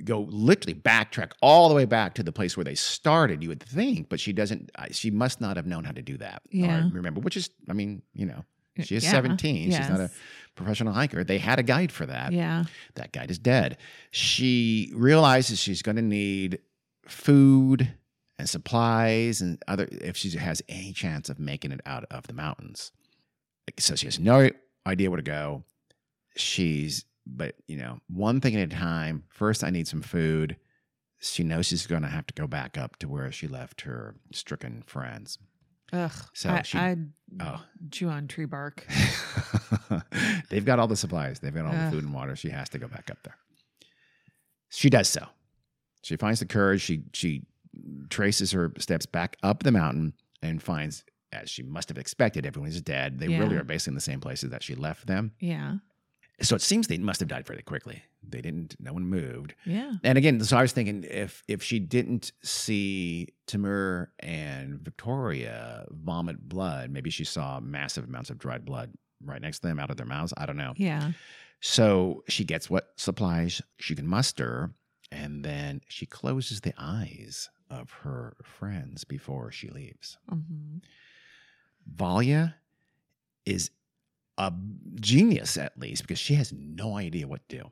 Go 0.04 0.20
literally 0.30 0.78
backtrack 0.78 1.32
all 1.42 1.68
the 1.68 1.74
way 1.74 1.86
back 1.86 2.14
to 2.14 2.22
the 2.22 2.30
place 2.32 2.56
where 2.56 2.64
they 2.64 2.74
started. 2.76 3.42
You 3.42 3.48
would 3.48 3.62
think, 3.62 4.08
but 4.08 4.20
she 4.20 4.32
doesn't. 4.32 4.70
She 4.92 5.10
must 5.10 5.40
not 5.40 5.56
have 5.56 5.66
known 5.66 5.84
how 5.84 5.92
to 5.92 6.02
do 6.02 6.16
that. 6.18 6.42
or 6.44 6.56
Yeah. 6.56 6.88
remember, 6.92 7.20
which 7.20 7.36
is, 7.36 7.50
I 7.68 7.72
mean, 7.72 8.02
you 8.14 8.26
know, 8.26 8.44
she 8.82 8.94
is 8.96 9.02
Yeah. 9.04 9.10
seventeen. 9.10 9.70
She's 9.70 9.88
not 9.88 9.98
a 9.98 10.02
Yes. 10.04 10.14
Professional 10.56 10.92
hiker. 10.92 11.22
They 11.22 11.38
had 11.38 11.58
a 11.58 11.62
guide 11.62 11.92
for 11.92 12.06
that. 12.06 12.32
Yeah. 12.32 12.64
That 12.96 13.12
guide 13.12 13.30
is 13.30 13.38
dead. 13.38 13.76
She 14.10 14.90
realizes 14.94 15.60
she's 15.60 15.82
going 15.82 15.96
to 15.96 16.02
need 16.02 16.58
food 17.06 17.94
and 18.38 18.48
supplies 18.48 19.40
and 19.40 19.62
other 19.68 19.88
if 19.90 20.16
she 20.16 20.30
has 20.36 20.62
any 20.68 20.92
chance 20.92 21.28
of 21.28 21.38
making 21.38 21.72
it 21.72 21.80
out 21.86 22.04
of 22.10 22.26
the 22.26 22.34
mountains. 22.34 22.90
So 23.78 23.94
she 23.94 24.06
has 24.06 24.18
no 24.18 24.50
idea 24.86 25.10
where 25.10 25.16
to 25.16 25.22
go. 25.22 25.64
She's, 26.36 27.04
but 27.26 27.54
you 27.66 27.76
know, 27.76 28.00
one 28.08 28.40
thing 28.40 28.56
at 28.56 28.72
a 28.72 28.76
time. 28.76 29.24
First, 29.28 29.64
I 29.64 29.70
need 29.70 29.88
some 29.88 30.02
food. 30.02 30.56
She 31.18 31.44
knows 31.44 31.66
she's 31.66 31.86
going 31.86 32.02
to 32.02 32.08
have 32.08 32.26
to 32.26 32.34
go 32.34 32.46
back 32.46 32.76
up 32.76 32.96
to 32.98 33.08
where 33.08 33.32
she 33.32 33.48
left 33.48 33.82
her 33.82 34.14
stricken 34.32 34.82
friends. 34.86 35.38
Ugh. 35.92 36.12
So 36.34 36.50
I, 36.50 36.62
she- 36.62 36.78
I'd 36.78 37.12
Oh. 37.40 37.60
chew 37.90 38.08
on 38.08 38.28
tree 38.28 38.44
bark. 38.44 38.86
They've 40.48 40.64
got 40.64 40.78
all 40.78 40.86
the 40.86 40.96
supplies. 40.96 41.40
They've 41.40 41.54
got 41.54 41.66
all 41.66 41.72
the 41.72 41.90
food 41.90 42.04
and 42.04 42.14
water. 42.14 42.36
She 42.36 42.50
has 42.50 42.68
to 42.70 42.78
go 42.78 42.86
back 42.88 43.10
up 43.10 43.18
there. 43.24 43.36
She 44.70 44.90
does 44.90 45.08
so. 45.08 45.26
She 46.02 46.16
finds 46.16 46.40
the 46.40 46.46
courage. 46.46 46.82
She 46.82 47.02
she 47.12 47.42
traces 48.10 48.52
her 48.52 48.72
steps 48.78 49.06
back 49.06 49.36
up 49.42 49.62
the 49.64 49.72
mountain 49.72 50.14
and 50.42 50.62
finds, 50.62 51.04
as 51.32 51.50
she 51.50 51.62
must 51.62 51.88
have 51.88 51.98
expected, 51.98 52.46
everyone 52.46 52.70
is 52.70 52.80
dead. 52.80 53.18
They 53.18 53.28
really 53.28 53.56
are 53.56 53.64
basically 53.64 53.92
in 53.92 53.94
the 53.96 54.00
same 54.00 54.20
places 54.20 54.50
that 54.50 54.62
she 54.62 54.74
left 54.74 55.06
them. 55.06 55.32
Yeah. 55.40 55.76
So 56.42 56.54
it 56.54 56.60
seems 56.62 56.86
they 56.86 56.98
must 56.98 57.20
have 57.20 57.28
died 57.30 57.46
fairly 57.46 57.62
quickly. 57.62 58.02
They 58.28 58.40
didn't. 58.42 58.76
No 58.78 58.92
one 58.92 59.06
moved. 59.06 59.54
Yeah. 59.64 59.94
And 60.04 60.18
again, 60.18 60.38
so 60.40 60.56
I 60.56 60.62
was 60.62 60.72
thinking 60.72 61.04
if 61.08 61.42
if 61.48 61.62
she 61.62 61.78
didn't 61.78 62.32
see 62.42 63.28
Timur 63.46 64.12
and 64.20 64.80
Victoria 64.80 65.86
vomit 65.90 66.46
blood, 66.48 66.90
maybe 66.90 67.08
she 67.10 67.24
saw 67.24 67.58
massive 67.60 68.04
amounts 68.04 68.28
of 68.30 68.38
dried 68.38 68.64
blood 68.64 68.92
right 69.24 69.40
next 69.40 69.60
to 69.60 69.68
them 69.68 69.78
out 69.78 69.90
of 69.90 69.96
their 69.96 70.06
mouths. 70.06 70.34
I 70.36 70.44
don't 70.44 70.58
know. 70.58 70.74
Yeah. 70.76 71.12
So 71.60 72.22
she 72.28 72.44
gets 72.44 72.68
what 72.68 72.92
supplies 72.96 73.62
she 73.78 73.94
can 73.94 74.06
muster, 74.06 74.72
and 75.10 75.42
then 75.42 75.80
she 75.88 76.04
closes 76.04 76.60
the 76.60 76.74
eyes 76.76 77.48
of 77.70 77.90
her 78.02 78.36
friends 78.44 79.04
before 79.04 79.50
she 79.50 79.68
leaves. 79.70 80.18
hmm 80.28 80.78
Valia 81.94 82.54
is 83.44 83.70
a 84.38 84.52
genius, 85.00 85.56
at 85.56 85.78
least, 85.78 86.02
because 86.02 86.18
she 86.18 86.34
has 86.34 86.52
no 86.52 86.96
idea 86.96 87.26
what 87.26 87.48
to 87.48 87.58
do, 87.58 87.70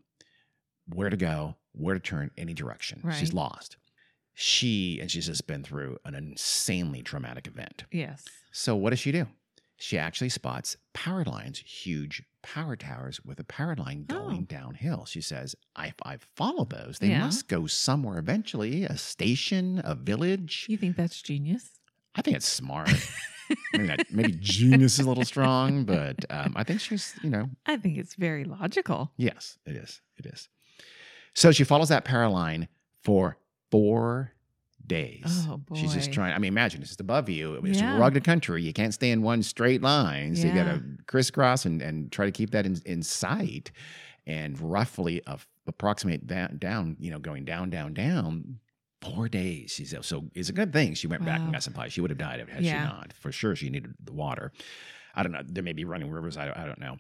where 0.94 1.10
to 1.10 1.16
go, 1.16 1.56
where 1.72 1.94
to 1.94 2.00
turn, 2.00 2.30
any 2.38 2.54
direction. 2.54 3.02
She's 3.18 3.32
lost. 3.32 3.76
She, 4.34 4.98
and 5.00 5.10
she's 5.10 5.26
just 5.26 5.46
been 5.46 5.62
through 5.62 5.98
an 6.04 6.14
insanely 6.14 7.02
traumatic 7.02 7.46
event. 7.46 7.84
Yes. 7.92 8.24
So, 8.52 8.74
what 8.74 8.90
does 8.90 8.98
she 8.98 9.12
do? 9.12 9.26
She 9.76 9.98
actually 9.98 10.28
spots 10.30 10.76
power 10.92 11.24
lines, 11.24 11.58
huge 11.58 12.22
power 12.42 12.74
towers 12.76 13.20
with 13.24 13.38
a 13.40 13.44
power 13.44 13.74
line 13.76 14.06
oh. 14.10 14.14
going 14.14 14.38
Oh. 14.50 14.54
downhill. 14.54 15.04
She 15.04 15.20
says, 15.20 15.54
I, 15.76 15.92
I 16.04 16.18
follow 16.36 16.64
those. 16.64 16.98
They 17.00 17.08
Yeah. 17.08 17.20
must 17.20 17.48
go 17.48 17.66
somewhere 17.66 18.18
eventually, 18.18 18.84
a 18.84 18.96
station, 18.96 19.80
a 19.84 19.94
village. 19.94 20.66
You 20.68 20.76
think 20.76 20.96
that's 20.96 21.20
genius? 21.22 21.70
I 22.14 22.22
think 22.22 22.36
it's 22.36 22.48
smart. 22.48 22.90
maybe, 23.72 23.86
not, 23.88 24.00
maybe 24.10 24.32
genius 24.40 24.98
is 24.98 25.04
a 25.04 25.08
little 25.08 25.24
strong, 25.24 25.84
but 25.84 26.24
um, 26.30 26.52
I 26.56 26.64
think 26.64 26.80
she's, 26.80 27.14
you 27.22 27.30
know, 27.30 27.48
I 27.66 27.76
think 27.76 27.98
it's 27.98 28.14
very 28.14 28.44
logical. 28.44 29.10
yes, 29.16 29.58
it 29.66 29.76
is. 29.76 30.00
It 30.16 30.26
is. 30.26 30.48
So 31.34 31.50
she 31.52 31.64
follows 31.64 31.88
that 31.88 32.04
power 32.04 32.28
line 32.28 32.68
for 33.02 33.36
four 33.70 34.32
days. 34.86 35.22
Oh 35.48 35.56
boy. 35.56 35.74
She's 35.76 35.94
just 35.94 36.12
trying. 36.12 36.32
I 36.34 36.38
mean, 36.38 36.48
imagine 36.52 36.80
it's 36.82 36.90
just 36.90 37.00
above 37.00 37.28
you. 37.28 37.54
It's 37.64 37.80
Yeah. 37.80 37.98
rugged 37.98 38.22
country. 38.22 38.62
You 38.62 38.72
can't 38.72 38.94
stay 38.94 39.10
in 39.10 39.22
one 39.22 39.42
straight 39.42 39.82
line. 39.82 40.36
So 40.36 40.46
you 40.46 40.54
got 40.54 40.64
to 40.64 40.82
crisscross 41.06 41.64
and, 41.64 41.80
and 41.82 42.12
try 42.12 42.26
to 42.26 42.32
keep 42.32 42.50
that 42.50 42.66
in, 42.66 42.80
in 42.84 43.02
sight 43.02 43.72
and 44.26 44.58
roughly 44.60 45.22
uh, 45.26 45.38
approximate 45.66 46.28
that 46.28 46.60
down, 46.60 46.96
you 47.00 47.10
know, 47.10 47.18
going 47.18 47.44
down, 47.44 47.70
down, 47.70 47.94
down. 47.94 48.58
Four 49.04 49.28
days. 49.28 49.72
She 49.72 49.84
said, 49.84 50.04
so 50.04 50.24
it's 50.34 50.48
a 50.48 50.52
good 50.52 50.72
thing 50.72 50.94
she 50.94 51.06
went 51.06 51.24
back 51.24 51.36
and 51.38 51.46
Wow. 51.48 51.52
got 51.52 51.62
supplies. 51.62 51.92
She 51.92 52.00
would 52.00 52.10
have 52.10 52.18
died 52.18 52.40
had 52.48 52.62
Yeah. 52.64 52.80
she 52.88 52.94
not. 52.94 53.12
For 53.12 53.32
sure, 53.32 53.54
she 53.56 53.70
needed 53.70 53.94
the 54.02 54.12
water. 54.12 54.52
I 55.14 55.22
don't 55.22 55.32
know. 55.32 55.42
There 55.44 55.62
may 55.62 55.72
be 55.72 55.84
running 55.84 56.10
rivers. 56.10 56.36
I 56.36 56.46
don't, 56.46 56.56
I 56.56 56.66
don't 56.66 56.80
know. 56.80 56.96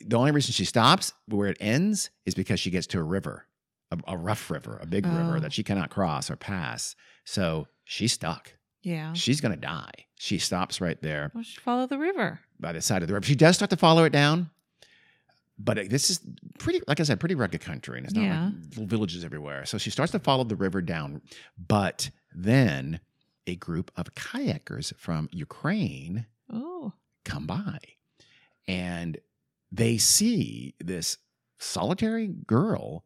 The 0.00 0.16
only 0.16 0.30
reason 0.30 0.52
she 0.52 0.64
stops 0.64 1.12
where 1.26 1.48
it 1.48 1.56
ends 1.60 2.10
is 2.24 2.34
because 2.34 2.60
she 2.60 2.70
gets 2.70 2.86
to 2.88 2.98
a 2.98 3.02
river, 3.02 3.46
a, 3.90 3.98
a 4.08 4.16
rough 4.16 4.50
river, 4.50 4.78
a 4.82 4.86
big 4.86 5.04
river 5.06 5.36
Oh. 5.36 5.40
that 5.40 5.52
she 5.52 5.62
cannot 5.62 5.90
cross 5.90 6.30
or 6.30 6.36
pass. 6.36 6.94
So 7.24 7.68
she's 7.84 8.12
stuck. 8.12 8.52
Yeah. 8.82 9.12
She's 9.12 9.40
going 9.42 9.52
to 9.54 9.60
die. 9.60 9.90
She 10.18 10.38
stops 10.38 10.80
right 10.80 11.00
there 11.02 11.30
Well, 11.34 11.42
she 11.44 11.58
follow 11.60 11.86
the 11.86 11.98
river. 11.98 12.40
by 12.58 12.72
the 12.72 12.80
side 12.80 13.02
of 13.02 13.08
the 13.08 13.14
river. 13.14 13.26
She 13.26 13.34
does 13.34 13.56
start 13.56 13.70
to 13.70 13.76
follow 13.76 14.04
it 14.04 14.10
down, 14.12 14.50
but 15.62 15.78
uh, 15.78 15.84
this 15.88 16.10
is 16.10 16.20
pretty, 16.58 16.80
like 16.88 17.00
I 17.00 17.02
said, 17.02 17.20
pretty 17.20 17.34
rugged 17.34 17.60
country, 17.60 17.98
and 17.98 18.06
it's 18.06 18.14
not 18.14 18.22
Yeah. 18.22 18.44
like 18.46 18.68
little 18.70 18.86
villages 18.86 19.24
everywhere. 19.24 19.64
So 19.66 19.76
she 19.78 19.90
starts 19.90 20.12
to 20.12 20.18
follow 20.18 20.44
the 20.44 20.56
river 20.56 20.80
down, 20.82 21.20
but 21.58 22.10
then 22.34 23.00
a 23.46 23.56
group 23.56 23.90
of 23.96 24.14
kayakers 24.14 24.94
from 24.96 25.28
Ukraine 25.32 26.26
Oh. 26.52 26.92
come 27.24 27.46
by 27.46 27.78
and 28.68 29.18
they 29.72 29.98
see 29.98 30.74
this 30.80 31.16
solitary 31.58 32.28
girl 32.46 33.04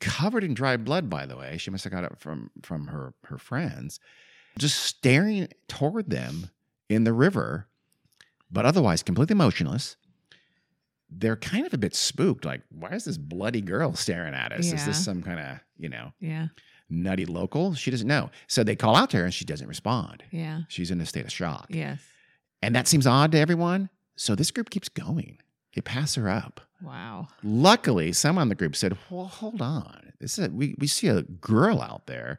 covered 0.00 0.44
in 0.44 0.54
dry 0.54 0.76
blood 0.76 1.08
by 1.08 1.26
the 1.26 1.36
way 1.36 1.56
she 1.58 1.70
must 1.70 1.84
have 1.84 1.92
got 1.92 2.04
it 2.04 2.12
from 2.18 2.50
from 2.62 2.88
her 2.88 3.14
her 3.24 3.38
friends 3.38 3.98
just 4.58 4.80
staring 4.82 5.48
toward 5.68 6.10
them 6.10 6.50
in 6.88 7.04
the 7.04 7.12
river 7.12 7.68
but 8.50 8.64
otherwise 8.66 9.02
completely 9.02 9.34
motionless 9.34 9.96
they're 11.16 11.36
kind 11.36 11.66
of 11.66 11.72
a 11.74 11.78
bit 11.78 11.94
spooked 11.94 12.44
like 12.44 12.62
why 12.70 12.90
is 12.90 13.04
this 13.04 13.16
bloody 13.18 13.60
girl 13.60 13.94
staring 13.94 14.34
at 14.34 14.52
us 14.52 14.72
is 14.72 14.84
this 14.86 15.04
some 15.04 15.22
kind 15.22 15.38
of 15.40 15.58
you 15.78 15.88
know 15.88 16.12
Yeah. 16.20 16.48
nutty 16.90 17.24
local 17.26 17.74
she 17.74 17.90
doesn't 17.90 18.08
know 18.08 18.30
so 18.48 18.64
they 18.64 18.76
call 18.76 18.96
out 18.96 19.10
to 19.10 19.18
her 19.18 19.24
and 19.24 19.34
she 19.34 19.44
doesn't 19.44 19.68
respond 19.68 20.22
Yeah. 20.30 20.62
she's 20.68 20.90
in 20.90 21.00
a 21.00 21.06
state 21.06 21.24
of 21.24 21.32
shock 21.32 21.66
Yes. 21.70 22.00
and 22.62 22.74
that 22.74 22.88
seems 22.88 23.06
odd 23.06 23.32
to 23.32 23.38
everyone. 23.38 23.90
So 24.16 24.34
this 24.34 24.50
group 24.52 24.70
keeps 24.70 24.88
going. 24.88 25.38
They 25.74 25.80
pass 25.80 26.14
her 26.14 26.28
up. 26.28 26.60
Wow. 26.80 27.26
Luckily, 27.42 28.12
someone 28.12 28.42
on 28.42 28.48
the 28.48 28.54
group 28.54 28.76
said, 28.76 28.96
"Well, 29.10 29.26
hold 29.26 29.60
on. 29.60 30.12
This 30.20 30.38
is 30.38 30.46
a, 30.46 30.50
we 30.50 30.76
we 30.78 30.86
see 30.86 31.08
a 31.08 31.22
girl 31.22 31.82
out 31.82 32.06
there. 32.06 32.38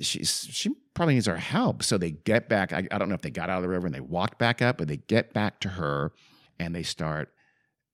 She's 0.00 0.46
she 0.48 0.70
probably 0.94 1.14
needs 1.14 1.26
our 1.26 1.36
help." 1.38 1.82
So 1.82 1.98
they 1.98 2.12
get 2.12 2.48
back. 2.48 2.72
I, 2.72 2.86
I 2.92 2.98
don't 2.98 3.08
know 3.08 3.16
if 3.16 3.22
they 3.22 3.30
got 3.30 3.50
out 3.50 3.56
of 3.56 3.62
the 3.62 3.68
river 3.68 3.86
and 3.86 3.94
they 3.94 4.00
walked 4.00 4.38
back 4.38 4.62
up, 4.62 4.78
but 4.78 4.86
they 4.86 4.98
get 4.98 5.32
back 5.32 5.58
to 5.60 5.70
her 5.70 6.12
and 6.60 6.72
they 6.74 6.84
start 6.84 7.34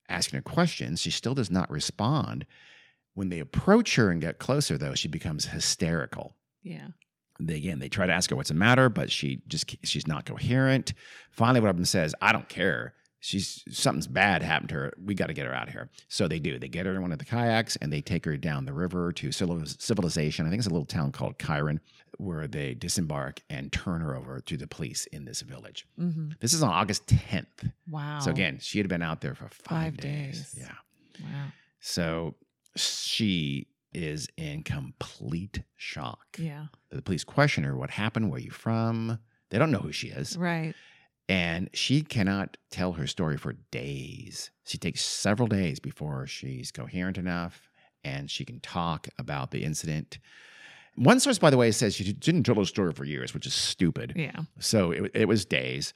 asking 0.09 0.37
her 0.37 0.43
questions. 0.43 1.01
She 1.01 1.11
still 1.11 1.35
does 1.35 1.51
not 1.51 1.69
respond. 1.71 2.45
When 3.13 3.29
they 3.29 3.39
approach 3.39 3.95
her 3.95 4.09
and 4.11 4.21
get 4.21 4.39
closer, 4.39 4.77
though, 4.77 4.95
she 4.95 5.07
becomes 5.07 5.45
hysterical 5.47 6.35
Yeah. 6.63 6.89
they 7.39 7.55
again 7.57 7.79
they 7.79 7.89
try 7.89 8.05
to 8.05 8.13
ask 8.13 8.29
her 8.29 8.35
what's 8.35 8.49
the 8.49 8.55
matter 8.55 8.89
but 8.89 9.11
she 9.11 9.41
just 9.47 9.75
she's 9.83 10.07
not 10.07 10.25
coherent 10.25 10.93
finally 11.31 11.59
one 11.61 11.69
of 11.69 11.75
them 11.77 11.85
says 11.85 12.13
i 12.21 12.31
don't 12.33 12.49
care 12.49 12.93
she's 13.19 13.63
something's 13.69 14.07
bad 14.07 14.41
happened 14.41 14.69
to 14.69 14.75
her. 14.75 14.93
We 15.03 15.13
got 15.13 15.27
to 15.27 15.33
get 15.33 15.45
her 15.45 15.53
out 15.53 15.67
of 15.67 15.73
here. 15.73 15.89
So 16.07 16.27
they 16.27 16.39
do. 16.39 16.57
They 16.59 16.67
get 16.69 16.85
her 16.85 16.93
in 16.95 17.01
one 17.01 17.11
of 17.11 17.19
the 17.19 17.25
kayaks 17.25 17.75
and 17.77 17.91
they 17.91 18.01
take 18.01 18.25
her 18.25 18.37
down 18.37 18.65
the 18.65 18.73
river 18.73 19.11
to 19.13 19.31
civilization. 19.31 20.45
I 20.45 20.49
think 20.49 20.59
it's 20.59 20.67
a 20.67 20.71
little 20.71 20.85
town 20.85 21.11
called 21.11 21.37
Chiron, 21.39 21.79
where 22.17 22.47
they 22.47 22.73
disembark 22.73 23.41
and 23.49 23.71
turn 23.71 24.01
her 24.01 24.15
over 24.15 24.39
to 24.41 24.57
the 24.57 24.67
police 24.67 25.05
in 25.07 25.25
this 25.25 25.41
village. 25.41 25.85
hmm 25.97 26.29
This 26.39 26.53
is 26.53 26.63
on 26.63 26.69
August 26.71 27.05
10th. 27.07 27.71
Wow. 27.89 28.19
So 28.19 28.31
again, 28.31 28.57
she 28.61 28.77
had 28.77 28.87
been 28.87 29.01
out 29.01 29.21
there 29.21 29.35
for 29.35 29.47
five, 29.49 29.93
Five 29.93 29.97
days. 29.97 30.53
days. 30.53 30.55
Yeah. 30.59 31.23
Wow. 31.23 31.45
So 31.81 32.35
she 32.75 33.67
is 33.93 34.27
in 34.37 34.63
complete 34.63 35.61
shock. 35.75 36.37
Yeah. 36.37 36.67
The 36.91 37.01
police 37.01 37.23
question 37.23 37.63
her, 37.63 37.75
What 37.75 37.89
happened? 37.89 38.29
Where 38.29 38.37
are 38.37 38.41
you 38.43 38.51
from? 38.51 39.19
They 39.49 39.57
don't 39.57 39.71
know 39.71 39.79
who 39.79 39.91
she 39.91 40.09
is. 40.09 40.37
Right. 40.37 40.75
And 41.29 41.69
she 41.73 42.01
cannot 42.01 42.57
tell 42.71 42.93
her 42.93 43.05
story 43.07 43.37
for 43.37 43.53
days. 43.71 44.49
She 44.65 44.77
takes 44.79 45.01
several 45.05 45.47
days 45.47 45.79
before 45.79 46.25
she's 46.25 46.71
coherent 46.71 47.17
enough 47.17 47.69
and 48.03 48.31
she 48.31 48.43
can 48.45 48.59
talk 48.61 49.07
about 49.19 49.51
the 49.51 49.63
incident. 49.63 50.17
One 50.95 51.19
source, 51.19 51.37
by 51.37 51.51
the 51.51 51.57
way, 51.57 51.71
says 51.71 51.95
she 51.95 52.11
didn't 52.11 52.43
tell 52.43 52.55
her 52.55 52.65
story 52.65 52.93
for 52.93 53.05
years, 53.05 53.33
which 53.33 53.45
is 53.45 53.53
stupid. 53.53 54.13
Yeah. 54.15 54.41
So 54.59 54.91
it, 54.91 55.11
it 55.13 55.27
was 55.27 55.45
days, 55.45 55.93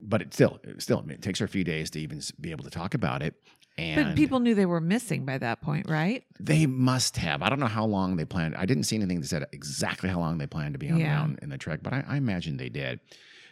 but 0.00 0.22
it 0.22 0.32
still, 0.32 0.58
it 0.64 0.80
still, 0.80 0.98
I 0.98 1.02
mean, 1.02 1.10
it 1.10 1.22
takes 1.22 1.38
her 1.40 1.44
a 1.44 1.48
few 1.48 1.62
days 1.62 1.90
to 1.90 2.00
even 2.00 2.20
be 2.40 2.50
able 2.50 2.64
to 2.64 2.70
talk 2.70 2.94
about 2.94 3.22
it. 3.22 3.34
And 3.76 3.96
But 4.10 4.16
people 4.16 4.40
knew 4.40 4.54
they 4.54 4.66
were 4.66 4.80
missing 4.80 5.24
by 5.26 5.36
that 5.38 5.60
point, 5.60 5.88
right? 5.90 6.24
they 6.40 6.64
must 6.66 7.16
have. 7.18 7.42
I 7.42 7.48
don't 7.50 7.60
know 7.60 7.66
how 7.66 7.84
long 7.84 8.16
they 8.16 8.24
planned. 8.24 8.54
I 8.56 8.64
didn't 8.66 8.84
see 8.84 8.96
anything 8.96 9.20
that 9.20 9.26
said 9.26 9.44
exactly 9.52 10.08
how 10.08 10.20
long 10.20 10.38
they 10.38 10.46
planned 10.46 10.74
to 10.74 10.78
be 10.78 10.88
on 10.88 10.94
the 10.94 11.00
Yeah. 11.04 11.16
mountain 11.18 11.38
in 11.42 11.48
the 11.50 11.58
trek, 11.58 11.80
but 11.82 11.92
I, 11.92 12.04
I 12.08 12.16
imagine 12.16 12.56
they 12.56 12.68
did. 12.70 13.00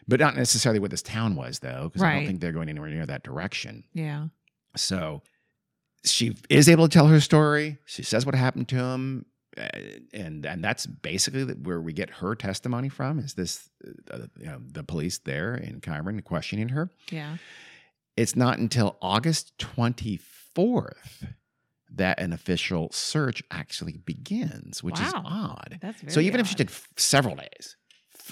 But 0.09 0.19
not 0.21 0.37
necessarily 0.37 0.81
what 0.81 0.91
this 0.91 1.03
town 1.03 1.37
was, 1.37 1.61
though, 1.61 1.85
because 1.93 2.03
I 2.03 2.15
don't 2.17 2.27
think 2.27 2.41
they're 2.41 2.53
going 2.53 2.69
anywhere 2.69 2.91
near 2.91 3.07
that 3.07 3.23
direction. 3.23 3.85
Yeah. 3.95 4.27
So 4.77 5.23
she 6.05 6.35
is 6.51 6.69
able 6.69 6.89
to 6.89 6.93
tell 6.93 7.07
her 7.07 7.21
story. 7.21 7.79
She 7.85 8.03
says 8.03 8.27
what 8.27 8.35
happened 8.35 8.69
to 8.71 8.77
him, 8.77 9.27
uh, 9.57 9.69
and 10.13 10.45
and 10.45 10.65
that's 10.65 10.87
basically 10.87 11.45
where 11.45 11.81
we 11.81 11.93
get 11.93 12.11
her 12.11 12.35
testimony 12.35 12.89
from. 12.89 13.19
Is 13.21 13.35
this 13.35 13.71
uh, 14.11 14.19
you 14.39 14.47
know, 14.47 14.61
the 14.73 14.83
police 14.83 15.19
there 15.19 15.55
in 15.55 15.81
Chiron 15.81 16.21
questioning 16.23 16.71
her? 16.71 16.91
Yeah. 17.11 17.37
It's 18.17 18.35
not 18.35 18.59
until 18.59 18.97
August 19.01 19.57
twenty 19.59 20.19
fourth 20.55 21.27
that 21.95 22.19
an 22.19 22.33
official 22.33 22.89
search 22.91 23.43
actually 23.51 23.99
begins, 23.99 24.83
which 24.83 24.99
is 24.99 25.13
odd. 25.15 25.79
That's 25.83 26.13
So 26.13 26.21
even 26.21 26.41
if 26.41 26.47
she 26.47 26.55
odd. 26.55 26.59
did 26.59 26.69
f- 26.71 26.89
several 26.97 27.37
days, 27.37 27.77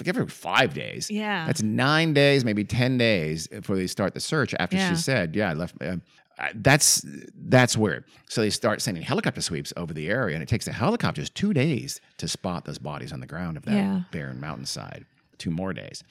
give 0.03 0.15
her 0.15 0.27
five 0.27 0.73
days. 0.73 1.09
Yeah. 1.11 1.45
That's 1.45 1.61
nine 1.61 2.13
days, 2.13 2.43
maybe 2.45 2.63
ten 2.63 2.97
days 2.97 3.47
before 3.47 3.75
they 3.75 3.87
start 3.87 4.13
the 4.13 4.19
search. 4.19 4.53
After 4.59 4.77
Yeah. 4.77 4.89
she 4.89 4.95
said, 4.95 5.35
"Yeah, 5.35 5.49
I 5.49 5.53
left." 5.53 5.75
Uh, 5.81 5.97
uh, 6.39 6.47
that's 6.55 7.05
that's 7.35 7.77
weird. 7.77 8.05
So 8.29 8.41
they 8.41 8.49
start 8.49 8.81
sending 8.81 9.03
helicopter 9.03 9.41
sweeps 9.41 9.73
over 9.77 9.93
the 9.93 10.09
area, 10.09 10.35
and 10.35 10.41
it 10.43 10.49
takes 10.49 10.65
the 10.65 10.71
helicopters 10.71 11.29
two 11.29 11.53
days 11.53 11.99
to 12.17 12.27
spot 12.27 12.65
those 12.65 12.77
bodies 12.79 13.11
on 13.13 13.19
the 13.19 13.27
ground 13.27 13.57
of 13.57 13.63
that 13.65 13.73
Yeah. 13.75 14.01
barren 14.11 14.39
mountainside. 14.39 15.05
Two 15.37 15.51
more 15.51 15.73
days. 15.73 16.03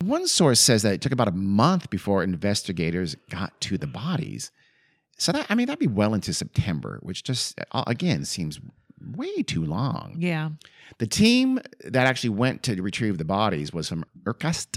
One 0.00 0.26
source 0.26 0.58
says 0.58 0.82
that 0.82 0.94
it 0.94 1.00
took 1.00 1.12
about 1.12 1.28
a 1.28 1.32
month 1.32 1.88
before 1.90 2.24
investigators 2.24 3.14
got 3.30 3.60
to 3.62 3.78
the 3.78 3.86
bodies. 3.86 4.50
So 5.18 5.30
that 5.30 5.46
I 5.48 5.54
mean 5.54 5.66
that'd 5.66 5.78
be 5.78 5.86
well 5.86 6.14
into 6.14 6.32
September, 6.32 6.98
which 7.02 7.22
just 7.22 7.60
uh, 7.70 7.84
again 7.86 8.24
seems 8.24 8.58
way 9.16 9.42
too 9.42 9.64
long. 9.64 10.14
yeah. 10.18 10.50
The 10.98 11.06
team 11.06 11.58
that 11.84 12.06
actually 12.06 12.30
went 12.30 12.62
to 12.64 12.80
retrieve 12.82 13.16
the 13.18 13.24
bodies 13.24 13.72
was 13.72 13.88
from 13.88 14.04
Irkutsk. 14.26 14.76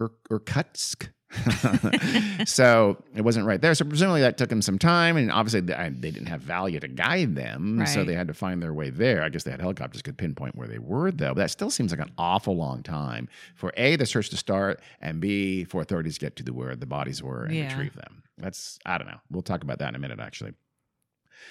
Ir- 0.00 0.10
Irkutsk. 0.30 1.10
so 2.46 2.96
it 3.14 3.22
wasn't 3.22 3.46
right 3.46 3.60
there. 3.60 3.74
So 3.74 3.84
presumably 3.84 4.20
that 4.22 4.36
took 4.38 4.48
them 4.48 4.62
some 4.62 4.78
time, 4.78 5.16
and 5.16 5.30
obviously 5.30 5.60
they, 5.60 5.74
they 5.98 6.10
didn't 6.10 6.26
have 6.26 6.42
Valia 6.42 6.80
to 6.80 6.88
guide 6.88 7.34
them, 7.36 7.84
so 7.86 8.04
they 8.04 8.14
had 8.14 8.28
to 8.28 8.34
find 8.34 8.62
their 8.62 8.72
way 8.72 8.90
there. 8.90 9.22
I 9.22 9.28
guess 9.28 9.44
they 9.44 9.50
had 9.50 9.60
helicopters 9.60 10.02
could 10.02 10.16
pinpoint 10.18 10.56
where 10.56 10.68
they 10.68 10.78
were, 10.78 11.10
though. 11.10 11.34
But 11.34 11.42
that 11.42 11.50
still 11.50 11.70
seems 11.70 11.92
like 11.92 12.00
an 12.00 12.12
awful 12.18 12.56
long 12.56 12.82
time 12.82 13.28
for 13.54 13.72
a 13.76 13.96
the 13.96 14.06
search 14.06 14.30
to 14.30 14.36
start, 14.36 14.80
and 15.00 15.20
b 15.20 15.64
for 15.64 15.80
authorities 15.82 16.14
to 16.14 16.20
get 16.26 16.36
to 16.36 16.42
the 16.42 16.52
where 16.52 16.74
the 16.76 16.86
bodies 16.86 17.22
were 17.22 17.44
and 17.44 17.54
Yeah. 17.54 17.68
retrieve 17.68 17.94
them. 17.94 18.22
That's 18.38 18.78
I 18.86 18.98
don't 18.98 19.06
know. 19.08 19.20
We'll 19.30 19.42
talk 19.42 19.62
about 19.62 19.78
that 19.80 19.90
in 19.90 19.94
a 19.94 19.98
minute, 20.00 20.20
actually. 20.20 20.54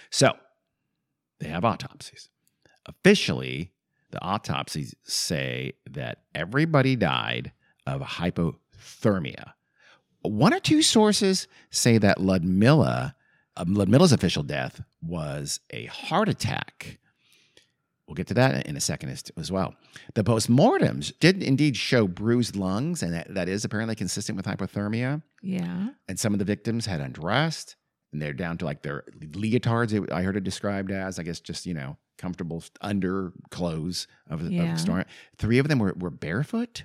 So 0.10 0.34
they 1.40 1.48
have 1.48 1.66
autopsies. 1.66 2.30
Officially, 2.86 3.72
the 4.12 4.22
autopsies 4.24 4.96
say 5.04 5.74
that 5.90 6.24
everybody 6.34 6.96
died 6.96 7.52
of 7.86 8.02
hypothermia. 8.02 9.54
One 10.22 10.54
or 10.54 10.60
two 10.60 10.82
sources 10.82 11.48
say 11.70 11.98
that 11.98 12.20
Ludmilla, 12.20 13.16
um, 13.56 13.74
Ludmilla's 13.74 14.12
official 14.12 14.44
death 14.44 14.82
was 15.02 15.60
a 15.70 15.86
heart 15.86 16.28
attack. 16.28 17.00
We'll 18.08 18.16
get 18.16 18.28
to 18.28 18.34
that 18.34 18.66
in 18.66 18.76
a 18.76 18.82
second 18.82 19.10
as, 19.38 19.52
well. 19.52 19.76
The 20.16 20.24
postmortems 20.24 21.14
did 21.20 21.44
indeed 21.44 21.78
show 21.78 22.08
bruised 22.08 22.56
lungs, 22.56 23.04
and 23.04 23.14
that, 23.14 23.32
that 23.36 23.48
is 23.48 23.64
apparently 23.64 23.96
consistent 23.96 24.36
with 24.36 24.48
hypothermia. 24.48 25.22
Yeah. 25.44 25.90
And 26.08 26.20
some 26.20 26.34
of 26.34 26.40
the 26.40 26.46
victims 26.46 26.88
had 26.88 27.02
undressed, 27.02 27.76
and 28.12 28.22
they're 28.22 28.34
down 28.34 28.58
to 28.60 28.66
like 28.66 28.82
their 28.82 29.04
leotards. 29.20 29.94
it- 29.94 30.12
I 30.12 30.24
heard 30.24 30.36
it 30.38 30.44
described 30.44 30.92
as, 30.92 31.20
I 31.20 31.24
guess, 31.24 31.40
just 31.40 31.66
you 31.66 31.74
know, 31.74 31.98
comfortable 32.18 32.64
underclothes 32.82 34.08
of, 34.30 34.42
Yeah. 34.52 34.74
of 34.74 34.80
storm. 34.80 35.06
Three 35.38 35.58
of 35.60 35.68
them 35.68 35.80
were, 35.80 35.94
were 35.98 36.10
barefoot. 36.10 36.84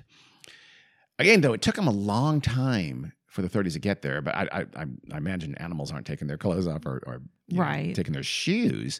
Again, 1.19 1.41
though, 1.41 1.53
it 1.53 1.61
took 1.61 1.75
them 1.75 1.87
a 1.87 1.91
long 1.91 2.41
time 2.41 3.13
for 3.27 3.41
the 3.41 3.49
30s 3.49 3.73
to 3.73 3.79
get 3.79 4.01
there. 4.01 4.21
But 4.21 4.35
I, 4.35 4.47
I, 4.51 4.65
I, 5.11 5.17
imagine 5.17 5.55
animals 5.55 5.91
aren't 5.91 6.05
taking 6.05 6.27
their 6.27 6.37
clothes 6.37 6.67
off 6.67 6.85
or, 6.85 7.01
or 7.05 7.21
you 7.47 7.57
know, 7.57 7.63
Right. 7.63 7.95
taking 7.95 8.13
their 8.13 8.23
shoes. 8.23 8.99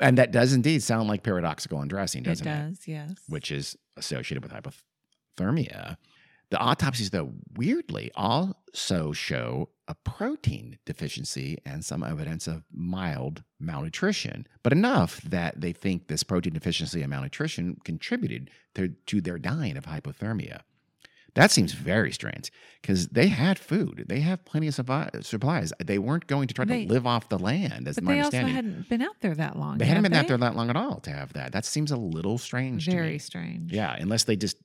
And 0.00 0.18
that 0.18 0.30
does 0.32 0.52
indeed 0.52 0.82
sound 0.82 1.08
like 1.08 1.22
paradoxical 1.22 1.80
undressing, 1.80 2.22
It 2.22 2.26
doesn't 2.26 2.46
it? 2.46 2.68
does. 2.68 2.88
Yes. 2.88 3.14
which 3.28 3.50
is 3.50 3.76
associated 3.96 4.42
with 4.42 4.52
hypothermia. 4.52 5.96
The 6.50 6.58
autopsies, 6.58 7.10
though, 7.10 7.32
weirdly 7.56 8.10
also 8.16 9.12
show 9.12 9.68
a 9.86 9.94
protein 9.94 10.78
deficiency 10.84 11.58
and 11.64 11.84
some 11.84 12.02
evidence 12.02 12.46
of 12.48 12.64
mild 12.72 13.42
malnutrition, 13.60 14.46
but 14.62 14.72
enough 14.72 15.20
that 15.22 15.60
they 15.60 15.72
think 15.72 16.08
this 16.08 16.22
protein 16.24 16.52
deficiency 16.54 17.02
and 17.02 17.10
malnutrition 17.10 17.76
contributed 17.84 18.50
to, 18.74 18.88
to 19.06 19.20
their 19.20 19.38
dying 19.38 19.76
of 19.76 19.86
hypothermia. 19.86 20.60
That 21.34 21.52
seems 21.52 21.72
very 21.72 22.10
strange 22.10 22.50
because 22.82 23.06
they 23.08 23.28
had 23.28 23.56
food. 23.56 24.06
They 24.08 24.18
have 24.18 24.44
plenty 24.44 24.66
of 24.66 24.74
supplies. 24.74 25.72
They 25.84 25.98
weren't 25.98 26.26
going 26.26 26.48
to 26.48 26.54
try 26.54 26.64
They- 26.64 26.86
to 26.86 26.92
live 26.92 27.06
off 27.06 27.28
the 27.28 27.38
land, 27.38 27.86
as 27.86 27.94
but 27.94 28.02
my 28.04 28.14
they 28.14 28.20
also 28.20 28.38
understanding. 28.38 28.54
hadn't 28.56 28.88
been 28.88 29.02
out 29.02 29.14
there 29.20 29.34
that 29.36 29.56
long. 29.56 29.78
they 29.78 29.84
hadn't 29.84 30.02
been 30.02 30.12
out 30.14 30.26
there 30.26 30.38
that 30.38 30.56
long 30.56 30.70
at 30.70 30.76
all 30.76 30.98
to 31.02 31.10
have 31.12 31.32
that. 31.34 31.52
That 31.52 31.64
seems 31.64 31.92
a 31.92 31.96
little 31.96 32.36
strange 32.38 32.86
to 32.86 32.90
me. 32.90 32.96
Very 32.96 33.18
strange. 33.20 33.72
Yeah, 33.72 33.94
unless 33.96 34.24
they 34.24 34.34
just 34.34 34.56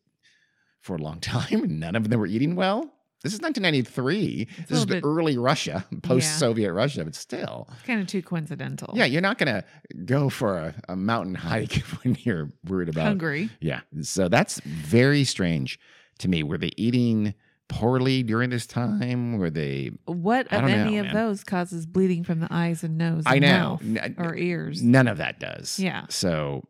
for 0.86 0.96
a 0.96 1.00
long 1.00 1.20
time 1.36 1.80
none 1.80 1.96
of 1.96 2.10
them 2.10 2.20
were 2.20 2.28
eating 2.28 2.56
well. 2.56 2.92
This 3.24 3.34
is 3.34 3.42
1993. 3.42 4.48
It's 4.60 4.70
this 4.70 4.78
is 4.78 4.86
the 4.86 4.96
bit- 4.96 5.04
early 5.04 5.36
Russia, 5.36 5.84
post-Soviet 6.04 6.72
Russia, 6.72 7.04
but 7.04 7.16
still. 7.16 7.68
It's 7.74 7.82
kind 7.82 8.00
of 8.00 8.06
too 8.06 8.22
coincidental. 8.22 8.94
Yeah, 8.96 9.06
you're 9.06 9.22
not 9.22 9.40
gonna 9.40 9.64
go 10.06 10.30
for 10.30 10.58
a, 10.60 10.76
a 10.90 10.96
mountain 10.96 11.34
hike 11.34 11.74
when 12.04 12.16
you're 12.22 12.52
worried 12.70 12.90
about. 12.90 13.08
Hungry. 13.08 13.50
Yeah, 13.60 13.80
so 14.02 14.30
that's 14.30 14.60
very 14.62 15.24
strange 15.24 15.80
to 16.20 16.28
me. 16.28 16.44
Were 16.44 16.60
they 16.60 16.70
eating 16.78 17.34
poorly 17.68 18.22
during 18.22 18.52
this 18.52 18.68
time? 18.68 19.40
Were 19.40 19.50
they? 19.50 19.90
What 20.06 20.46
of 20.54 20.64
any 20.66 20.96
know, 20.96 21.00
of 21.00 21.06
man. 21.08 21.16
those 21.16 21.44
causes 21.44 21.88
bleeding 21.88 22.24
from 22.24 22.42
the 22.42 22.48
eyes 22.52 22.84
and 22.84 22.96
nose? 22.96 23.24
I 23.26 23.38
and 23.38 23.42
know. 23.42 23.80
mouth 23.82 23.82
N- 24.04 24.16
or 24.20 24.36
ears. 24.36 24.84
None 24.84 25.08
of 25.08 25.18
that 25.18 25.40
does. 25.40 25.80
Yeah. 25.80 26.06
So, 26.10 26.68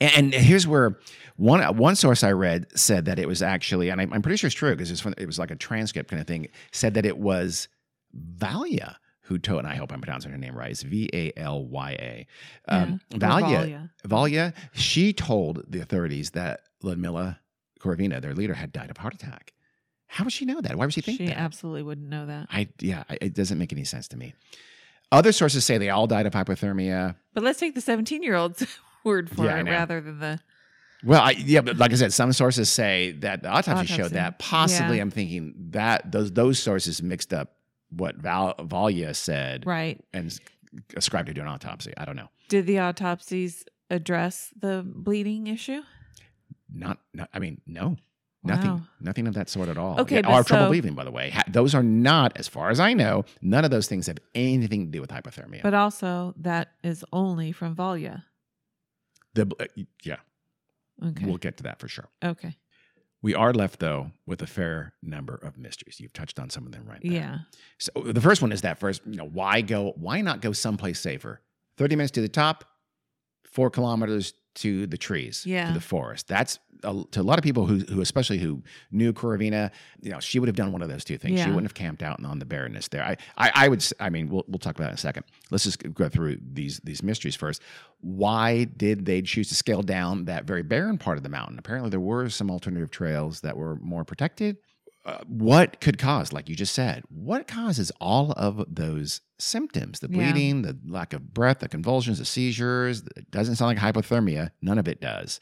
and, 0.00 0.34
and 0.34 0.34
here's 0.34 0.66
where 0.66 0.98
one 1.36 1.60
one 1.76 1.96
source 1.96 2.22
I 2.24 2.32
read 2.32 2.66
said 2.78 3.04
that 3.06 3.18
it 3.18 3.26
was 3.28 3.42
actually, 3.42 3.88
and 3.88 4.00
I'm, 4.00 4.12
I'm 4.12 4.22
pretty 4.22 4.36
sure 4.36 4.48
it's 4.48 4.54
true 4.54 4.70
because 4.72 4.90
it 4.90 5.04
was, 5.04 5.14
it 5.18 5.26
was 5.26 5.38
like 5.38 5.50
a 5.50 5.56
transcript 5.56 6.10
kind 6.10 6.20
of 6.20 6.26
thing. 6.26 6.48
Said 6.72 6.94
that 6.94 7.06
it 7.06 7.18
was 7.18 7.68
Valia 8.38 8.96
who 9.26 9.38
told, 9.38 9.60
and 9.60 9.68
I 9.68 9.76
hope 9.76 9.92
I'm 9.92 10.00
pronouncing 10.00 10.30
her 10.32 10.38
name 10.38 10.54
right. 10.56 10.70
It's 10.70 10.82
V 10.82 11.08
A 11.12 11.32
L 11.36 11.64
Y 11.66 11.90
A. 11.92 12.26
Um, 12.68 13.00
Yeah, 13.10 13.18
Valia, 13.18 13.90
Valia. 14.06 14.54
She 14.72 15.12
told 15.12 15.64
the 15.68 15.80
authorities 15.80 16.30
that 16.32 16.60
Ludmila 16.82 17.38
Korovina, 17.80 18.20
their 18.20 18.34
leader, 18.34 18.54
had 18.54 18.72
died 18.72 18.90
of 18.90 18.96
heart 18.98 19.14
attack. 19.14 19.52
How 20.08 20.24
would 20.24 20.32
she 20.32 20.44
know 20.44 20.60
that? 20.60 20.76
Why 20.76 20.84
would 20.84 20.92
she 20.92 21.00
think 21.00 21.18
she 21.18 21.26
that? 21.26 21.38
absolutely 21.38 21.82
wouldn't 21.82 22.08
know 22.08 22.26
that. 22.26 22.48
I 22.50 22.68
yeah, 22.80 23.04
I- 23.08 23.18
it 23.20 23.34
doesn't 23.34 23.58
make 23.58 23.72
any 23.72 23.84
sense 23.84 24.08
to 24.08 24.16
me. 24.16 24.34
Other 25.10 25.32
sources 25.32 25.64
say 25.64 25.78
they 25.78 25.90
all 25.90 26.06
died 26.06 26.26
of 26.26 26.32
hypothermia. 26.32 27.16
But 27.34 27.42
let's 27.44 27.58
take 27.60 27.74
the 27.74 27.80
17 27.80 28.22
year 28.22 28.34
old's 28.34 28.66
word 29.04 29.30
for 29.30 29.44
Yeah, 29.44 29.58
it 29.60 29.64
rather 29.64 30.00
than 30.00 30.18
the. 30.18 30.40
Well, 31.04 31.20
I, 31.20 31.30
yeah, 31.32 31.62
but 31.62 31.78
like 31.78 31.90
I 31.92 31.96
said, 31.96 32.12
some 32.12 32.32
sources 32.32 32.68
say 32.68 33.12
that 33.20 33.42
the 33.42 33.48
autopsy, 33.48 33.86
showed 33.92 34.12
that. 34.12 34.38
Possibly, 34.38 34.96
Yeah. 34.96 35.02
I'm 35.02 35.10
thinking 35.10 35.54
that 35.70 36.12
those 36.12 36.30
those 36.32 36.58
sources 36.58 37.02
mixed 37.02 37.32
up 37.34 37.56
what 37.90 38.16
Val, 38.16 38.54
Valia 38.54 39.14
said 39.14 39.66
Right. 39.66 40.00
and 40.12 40.38
ascribed 40.96 41.28
it 41.28 41.34
to 41.34 41.40
an 41.40 41.48
autopsy. 41.48 41.92
I 41.96 42.04
don't 42.04 42.16
know. 42.16 42.28
Did 42.48 42.66
the 42.66 42.78
autopsies 42.80 43.64
address 43.90 44.52
the 44.58 44.82
bleeding 44.86 45.48
issue? 45.48 45.82
Not, 46.72 46.98
not 47.12 47.28
I 47.34 47.38
mean, 47.38 47.60
no, 47.66 47.96
Nothing, 48.44 48.70
Wow. 48.70 48.80
nothing 49.00 49.28
of 49.28 49.34
that 49.34 49.48
sort 49.48 49.68
at 49.68 49.76
all. 49.78 50.00
Okay, 50.00 50.16
Yeah, 50.16 50.22
but 50.22 50.32
or 50.32 50.42
trouble 50.42 50.64
so- 50.64 50.68
breathing, 50.70 50.94
by 50.94 51.04
the 51.04 51.12
way. 51.12 51.30
Ha- 51.30 51.44
Those 51.46 51.76
are 51.76 51.82
not, 51.82 52.36
as 52.36 52.48
far 52.48 52.70
as 52.70 52.80
I 52.80 52.92
know, 52.92 53.24
none 53.40 53.64
of 53.64 53.70
those 53.70 53.86
things 53.86 54.08
have 54.08 54.18
anything 54.34 54.86
to 54.86 54.90
do 54.90 55.00
with 55.00 55.10
hypothermia. 55.10 55.62
But 55.62 55.74
also, 55.74 56.34
that 56.38 56.72
is 56.82 57.04
only 57.12 57.52
from 57.52 57.76
Valia. 57.76 58.24
The, 59.34 59.50
uh, 59.60 59.66
yeah, 60.02 60.16
Okay. 61.04 61.24
we'll 61.26 61.36
get 61.38 61.56
to 61.58 61.62
that 61.64 61.78
for 61.78 61.88
sure. 61.88 62.08
okay. 62.24 62.56
We 63.22 63.34
are 63.36 63.52
left 63.54 63.78
though 63.78 64.10
with 64.26 64.42
a 64.42 64.48
fair 64.48 64.94
number 65.00 65.36
of 65.36 65.56
mysteries. 65.56 66.00
You've 66.00 66.12
touched 66.12 66.40
on 66.40 66.50
some 66.50 66.66
of 66.66 66.72
them 66.72 66.84
right 66.88 66.98
there. 67.04 67.12
Yeah. 67.12 67.38
So 67.78 67.92
the 68.04 68.20
first 68.20 68.42
one 68.42 68.50
is 68.50 68.62
that 68.62 68.80
first, 68.80 69.00
you 69.06 69.14
know, 69.16 69.28
why 69.28 69.60
go? 69.60 69.92
Why 69.96 70.22
not 70.22 70.40
go 70.40 70.50
someplace 70.50 70.98
safer? 70.98 71.40
Thirty 71.76 71.94
minutes 71.94 72.10
to 72.12 72.20
the 72.20 72.28
top, 72.28 72.64
four 73.44 73.70
kilometers 73.70 74.34
to 74.56 74.86
the 74.86 74.98
trees, 74.98 75.44
Yeah. 75.46 75.68
to 75.68 75.72
the 75.74 75.80
forest. 75.80 76.28
That's 76.28 76.58
a, 76.84 77.02
to 77.12 77.20
a 77.20 77.22
lot 77.22 77.38
of 77.38 77.44
people 77.44 77.64
who, 77.66 77.78
who 77.78 78.00
especially 78.00 78.38
who 78.38 78.62
knew 78.90 79.12
Korovina. 79.12 79.70
You 80.00 80.10
know, 80.10 80.18
she 80.20 80.38
would 80.40 80.48
have 80.48 80.56
done 80.56 80.72
one 80.72 80.82
of 80.82 80.88
those 80.88 81.04
two 81.04 81.16
things. 81.16 81.38
She 81.40 81.46
wouldn't 81.46 81.66
have 81.66 81.74
camped 81.74 82.02
out 82.02 82.22
on 82.24 82.38
the 82.40 82.44
barrenness 82.44 82.88
there. 82.88 83.04
I, 83.04 83.16
I, 83.38 83.52
I 83.54 83.68
would. 83.68 83.84
I 84.00 84.10
mean, 84.10 84.28
we'll 84.28 84.44
we'll 84.48 84.58
talk 84.58 84.74
about 84.76 84.86
it 84.86 84.90
in 84.90 84.94
a 84.94 84.98
second. 84.98 85.24
Let's 85.50 85.62
just 85.64 85.94
go 85.94 86.08
through 86.08 86.38
these 86.52 86.80
these 86.80 87.02
mysteries 87.02 87.36
first. 87.36 87.62
Why 88.00 88.64
did 88.64 89.06
they 89.06 89.22
choose 89.22 89.48
to 89.50 89.54
scale 89.54 89.82
down 89.82 90.24
that 90.24 90.44
very 90.44 90.62
barren 90.62 90.98
part 90.98 91.16
of 91.18 91.22
the 91.22 91.28
mountain? 91.28 91.58
Apparently, 91.58 91.88
there 91.90 92.00
were 92.00 92.28
some 92.28 92.50
alternative 92.50 92.90
trails 92.90 93.40
that 93.42 93.56
were 93.56 93.76
more 93.76 94.04
protected 94.04 94.56
uh, 95.04 95.18
what 95.26 95.80
could 95.80 95.98
cause, 95.98 96.32
like 96.32 96.48
you 96.48 96.54
just 96.56 96.74
said, 96.74 97.02
what 97.08 97.48
causes 97.48 97.90
all 98.00 98.32
of 98.32 98.64
those 98.68 99.20
symptoms? 99.38 100.00
The 100.00 100.08
Yeah. 100.10 100.30
bleeding, 100.32 100.62
the 100.62 100.78
lack 100.86 101.12
of 101.12 101.34
breath, 101.34 101.58
the 101.60 101.68
convulsions, 101.68 102.18
the 102.18 102.24
seizures. 102.24 103.02
It 103.16 103.30
doesn't 103.30 103.56
sound 103.56 103.76
like 103.76 103.94
hypothermia. 103.94 104.50
None 104.60 104.78
of 104.78 104.86
it 104.86 105.00
does. 105.00 105.40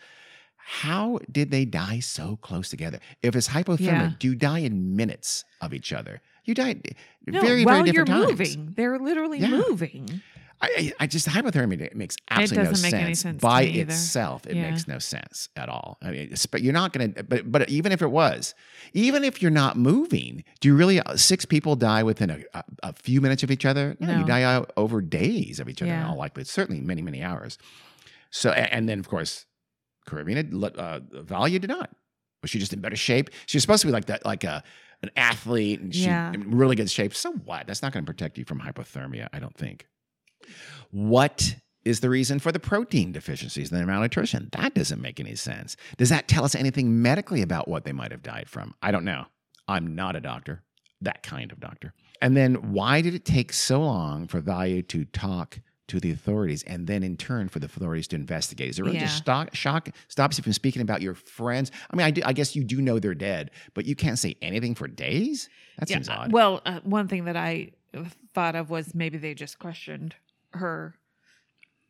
How 0.57 1.19
did 1.31 1.51
they 1.51 1.65
die 1.65 1.99
so 2.01 2.37
close 2.37 2.69
together? 2.71 3.01
If 3.23 3.35
it's 3.35 3.49
hypothermia, 3.49 3.81
Yeah. 3.87 4.13
do 4.19 4.29
you 4.29 4.35
die 4.35 4.61
in 4.61 4.95
minutes 4.97 5.45
of 5.61 5.75
each 5.75 5.93
other? 5.93 6.21
You 6.45 6.55
die 6.55 6.81
No, 7.27 7.41
very, 7.41 7.65
while 7.65 7.77
very 7.77 7.87
different 7.91 8.09
you're 8.09 8.27
times. 8.27 8.31
moving, 8.31 8.73
they're 8.77 8.99
literally 8.99 9.39
Yeah. 9.41 9.49
moving. 9.69 10.23
I, 10.63 10.93
I 11.01 11.07
just 11.07 11.27
hypothermia 11.27 11.95
makes 11.95 12.17
absolutely 12.31 12.65
no 12.65 12.71
doesn't 12.71 12.83
make 12.83 12.91
sense. 12.91 13.05
any 13.05 13.15
sense 13.15 13.41
by 13.41 13.63
itself. 13.63 14.47
It 14.47 14.57
Yeah. 14.57 14.71
makes 14.71 14.87
no 14.87 14.99
sense 14.99 15.49
at 15.57 15.69
all. 15.71 15.97
I 16.03 16.11
mean, 16.11 16.35
but 16.51 16.61
you're 16.63 16.75
not 16.75 16.93
going 16.93 17.15
to. 17.15 17.23
But 17.25 17.51
but 17.51 17.69
even 17.71 17.93
if 17.93 18.03
it 18.03 18.11
was, 18.11 18.55
even 18.93 19.25
if 19.25 19.41
you're 19.41 19.51
not 19.51 19.79
moving, 19.79 20.45
do 20.61 20.69
you 20.69 20.77
really 20.77 21.01
uh, 21.01 21.17
six 21.17 21.47
people 21.47 21.77
die 21.77 22.03
within 22.03 22.29
a, 22.31 22.41
a, 22.53 22.65
a 22.83 22.93
few 22.93 23.23
minutes 23.23 23.43
of 23.43 23.51
each 23.51 23.65
other? 23.65 23.97
No, 24.01 24.19
you 24.19 24.25
die 24.27 24.43
out 24.43 24.71
over 24.77 25.01
days 25.01 25.61
of 25.61 25.69
each 25.69 25.81
other 25.81 25.93
in 25.93 26.03
all 26.03 26.17
likelihood. 26.19 26.47
Certainly 26.49 26.83
many 26.83 27.01
many 27.01 27.23
hours. 27.23 27.57
So 28.31 28.51
and 28.51 28.87
then 28.89 28.99
of 29.01 29.09
course, 29.09 29.47
Caribbean 30.07 30.39
uh, 30.63 31.01
Valia 31.01 31.59
did 31.61 31.69
not. 31.71 31.91
Was 32.43 32.51
she 32.51 32.59
just 32.59 32.73
in 32.73 32.81
better 32.81 32.97
shape? 32.97 33.31
She 33.47 33.57
was 33.57 33.63
supposed 33.63 33.81
to 33.83 33.87
be 33.87 33.93
like 33.93 34.07
that, 34.07 34.25
like 34.27 34.45
a 34.45 34.63
an 35.03 35.11
athlete, 35.17 35.81
and 35.81 35.95
she 35.95 36.05
Yeah. 36.05 36.33
in 36.35 36.51
really 36.57 36.77
good 36.77 36.91
shape. 36.91 37.15
So 37.15 37.33
what? 37.33 37.67
That's 37.67 37.81
not 37.83 37.93
going 37.93 38.05
to 38.05 38.11
protect 38.13 38.37
you 38.37 38.45
from 38.45 38.61
hypothermia, 38.61 39.29
I 39.33 39.39
don't 39.39 39.57
think. 39.57 39.87
What 40.91 41.57
is 41.85 42.01
the 42.01 42.11
reason 42.11 42.39
for 42.39 42.53
the 42.53 42.61
protein 42.61 43.13
deficiencies 43.13 43.71
and 43.73 43.81
the 43.81 43.87
malnutrition? 43.87 44.49
That 44.53 44.75
doesn't 44.75 45.01
make 45.01 45.19
any 45.21 45.35
sense. 45.35 45.77
Does 45.97 46.11
that 46.11 46.29
tell 46.29 46.45
us 46.45 46.55
anything 46.55 47.01
medically 47.03 47.43
about 47.43 47.69
what 47.69 47.85
they 47.85 47.93
might 47.93 48.11
have 48.11 48.23
died 48.23 48.49
from? 48.49 48.75
I 48.83 48.91
don't 48.91 49.05
know. 49.05 49.25
I'm 49.69 49.95
not 49.95 50.17
a 50.17 50.21
doctor, 50.21 50.63
that 51.01 51.23
kind 51.23 51.53
of 51.53 51.61
doctor. 51.61 51.95
And 52.21 52.37
then 52.37 52.73
why 52.73 53.01
did 53.01 53.15
it 53.15 53.25
take 53.25 53.53
so 53.53 53.81
long 53.81 54.27
for 54.27 54.43
Valia 54.43 54.87
to 54.89 55.05
talk 55.07 55.61
to 55.89 55.99
the 55.99 56.11
authorities 56.13 56.63
and 56.65 56.87
then 56.87 57.03
in 57.03 57.17
turn 57.17 57.49
for 57.49 57.61
the 57.61 57.67
authorities 57.67 58.07
to 58.09 58.17
investigate? 58.17 58.69
Is 58.71 58.79
it 58.79 58.83
really 58.83 58.99
just 58.99 59.15
Yeah. 59.15 59.23
stock, 59.23 59.55
shock, 59.55 59.89
stops 60.09 60.39
you 60.39 60.45
from 60.45 60.53
speaking 60.53 60.83
about 60.83 61.01
your 61.03 61.15
friends? 61.15 61.73
I 61.91 61.97
mean, 61.97 62.07
I, 62.07 62.11
do, 62.11 62.23
I 62.25 62.33
guess 62.33 62.55
you 62.55 62.63
do 62.63 62.83
know 62.83 62.99
they're 62.99 63.15
dead, 63.15 63.51
but 63.75 63.87
you 63.87 63.97
can't 63.97 64.19
say 64.19 64.37
anything 64.43 64.75
for 64.75 64.87
days? 64.87 65.49
That 65.79 65.89
seems 65.89 66.09
uh, 66.09 66.13
odd. 66.19 66.33
Well, 66.33 66.61
uh, 66.67 66.81
one 66.85 67.09
thing 67.09 67.25
that 67.25 67.37
I 67.37 67.71
thought 68.35 68.55
of 68.55 68.71
was 68.71 68.95
maybe 68.95 69.19
they 69.19 69.35
just 69.35 69.59
questioned 69.59 70.15
her 70.53 70.95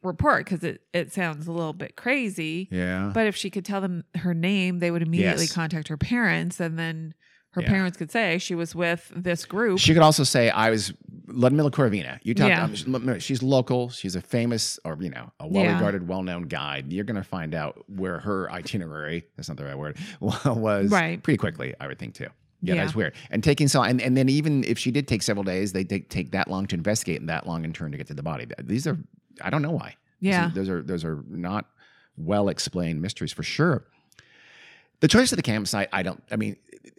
report 0.02 0.44
because 0.46 0.64
it, 0.64 0.80
it 0.94 1.12
sounds 1.12 1.46
a 1.46 1.52
little 1.52 1.72
bit 1.74 1.94
crazy. 1.96 2.68
yeah. 2.70 3.10
But 3.12 3.26
if 3.26 3.36
she 3.36 3.50
could 3.50 3.64
tell 3.64 3.80
them 3.80 4.04
her 4.16 4.32
name, 4.34 4.78
they 4.78 4.90
would 4.90 5.02
immediately 5.02 5.44
Yes. 5.44 5.52
contact 5.52 5.88
her 5.88 5.96
parents, 5.98 6.58
and 6.60 6.78
then 6.78 7.14
her 7.52 7.62
Yeah. 7.62 7.68
parents 7.68 7.98
could 7.98 8.10
say 8.10 8.38
she 8.38 8.54
was 8.54 8.74
with 8.74 9.10
this 9.14 9.44
group. 9.44 9.78
She 9.78 9.92
could 9.92 10.02
also 10.02 10.22
say, 10.24 10.48
"I 10.50 10.70
was 10.70 10.92
Ludmilla 11.26 11.70
Korovina." 11.70 12.18
You 12.22 12.32
talked. 12.32 12.48
Yeah. 12.48 12.64
um, 12.64 12.74
she's- 13.18 13.42
local. 13.42 13.90
She's 13.90 14.14
a 14.14 14.20
famous, 14.22 14.78
or 14.84 14.96
you 15.00 15.10
know, 15.10 15.32
a 15.40 15.46
well-regarded, 15.48 16.06
well-known 16.08 16.44
guide. 16.44 16.92
You're 16.92 17.04
going 17.04 17.16
to 17.16 17.22
find 17.24 17.54
out 17.54 17.84
where 17.88 18.20
her 18.20 18.50
itinerary—that's 18.52 19.48
not 19.48 19.58
the 19.58 19.64
right 19.64 19.76
word—was 19.76 20.90
Right. 20.90 21.22
pretty 21.22 21.38
quickly. 21.38 21.74
I 21.80 21.88
would 21.88 21.98
think 21.98 22.14
too. 22.14 22.28
Yeah, 22.62 22.74
Yeah. 22.74 22.84
that's 22.84 22.94
weird. 22.94 23.14
And 23.30 23.42
taking 23.42 23.68
so, 23.68 23.82
and, 23.82 24.00
and 24.02 24.16
then 24.16 24.28
even 24.28 24.64
if 24.64 24.78
she 24.78 24.90
did 24.90 25.08
take 25.08 25.22
several 25.22 25.44
days, 25.44 25.72
they 25.72 25.84
take 25.84 26.10
take 26.10 26.32
that 26.32 26.48
long 26.48 26.66
to 26.66 26.76
investigate 26.76 27.20
and 27.20 27.28
that 27.28 27.46
long 27.46 27.64
in 27.64 27.72
turn 27.72 27.90
to 27.92 27.98
get 27.98 28.06
to 28.08 28.14
the 28.14 28.22
body. 28.22 28.46
These 28.62 28.86
are, 28.86 28.98
I 29.40 29.50
don't 29.50 29.62
know 29.62 29.70
why. 29.72 29.96
Yeah. 30.20 30.46
are- 30.48 30.50
those 30.54 30.68
are 30.68 30.82
those 30.82 31.04
are 31.04 31.24
not 31.28 31.66
well 32.16 32.48
explained 32.48 33.00
mysteries 33.00 33.32
for 33.32 33.42
sure. 33.42 33.84
The 35.00 35.08
choice 35.08 35.32
of 35.32 35.36
the 35.36 35.42
campsite, 35.42 35.88
I 35.94 36.02
don't. 36.02 36.22
I 36.30 36.36
mean, 36.36 36.56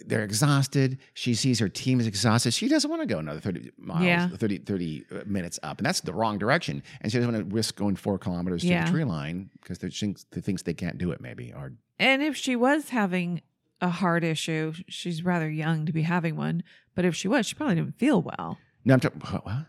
they're 0.07 0.23
exhausted. 0.23 0.97
She 1.13 1.35
sees 1.35 1.59
her 1.59 1.69
team 1.69 1.99
is 1.99 2.07
exhausted. 2.07 2.51
She 2.51 2.67
doesn't 2.67 2.89
want 2.89 3.03
to 3.03 3.05
go 3.05 3.19
another 3.19 3.39
30 3.39 3.69
miles, 3.77 4.03
Yeah. 4.03 4.27
30, 4.29 4.57
30 4.59 5.05
uh, 5.11 5.19
minutes 5.27 5.59
up. 5.61 5.77
And 5.77 5.85
that's 5.85 6.01
the 6.01 6.11
wrong 6.11 6.39
direction. 6.39 6.81
And 7.01 7.11
she 7.11 7.19
doesn't 7.19 7.31
want 7.31 7.47
to 7.47 7.55
risk 7.55 7.75
going 7.75 7.95
four 7.95 8.17
kilometers 8.17 8.63
to 8.63 8.69
the 8.69 8.85
tree 8.89 9.03
line 9.03 9.51
because 9.61 9.77
she 9.93 10.07
thinks, 10.07 10.25
she 10.33 10.41
thinks 10.41 10.63
they 10.63 10.73
can't 10.73 10.97
do 10.97 11.11
it, 11.11 11.21
maybe. 11.21 11.53
Or 11.55 11.73
and 11.99 12.23
if 12.23 12.35
she 12.35 12.55
was 12.55 12.89
having 12.89 13.41
a 13.81 13.89
heart 13.89 14.23
issue, 14.23 14.73
she's 14.87 15.23
rather 15.23 15.49
young 15.49 15.85
to 15.85 15.91
be 15.93 16.03
having 16.03 16.35
one. 16.35 16.63
But 16.95 17.05
if 17.05 17.15
she 17.15 17.27
was, 17.27 17.45
she 17.45 17.55
probably 17.55 17.75
didn't 17.75 17.97
feel 17.97 18.21
well. 18.21 18.57
no, 18.85 18.93
I'm 18.93 18.99
talking. 18.99 19.21
What? 19.21 19.45
what? 19.45 19.65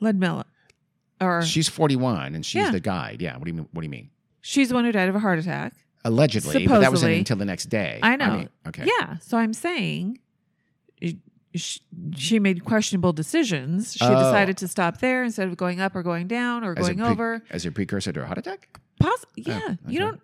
Ludmilla, 0.00 0.44
or 1.20 1.42
She's 1.42 1.68
41 1.68 2.34
and 2.34 2.44
she's 2.44 2.60
Yeah. 2.66 2.70
the 2.70 2.80
guide. 2.80 3.22
Yeah. 3.22 3.36
What 3.36 3.44
do 3.44 3.50
you 3.50 3.54
mean? 3.54 3.68
What 3.72 3.80
do 3.82 3.86
you 3.86 3.90
mean? 3.90 4.10
she's 4.42 4.68
the 4.68 4.74
one 4.74 4.84
who 4.84 4.92
died 4.92 5.08
of 5.08 5.14
a 5.16 5.18
heart 5.18 5.38
attack. 5.38 5.72
Allegedly, 6.04 6.66
but 6.68 6.80
that 6.80 6.90
wasn't 6.92 6.98
Supposedly. 6.98 7.18
until 7.18 7.36
the 7.38 7.44
next 7.46 7.64
day. 7.66 7.98
I 8.02 8.14
know. 8.16 8.36
mean, 8.36 8.48
okay. 8.68 8.84
Yeah. 9.00 9.16
So 9.18 9.38
I'm 9.38 9.52
saying 9.54 10.18
it- 11.00 11.16
sh- 11.56 11.78
she 12.14 12.38
made 12.38 12.64
questionable 12.64 13.12
decisions. 13.12 13.94
She 13.94 14.04
Oh. 14.04 14.10
decided 14.10 14.56
to 14.58 14.68
stop 14.68 14.98
there 14.98 15.24
instead 15.24 15.48
of 15.48 15.56
going 15.56 15.80
up 15.80 15.96
or 15.96 16.02
going 16.04 16.28
down 16.28 16.62
or 16.62 16.78
As 16.78 16.86
a 16.88 16.94
going 16.94 16.98
pre- 16.98 17.08
over. 17.10 17.42
as 17.50 17.66
a 17.66 17.72
precursor 17.72 18.12
to 18.12 18.22
a 18.22 18.26
heart 18.26 18.38
attack. 18.38 18.78
Poss- 19.00 19.24
oh, 19.24 19.28
yeah. 19.36 19.56
okay. 19.64 19.76
You 19.88 19.98
don't 19.98 20.20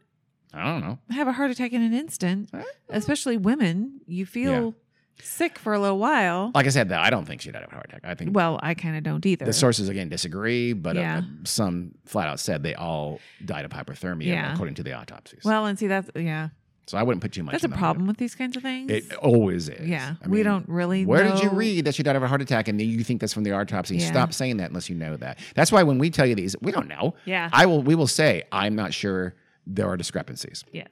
I 0.54 0.64
don't 0.64 0.80
know. 0.82 0.98
have 1.10 1.28
a 1.28 1.32
heart 1.32 1.50
attack 1.50 1.72
in 1.72 1.82
an 1.82 1.92
instant, 1.94 2.50
especially 2.88 3.36
women. 3.36 4.00
You 4.06 4.26
feel 4.26 4.74
sick 5.20 5.58
for 5.58 5.72
a 5.72 5.78
little 5.78 5.98
while. 5.98 6.50
Like 6.54 6.66
I 6.66 6.70
said, 6.70 6.88
though, 6.88 6.98
I 6.98 7.10
don't 7.10 7.24
think 7.26 7.40
she 7.42 7.50
died 7.52 7.62
of 7.62 7.70
a 7.70 7.74
heart 7.74 7.86
attack. 7.88 8.00
I 8.04 8.14
think 8.14 8.34
Well, 8.34 8.58
I 8.62 8.74
kind 8.74 8.96
of 8.96 9.02
don't 9.02 9.24
either. 9.24 9.44
the 9.44 9.52
sources 9.52 9.88
again 9.88 10.08
disagree, 10.08 10.72
but 10.72 10.96
uh, 10.96 11.00
Yeah. 11.00 11.22
some 11.44 11.92
flat 12.06 12.28
out 12.28 12.40
said 12.40 12.62
they 12.62 12.74
all 12.74 13.20
died 13.44 13.64
of 13.64 13.70
hypothermia 13.70 14.26
Yeah. 14.26 14.52
according 14.52 14.74
to 14.76 14.82
the 14.82 14.94
autopsies. 14.94 15.42
well, 15.44 15.66
and 15.66 15.78
see, 15.78 15.86
that's, 15.86 16.10
yeah, 16.16 16.48
so 16.86 16.98
I 16.98 17.04
wouldn't 17.04 17.22
put 17.22 17.30
too 17.32 17.44
much. 17.44 17.52
that's 17.52 17.62
a 17.64 17.68
in 17.68 17.72
problem 17.74 18.06
with 18.08 18.16
these 18.16 18.34
kinds 18.34 18.56
of 18.56 18.62
things. 18.62 18.90
It 18.90 19.12
always 19.14 19.68
is. 19.68 19.86
yeah. 19.88 20.14
I 20.24 20.28
we 20.28 20.38
mean, 20.38 20.44
don't 20.44 20.68
really 20.68 21.06
Where 21.06 21.22
did 21.22 21.38
you 21.38 21.46
know- 21.50 21.52
read 21.56 21.84
that 21.84 21.94
she 21.94 22.02
died 22.02 22.16
of 22.16 22.22
a 22.24 22.28
heart 22.28 22.42
attack 22.42 22.66
and 22.68 22.80
you 22.80 23.04
think 23.04 23.20
that's 23.20 23.32
from 23.32 23.44
the 23.44 23.52
autopsy? 23.52 23.96
Yeah. 23.98 24.06
Stop 24.08 24.32
saying 24.34 24.56
that 24.56 24.70
unless 24.70 24.90
you 24.90 24.96
know 24.96 25.16
that. 25.18 25.38
That's 25.54 25.70
why 25.70 25.84
when 25.84 25.98
we 25.98 26.10
tell 26.10 26.26
you 26.26 26.34
these, 26.34 26.56
we 26.60 26.72
don't 26.72 26.88
know. 26.88 27.14
Yeah. 27.26 27.48
I 27.52 27.66
will. 27.66 27.82
We 27.82 27.94
will 27.94 28.08
say 28.08 28.42
I'm 28.50 28.74
not 28.74 28.92
sure. 28.92 29.34
There 29.66 29.88
are 29.88 29.96
discrepancies. 29.96 30.64
yes. 30.72 30.88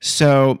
So 0.00 0.60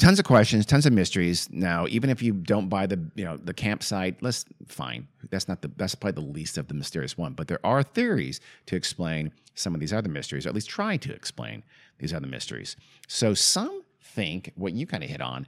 tons 0.00 0.18
of 0.18 0.24
questions, 0.24 0.66
tons 0.66 0.86
of 0.86 0.92
mysteries. 0.92 1.48
Now, 1.52 1.86
even 1.88 2.10
if 2.10 2.22
you 2.22 2.32
don't 2.32 2.68
buy 2.68 2.86
the 2.86 2.98
you 3.14 3.24
know 3.24 3.36
the 3.36 3.54
campsite, 3.54 4.22
let's 4.22 4.44
fine. 4.66 5.06
That's 5.30 5.46
not 5.46 5.62
the 5.62 5.70
that's 5.76 5.94
probably 5.94 6.22
the 6.22 6.30
least 6.30 6.58
of 6.58 6.66
the 6.68 6.74
mysterious 6.74 7.16
one. 7.16 7.34
But 7.34 7.48
there 7.48 7.60
are 7.64 7.82
theories 7.82 8.40
to 8.66 8.76
explain 8.76 9.32
some 9.54 9.74
of 9.74 9.80
these 9.80 9.92
other 9.92 10.08
mysteries, 10.08 10.46
or 10.46 10.48
at 10.48 10.54
least 10.54 10.68
try 10.70 10.96
to 10.96 11.12
explain 11.12 11.62
these 11.98 12.12
other 12.12 12.26
mysteries. 12.26 12.76
So 13.06 13.34
some 13.34 13.82
think 14.02 14.52
what 14.56 14.72
you 14.72 14.86
kind 14.86 15.04
of 15.04 15.10
hit 15.10 15.20
on 15.20 15.46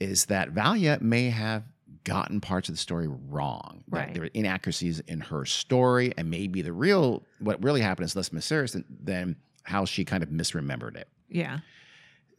is 0.00 0.26
that 0.26 0.52
Valia 0.52 1.00
may 1.00 1.30
have 1.30 1.62
gotten 2.04 2.40
parts 2.40 2.68
of 2.68 2.74
the 2.74 2.80
story 2.80 3.06
wrong. 3.06 3.84
That 3.88 3.96
Right. 3.96 4.14
There 4.14 4.22
were 4.24 4.30
inaccuracies 4.34 5.00
in 5.00 5.20
her 5.20 5.44
story, 5.44 6.12
and 6.16 6.28
maybe 6.28 6.60
the 6.62 6.72
real 6.72 7.22
what 7.38 7.62
really 7.62 7.80
happened 7.80 8.06
is 8.06 8.16
less 8.16 8.32
mysterious 8.32 8.72
than, 8.72 8.84
than 9.02 9.36
how 9.62 9.84
she 9.84 10.04
kind 10.04 10.22
of 10.22 10.28
misremembered 10.28 10.96
it. 10.96 11.08
Yeah. 11.28 11.60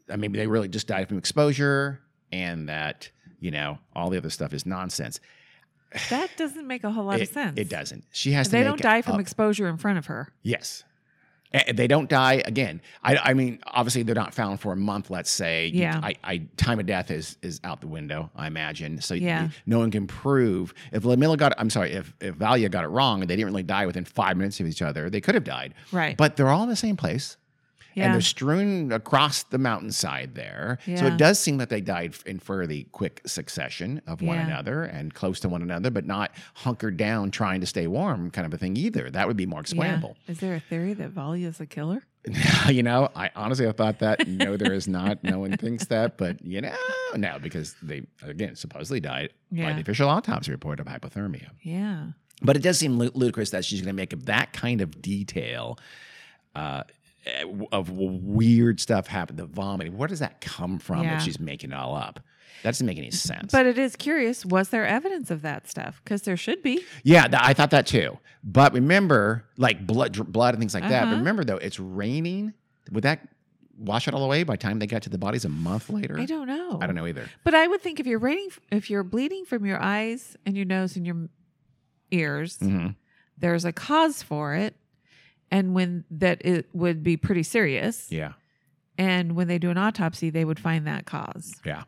I 0.09 0.17
mean, 0.17 0.31
they 0.33 0.47
really 0.47 0.67
just 0.67 0.87
died 0.87 1.07
from 1.07 1.17
exposure, 1.17 2.01
and 2.31 2.67
that 2.69 3.09
you 3.39 3.51
know 3.51 3.79
all 3.95 4.09
the 4.09 4.17
other 4.17 4.29
stuff 4.29 4.53
is 4.53 4.65
nonsense. 4.65 5.19
That 6.09 6.31
doesn't 6.37 6.67
make 6.67 6.83
a 6.83 6.91
whole 6.91 7.05
lot 7.05 7.19
it, 7.19 7.23
of 7.23 7.27
sense. 7.29 7.57
It 7.59 7.69
doesn't. 7.69 8.03
She 8.11 8.31
has 8.31 8.47
to. 8.47 8.51
They 8.51 8.63
don't 8.63 8.81
die 8.81 9.01
from 9.01 9.15
up- 9.15 9.21
exposure 9.21 9.67
in 9.67 9.77
front 9.77 9.97
of 9.97 10.07
her. 10.07 10.33
yes, 10.41 10.83
they 11.73 11.87
don't 11.87 12.09
die 12.09 12.41
again. 12.45 12.81
I, 13.03 13.17
I 13.17 13.33
mean, 13.33 13.59
obviously 13.67 14.03
they're 14.03 14.15
not 14.15 14.33
found 14.33 14.59
for 14.59 14.71
a 14.73 14.75
month. 14.75 15.09
Let's 15.09 15.29
say. 15.29 15.67
Yeah. 15.67 15.99
I, 16.01 16.15
I 16.23 16.41
time 16.57 16.79
of 16.79 16.85
death 16.85 17.11
is 17.11 17.37
is 17.41 17.59
out 17.63 17.81
the 17.81 17.87
window. 17.87 18.31
I 18.35 18.47
imagine. 18.47 19.01
So 19.01 19.13
Yeah. 19.13 19.49
no 19.65 19.79
one 19.79 19.91
can 19.91 20.07
prove 20.07 20.73
if 20.91 21.03
Lamilla 21.03 21.37
got. 21.37 21.53
I'm 21.57 21.69
sorry. 21.69 21.91
If 21.93 22.13
if 22.19 22.35
Valia 22.35 22.71
got 22.71 22.83
it 22.83 22.87
wrong 22.87 23.21
and 23.21 23.29
they 23.29 23.35
didn't 23.35 23.47
really 23.47 23.63
die 23.63 23.85
within 23.85 24.05
five 24.05 24.35
minutes 24.37 24.59
of 24.59 24.67
each 24.67 24.81
other, 24.81 25.09
they 25.09 25.21
could 25.21 25.35
have 25.35 25.43
died. 25.43 25.73
Right. 25.91 26.17
But 26.17 26.35
they're 26.35 26.49
all 26.49 26.63
in 26.63 26.69
the 26.69 26.75
same 26.75 26.97
place. 26.97 27.37
Yeah. 27.95 28.05
and 28.05 28.13
they're 28.13 28.21
strewn 28.21 28.91
across 28.91 29.43
the 29.43 29.57
mountainside 29.57 30.35
there. 30.35 30.79
So 30.97 31.05
it 31.07 31.17
does 31.17 31.39
seem 31.39 31.57
that 31.57 31.69
they 31.69 31.81
died 31.81 32.15
in 32.25 32.39
fairly 32.39 32.85
quick 32.91 33.21
succession 33.25 34.01
of 34.07 34.21
one 34.21 34.37
Yeah. 34.37 34.47
another 34.47 34.83
and 34.83 35.13
close 35.13 35.39
to 35.41 35.49
one 35.49 35.61
another, 35.61 35.91
but 35.91 36.05
not 36.05 36.31
hunkered 36.55 36.97
down 36.97 37.31
trying 37.31 37.61
to 37.61 37.67
stay 37.67 37.87
warm, 37.87 38.31
kind 38.31 38.45
of 38.45 38.53
a 38.53 38.57
thing 38.57 38.75
either. 38.77 39.09
That 39.09 39.27
would 39.27 39.37
be 39.37 39.45
more 39.45 39.59
explainable. 39.61 40.17
Is 40.27 40.39
there 40.39 40.55
a 40.55 40.59
theory 40.59 40.93
that 40.93 41.13
Valia 41.13 41.47
is 41.47 41.59
a 41.59 41.65
killer? 41.65 42.03
you 42.69 42.83
know, 42.83 43.09
I 43.15 43.29
honestly 43.35 43.65
have 43.65 43.75
thought 43.75 43.99
that. 43.99 44.25
No, 44.27 44.55
there 44.55 44.71
is 44.73 44.87
not. 44.87 45.23
No 45.23 45.39
one 45.39 45.57
thinks 45.57 45.87
that, 45.87 46.17
but 46.17 46.43
you 46.43 46.61
know, 46.61 46.73
no, 47.15 47.37
because 47.41 47.75
they 47.83 48.03
again 48.21 48.55
supposedly 48.55 49.01
died 49.01 49.33
by 49.51 49.73
the 49.73 49.81
official 49.81 50.07
autopsy 50.09 50.51
report 50.51 50.79
of 50.79 50.87
hypothermia. 50.87 51.49
Yeah. 51.61 52.07
But 52.41 52.55
it 52.55 52.61
does 52.63 52.79
seem 52.79 52.97
ludicrous 52.97 53.49
that 53.51 53.65
she's 53.65 53.81
going 53.81 53.93
to 53.93 53.95
make 53.95 54.13
up 54.13 54.23
that 54.23 54.53
kind 54.53 54.79
of 54.81 55.01
detail 55.01 55.77
uh, 56.55 56.83
of 57.71 57.89
weird 57.89 58.79
stuff 58.79 59.07
happen. 59.07 59.35
The 59.35 59.45
vomiting. 59.45 59.97
Where 59.97 60.07
does 60.07 60.19
that 60.19 60.41
come 60.41 60.79
from? 60.79 61.03
Yeah. 61.03 61.15
That 61.15 61.21
she's 61.21 61.39
making 61.39 61.71
it 61.71 61.75
all 61.75 61.95
up. 61.95 62.19
That 62.63 62.69
doesn't 62.71 62.87
make 62.87 62.97
any 62.97 63.11
sense. 63.11 63.51
But 63.51 63.65
it 63.65 63.77
is 63.77 63.95
curious. 63.97 64.45
Was 64.45 64.69
there 64.69 64.85
evidence 64.85 65.29
of 65.31 65.41
that 65.41 65.69
stuff? 65.69 65.99
Because 66.03 66.21
there 66.21 66.37
should 66.37 66.63
be. 66.63 66.83
yeah, 67.03 67.27
th- 67.27 67.41
I 67.43 67.53
thought 67.53 67.71
that 67.71 67.85
too. 67.87 68.17
But 68.43 68.73
remember, 68.73 69.45
like 69.57 69.85
blood, 69.85 70.13
dr- 70.13 70.31
blood 70.31 70.53
and 70.53 70.61
things 70.61 70.73
like 70.73 70.83
that. 70.83 71.01
But 71.05 71.07
Uh-huh. 71.07 71.17
remember 71.17 71.43
though, 71.43 71.57
it's 71.57 71.79
raining. 71.79 72.53
Would 72.91 73.03
that 73.03 73.27
wash 73.77 74.07
it 74.07 74.13
all 74.13 74.23
away 74.23 74.43
by 74.43 74.53
the 74.53 74.57
time 74.59 74.79
they 74.79 74.87
got 74.87 75.01
to 75.03 75.09
the 75.09 75.17
bodies 75.17 75.43
a 75.45 75.49
month 75.49 75.89
later? 75.89 76.17
I 76.19 76.25
don't 76.25 76.47
know. 76.47 76.79
I 76.81 76.85
don't 76.85 76.95
know 76.95 77.07
either. 77.07 77.27
But 77.43 77.53
I 77.53 77.67
would 77.67 77.81
think 77.81 77.99
if 77.99 78.05
you're 78.05 78.19
raining, 78.19 78.49
if 78.71 78.89
you're 78.89 79.03
bleeding 79.03 79.43
from 79.45 79.65
your 79.65 79.81
eyes 79.81 80.37
and 80.45 80.55
your 80.55 80.65
nose 80.65 80.95
and 80.95 81.05
your 81.05 81.27
ears, 82.11 82.57
hmm 82.59 82.89
there's 83.35 83.65
a 83.65 83.73
cause 83.73 84.21
for 84.21 84.53
it, 84.53 84.75
and 85.53 85.73
when 85.73 86.03
that 86.11 86.43
it 86.45 86.67
would 86.73 87.01
be 87.03 87.15
pretty 87.15 87.43
serious. 87.43 88.11
Yeah, 88.11 88.33
And 88.97 89.35
when 89.37 89.47
they 89.47 89.57
do 89.59 89.69
an 89.69 89.77
autopsy, 89.77 90.29
they 90.29 90.43
would 90.43 90.59
find 90.59 90.85
that 90.87 91.05
cause, 91.05 91.53
yeah. 91.65 91.83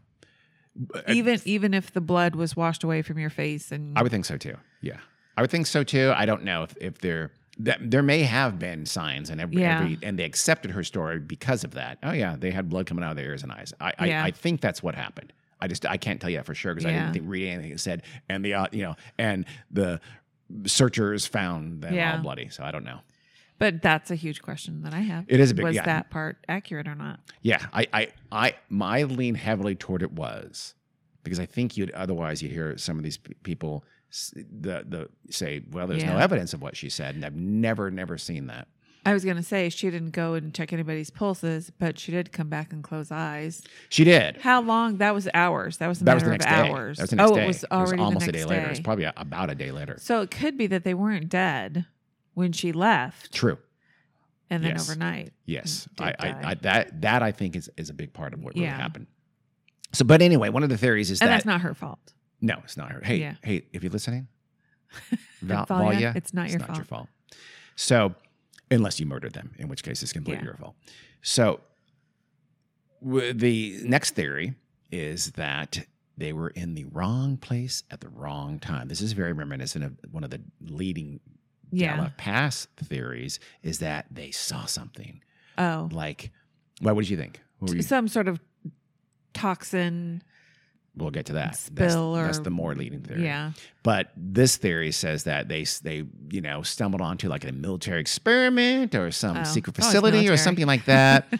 Uh, 0.93 1.01
even 1.09 1.39
even 1.45 1.74
if 1.74 1.91
the 1.93 2.01
blood 2.01 2.36
was 2.36 2.55
washed 2.55 2.84
away 2.84 3.01
from 3.01 3.18
your 3.18 3.30
face. 3.30 3.72
And 3.72 3.97
I 3.97 4.01
would 4.03 4.11
think 4.11 4.26
so 4.26 4.38
too. 4.38 4.55
Yeah, 4.82 4.97
I 5.38 5.41
would 5.41 5.49
think 5.51 5.68
so 5.68 5.84
too. 5.84 6.13
I 6.16 6.26
don't 6.26 6.43
know 6.43 6.63
if, 6.63 6.76
if 6.82 6.97
there 6.99 7.32
that 7.59 7.80
there 7.91 8.03
may 8.03 8.24
have 8.24 8.59
been 8.59 8.86
signs 8.86 9.30
and 9.30 9.39
every, 9.39 9.55
Yeah. 9.61 9.80
every 9.80 9.97
and 10.03 10.20
they 10.20 10.26
accepted 10.26 10.72
her 10.72 10.84
story 10.84 11.20
because 11.20 11.63
of 11.63 11.72
that. 11.76 11.97
Oh 12.03 12.11
yeah, 12.11 12.36
they 12.38 12.51
had 12.51 12.68
blood 12.70 12.86
coming 12.88 13.03
out 13.05 13.11
of 13.11 13.18
their 13.18 13.28
ears 13.28 13.43
and 13.43 13.51
eyes. 13.53 13.74
I 13.80 13.93
I, 13.97 14.05
Yeah. 14.07 14.24
I 14.26 14.32
think 14.32 14.59
that's 14.61 14.84
what 14.84 14.95
happened. 14.95 15.32
I 15.61 15.68
just 15.68 15.86
I 15.86 15.95
can't 15.97 16.20
tell 16.20 16.30
you 16.30 16.38
that 16.38 16.45
for 16.45 16.53
sure 16.55 16.74
because 16.76 16.86
I 16.86 16.91
didn't 16.91 17.13
think, 17.13 17.26
read 17.30 17.47
anything 17.47 17.72
that 17.72 17.80
said 17.80 18.03
and 18.28 18.43
the 18.43 18.53
uh, 18.55 18.68
you 18.74 18.84
know 18.84 18.95
and 19.18 19.45
the 19.72 20.01
searchers 20.66 21.26
found 21.26 21.82
them 21.82 21.93
Yeah. 21.93 22.18
all 22.18 22.22
bloody. 22.22 22.49
So 22.49 22.63
I 22.63 22.72
don't 22.72 22.84
know. 22.84 22.99
But 23.57 23.81
that's 23.81 24.11
a 24.11 24.15
huge 24.15 24.41
question 24.41 24.81
that 24.83 24.93
I 24.93 24.99
have. 24.99 25.25
It 25.27 25.39
is 25.39 25.51
a 25.51 25.53
big 25.53 25.65
was 25.65 25.75
yeah. 25.75 25.85
that 25.85 26.09
part 26.09 26.37
accurate 26.47 26.87
or 26.87 26.95
not? 26.95 27.19
Yeah, 27.41 27.65
I, 27.73 27.87
I, 27.93 28.07
I, 28.31 28.55
my 28.69 29.03
lean 29.03 29.35
heavily 29.35 29.75
toward 29.75 30.01
it 30.01 30.11
was 30.11 30.73
because 31.23 31.39
I 31.39 31.45
think 31.45 31.77
you'd 31.77 31.91
otherwise 31.91 32.41
you 32.41 32.49
hear 32.49 32.77
some 32.77 32.97
of 32.97 33.03
these 33.03 33.17
people 33.43 33.83
the 34.33 34.85
the 34.87 35.09
say, 35.29 35.61
well, 35.71 35.87
there's 35.87 36.03
no 36.03 36.17
evidence 36.17 36.53
of 36.53 36.61
what 36.61 36.77
she 36.77 36.89
said, 36.89 37.15
and 37.15 37.25
I've 37.25 37.35
never 37.35 37.91
never 37.91 38.17
seen 38.17 38.47
that. 38.47 38.67
I 39.07 39.13
was 39.13 39.23
going 39.23 39.37
to 39.37 39.43
say 39.43 39.69
she 39.69 39.91
didn't 39.91 40.11
go 40.11 40.33
and 40.33 40.51
check 40.51 40.73
anybody's 40.73 41.11
pulses, 41.11 41.71
but 41.77 41.99
she 41.99 42.11
did 42.11 42.31
come 42.31 42.49
back 42.49 42.73
and 42.73 42.83
close 42.83 43.11
eyes. 43.11 43.61
She 43.89 44.03
did. 44.03 44.37
How 44.37 44.61
long? 44.61 44.97
That 44.97 45.13
was 45.13 45.29
hours. 45.31 45.77
That 45.77 45.87
was 45.87 46.01
a 46.01 46.05
That 46.05 46.15
was 46.15 46.23
matter 46.23 46.37
the 46.37 46.37
next 46.37 46.45
of 46.45 46.51
day. 46.51 46.71
hours. 46.71 46.97
That 46.97 47.03
was 47.03 47.09
the 47.11 47.15
next 47.17 47.31
oh, 47.31 47.35
day. 47.35 47.43
it 47.43 47.47
was 47.47 47.65
already 47.71 48.01
almost 48.01 48.25
the 48.25 48.29
a 48.29 48.33
day 48.33 48.39
next 48.39 48.49
later. 48.49 48.65
day. 48.65 48.71
It's 48.71 48.79
probably 48.79 49.03
a, 49.03 49.13
about 49.15 49.51
a 49.51 49.55
day 49.55 49.69
later. 49.71 49.97
so 49.99 50.21
it 50.21 50.31
could 50.31 50.57
be 50.57 50.65
that 50.67 50.83
they 50.83 50.95
weren't 50.95 51.29
dead 51.29 51.85
when 52.36 52.51
she 52.51 52.71
left, 52.71 53.33
True. 53.33 53.57
and 54.49 54.63
then 54.63 54.71
Yes. 54.73 54.88
overnight. 54.89 55.33
Yes, 55.45 55.89
I, 55.99 56.13
I. 56.19 56.36
I, 56.51 56.53
that 56.61 57.01
that 57.01 57.23
I 57.23 57.31
think 57.31 57.55
is 57.55 57.69
is 57.77 57.89
a 57.89 57.93
big 57.93 58.13
part 58.13 58.33
of 58.33 58.41
what 58.43 58.53
really 58.53 58.67
Yeah. 58.67 58.77
happened. 58.77 59.07
So, 59.93 60.05
but 60.05 60.21
anyway, 60.21 60.49
one 60.49 60.61
of 60.63 60.69
the 60.69 60.77
theories 60.77 61.09
is 61.09 61.19
And 61.21 61.29
that 61.29 61.33
that's 61.36 61.45
not 61.45 61.61
her 61.61 61.73
fault. 61.73 62.13
no, 62.41 62.55
it's 62.63 62.77
not 62.77 62.91
her. 62.91 63.01
Hey, 63.03 63.17
Yeah. 63.17 63.36
hey, 63.43 63.65
if 63.73 63.81
you're 63.83 63.91
listening, 63.91 64.27
Val- 65.41 65.65
Valia, 65.65 66.15
it's 66.15 66.33
not 66.33 66.45
it's 66.45 66.53
your 66.53 66.59
not 66.59 66.67
fault. 66.67 66.77
your 66.77 66.86
fault. 66.86 67.09
So, 67.75 68.13
unless 68.71 68.99
you 68.99 69.05
murdered 69.05 69.33
them, 69.33 69.51
in 69.57 69.67
which 69.67 69.83
case 69.83 70.03
it's 70.03 70.13
completely 70.13 70.41
Yeah. 70.43 70.49
your 70.51 70.57
fault. 70.57 70.75
So, 71.21 71.61
w- 73.03 73.33
the 73.33 73.79
next 73.83 74.11
theory 74.15 74.55
is 74.91 75.31
that 75.31 75.86
they 76.17 76.31
were 76.33 76.49
in 76.49 76.73
the 76.75 76.86
wrong 76.86 77.38
place 77.38 77.83
at 77.91 77.99
the 78.01 78.07
wrong 78.09 78.59
time. 78.59 78.88
This 78.88 79.01
is 79.01 79.11
very 79.13 79.33
reminiscent 79.33 79.83
of 79.83 79.97
one 80.11 80.23
of 80.23 80.29
the 80.29 80.41
leading 80.61 81.19
Yeah. 81.76 81.97
Dyatlov 81.97 82.17
Pass 82.17 82.67
theories. 82.78 83.39
Is 83.63 83.80
that 83.80 84.05
they 84.11 84.32
saw 84.32 84.65
something 84.65 85.21
Oh, 85.57 85.89
like, 85.91 86.32
well, 86.82 86.95
what 86.95 87.01
did 87.03 87.09
you 87.09 87.17
think? 87.17 87.41
You- 87.65 87.82
some 87.82 88.07
sort 88.07 88.28
of 88.28 88.39
toxin 89.34 90.21
we'll 90.97 91.11
get 91.11 91.26
to 91.26 91.34
that. 91.34 91.55
spill 91.57 92.13
that's, 92.13 92.23
or 92.23 92.26
that's 92.26 92.39
the 92.39 92.49
more 92.49 92.73
leading 92.76 93.01
theory. 93.01 93.23
Yeah. 93.23 93.51
But 93.84 94.11
this 94.15 94.55
theory 94.57 94.91
says 94.91 95.23
that 95.26 95.47
they 95.49 95.65
they 95.84 96.03
you 96.32 96.41
know 96.41 96.61
stumbled 96.61 97.01
onto 97.01 97.28
like 97.30 97.43
a 97.45 97.51
military 97.51 97.99
experiment 98.01 98.95
or 98.95 99.11
some 99.11 99.38
Oh, 99.38 99.43
secret 99.43 99.76
oh, 99.80 99.82
facility 99.84 100.30
or 100.30 100.38
something 100.38 100.65
like 100.65 100.86
that. 100.86 101.28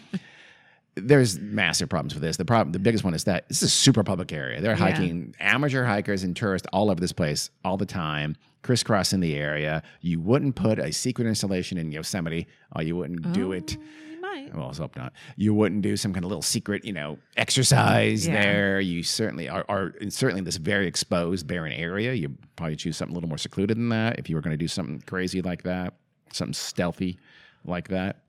There's 0.96 1.38
massive 1.38 1.88
problems 1.90 2.14
with 2.14 2.22
this. 2.22 2.38
The 2.38 2.44
problem, 2.46 2.72
the 2.72 2.78
biggest 2.78 3.04
one 3.04 3.12
is 3.14 3.24
that 3.24 3.46
this 3.48 3.58
is 3.58 3.64
a 3.64 3.68
super 3.70 4.02
public 4.02 4.32
area. 4.32 4.60
They're 4.62 4.72
Yeah. 4.72 4.76
hiking 4.92 5.34
amateur 5.40 5.84
hikers 5.84 6.22
and 6.22 6.34
tourists 6.34 6.66
all 6.72 6.90
over 6.90 7.00
this 7.00 7.12
place 7.12 7.50
all 7.64 7.76
the 7.76 7.84
time, 7.86 8.34
crisscrossing 8.62 9.20
the 9.20 9.34
area. 9.34 9.82
You 10.00 10.20
wouldn't 10.20 10.56
put 10.56 10.78
a 10.78 10.92
secret 10.92 11.26
installation 11.28 11.76
in 11.76 11.92
Yosemite, 11.92 12.46
or 12.74 12.82
you 12.82 12.96
wouldn't 12.96 13.32
do 13.32 13.48
oh, 13.48 13.52
it. 13.52 13.76
Oh, 13.78 13.82
You 14.10 14.20
might. 14.22 14.54
Well, 14.56 14.66
let's 14.68 14.78
hope 14.78 14.96
not. 14.96 15.12
You 15.36 15.52
wouldn't 15.52 15.82
do 15.82 15.98
some 15.98 16.14
kind 16.14 16.24
of 16.24 16.30
little 16.30 16.40
secret, 16.42 16.84
you 16.84 16.94
know, 16.94 17.18
exercise 17.36 18.26
Yeah. 18.26 18.40
there. 18.42 18.80
You 18.80 19.02
certainly 19.02 19.48
are, 19.50 19.66
are 19.68 19.92
certainly 20.08 20.38
in 20.38 20.44
this 20.44 20.56
very 20.56 20.86
exposed, 20.86 21.46
barren 21.46 21.72
area. 21.72 22.14
You 22.14 22.36
probably 22.56 22.76
choose 22.76 22.96
something 22.96 23.12
a 23.12 23.14
little 23.16 23.28
more 23.28 23.38
secluded 23.38 23.76
than 23.76 23.90
that 23.90 24.18
if 24.18 24.30
you 24.30 24.36
were 24.36 24.42
going 24.42 24.52
to 24.54 24.56
do 24.56 24.68
something 24.68 25.02
crazy 25.06 25.42
like 25.42 25.62
that, 25.64 25.94
something 26.32 26.54
stealthy 26.54 27.18
like 27.66 27.88
that. 27.88 28.22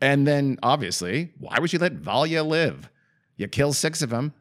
And 0.00 0.26
then, 0.26 0.58
obviously, 0.62 1.32
why 1.38 1.58
would 1.58 1.72
you 1.72 1.78
let 1.78 1.96
Valya 1.96 2.46
live? 2.46 2.88
You 3.36 3.48
kill 3.48 3.72
six 3.72 4.00
of 4.02 4.10
them. 4.10 4.32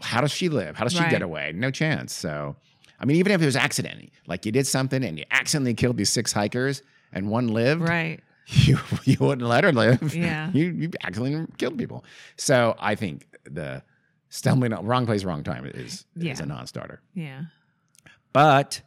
How 0.00 0.20
does 0.20 0.32
she 0.32 0.48
live? 0.48 0.76
How 0.76 0.84
does 0.84 0.92
she 0.94 1.00
Right. 1.00 1.10
get 1.10 1.22
away? 1.22 1.52
No 1.54 1.70
chance. 1.70 2.12
So, 2.14 2.56
I 2.98 3.04
mean, 3.04 3.16
even 3.18 3.32
if 3.32 3.40
it 3.42 3.44
was 3.44 3.56
accident, 3.56 4.10
like 4.26 4.46
you 4.46 4.52
did 4.52 4.66
something 4.66 5.04
and 5.04 5.18
you 5.18 5.24
accidentally 5.30 5.74
killed 5.74 5.96
these 5.96 6.10
six 6.10 6.32
hikers 6.32 6.82
and 7.12 7.28
one 7.28 7.48
lived, 7.48 7.82
Right. 7.82 8.20
you 8.46 8.78
you 9.04 9.16
wouldn't 9.20 9.46
let 9.48 9.64
her 9.64 9.72
live. 9.72 10.14
Yeah. 10.14 10.50
you 10.54 10.66
you 10.72 10.90
accidentally 11.02 11.46
killed 11.58 11.78
people. 11.78 12.04
So 12.36 12.74
I 12.78 12.94
think 12.94 13.26
the 13.44 13.82
stumbling 14.28 14.72
on 14.72 14.84
wrong 14.86 15.06
place, 15.06 15.22
wrong 15.24 15.44
time 15.44 15.64
is 15.66 16.04
is 16.16 16.40
a 16.40 16.46
non-starter. 16.46 17.00
Yeah. 17.14 17.42
But 18.32 18.80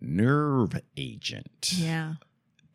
nerve 0.00 0.80
agent, 0.96 1.72
Yeah. 1.72 2.14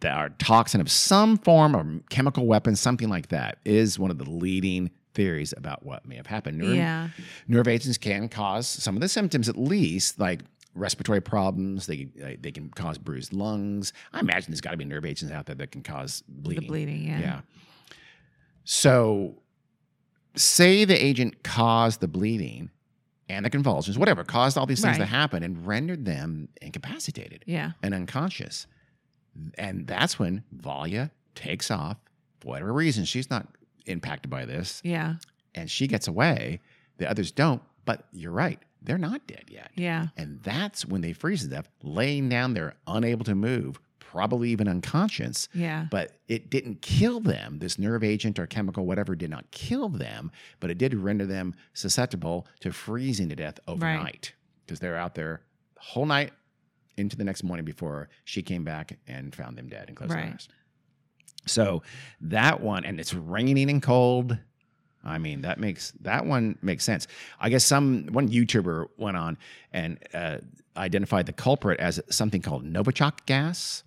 That 0.01 0.15
are 0.17 0.29
toxin 0.29 0.81
of 0.81 0.91
some 0.91 1.37
form 1.37 1.75
or 1.75 1.99
chemical 2.09 2.45
weapon, 2.45 2.75
something 2.75 3.09
like 3.09 3.29
that, 3.29 3.57
is 3.65 3.97
one 3.97 4.11
of 4.11 4.17
the 4.17 4.29
leading 4.29 4.91
theories 5.13 5.53
about 5.57 5.83
what 5.85 6.05
may 6.07 6.15
have 6.15 6.27
happened. 6.27 6.57
Nerve, 6.57 6.75
Yeah. 6.75 7.09
nerve 7.47 7.67
agents 7.67 7.97
can 7.97 8.29
cause 8.29 8.67
some 8.67 8.95
of 8.95 9.01
the 9.01 9.09
symptoms, 9.09 9.49
at 9.49 9.57
least, 9.57 10.19
like 10.19 10.41
respiratory 10.73 11.19
problems. 11.21 11.85
They 11.87 12.05
they 12.39 12.51
can 12.51 12.69
cause 12.69 12.97
bruised 12.97 13.33
lungs. 13.33 13.91
I 14.13 14.19
imagine 14.21 14.51
there's 14.51 14.61
got 14.61 14.71
to 14.71 14.77
be 14.77 14.85
nerve 14.85 15.03
agents 15.05 15.33
out 15.33 15.45
there 15.47 15.55
that 15.55 15.71
can 15.71 15.83
cause 15.83 16.23
bleeding. 16.27 16.63
The 16.63 16.67
bleeding. 16.67 17.07
Yeah. 17.07 17.19
Yeah. 17.19 17.41
So, 18.63 19.35
say 20.35 20.85
the 20.85 20.95
agent 21.03 21.43
caused 21.43 21.99
the 21.99 22.07
bleeding 22.07 22.69
and 23.27 23.45
the 23.45 23.49
convulsions, 23.49 23.97
whatever, 23.97 24.23
caused 24.23 24.57
all 24.57 24.65
these 24.65 24.81
things 24.81 24.97
to 24.97 25.05
happen 25.05 25.43
and 25.43 25.65
rendered 25.65 26.05
them 26.05 26.47
incapacitated 26.61 27.43
Yeah. 27.47 27.71
and 27.81 27.93
unconscious. 27.93 28.67
And 29.57 29.87
that's 29.87 30.19
when 30.19 30.43
Valia 30.55 31.11
takes 31.35 31.71
off 31.71 31.97
for 32.39 32.49
whatever 32.49 32.73
reason. 32.73 33.05
She's 33.05 33.29
not 33.29 33.47
impacted 33.85 34.29
by 34.29 34.45
this 34.45 34.81
Yeah. 34.83 35.15
and 35.55 35.69
she 35.69 35.87
gets 35.87 36.07
away. 36.07 36.59
The 36.97 37.09
others 37.09 37.31
don't, 37.31 37.61
but 37.85 38.07
you're 38.11 38.31
right. 38.31 38.59
They're 38.81 38.97
not 38.97 39.25
dead 39.27 39.45
yet. 39.47 39.71
Yeah. 39.75 40.07
And 40.17 40.41
that's 40.43 40.85
when 40.85 41.01
they 41.01 41.13
freeze 41.13 41.43
to 41.43 41.47
death, 41.49 41.69
laying 41.83 42.29
down 42.29 42.53
there, 42.53 42.75
unable 42.87 43.23
to 43.25 43.35
move, 43.35 43.79
probably 43.99 44.49
even 44.49 44.67
unconscious. 44.67 45.47
Yeah. 45.53 45.85
But 45.89 46.17
it 46.27 46.49
didn't 46.49 46.81
kill 46.81 47.19
them. 47.19 47.59
This 47.59 47.77
nerve 47.79 48.03
agent 48.03 48.37
or 48.39 48.47
chemical, 48.47 48.85
whatever, 48.85 49.15
did 49.15 49.29
not 49.29 49.49
kill 49.51 49.87
them, 49.89 50.31
but 50.59 50.69
it 50.71 50.77
did 50.77 50.93
render 50.95 51.25
them 51.25 51.55
susceptible 51.73 52.47
to 52.59 52.71
freezing 52.73 53.29
to 53.29 53.35
death 53.35 53.59
overnight 53.67 54.33
because 54.65 54.79
they're 54.79 54.97
out 54.97 55.15
there 55.15 55.41
the 55.75 55.81
whole 55.81 56.05
night 56.05 56.33
into 57.01 57.17
the 57.17 57.23
next 57.25 57.43
morning 57.43 57.65
before 57.65 58.07
she 58.23 58.41
came 58.41 58.63
back 58.63 58.97
and 59.07 59.35
found 59.35 59.57
them 59.57 59.67
dead 59.67 59.85
and 59.89 59.97
closed 59.97 60.13
their 60.13 60.21
Right. 60.21 60.33
eyes. 60.33 60.47
So 61.47 61.81
that 62.21 62.61
one, 62.61 62.85
and 62.85 62.99
it's 62.99 63.13
raining 63.13 63.69
and 63.69 63.81
cold. 63.81 64.37
I 65.03 65.17
mean, 65.17 65.41
that 65.41 65.59
makes 65.59 65.91
that 66.01 66.25
one 66.27 66.57
makes 66.61 66.83
sense. 66.83 67.07
I 67.39 67.49
guess 67.49 67.65
some 67.65 68.05
one 68.11 68.29
YouTuber 68.29 68.89
went 68.97 69.17
on 69.17 69.37
and 69.73 69.97
uh, 70.13 70.37
identified 70.77 71.25
the 71.25 71.33
culprit 71.33 71.79
as 71.79 71.99
something 72.09 72.41
called 72.43 72.63
Novichok 72.63 73.25
gas, 73.25 73.83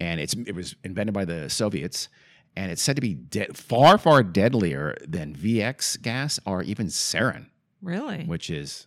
and 0.00 0.20
it's 0.20 0.34
it 0.34 0.54
was 0.54 0.76
invented 0.84 1.12
by 1.14 1.24
the 1.24 1.50
Soviets, 1.50 2.08
and 2.54 2.70
it's 2.70 2.80
said 2.82 2.94
to 2.94 3.02
be 3.02 3.14
de- 3.14 3.52
far, 3.52 3.98
far 3.98 4.22
deadlier 4.22 4.96
than 5.06 5.34
VX 5.34 6.00
gas 6.00 6.38
or 6.46 6.62
even 6.62 6.86
sarin, 6.86 7.46
Really? 7.82 8.22
which 8.24 8.48
is. 8.50 8.86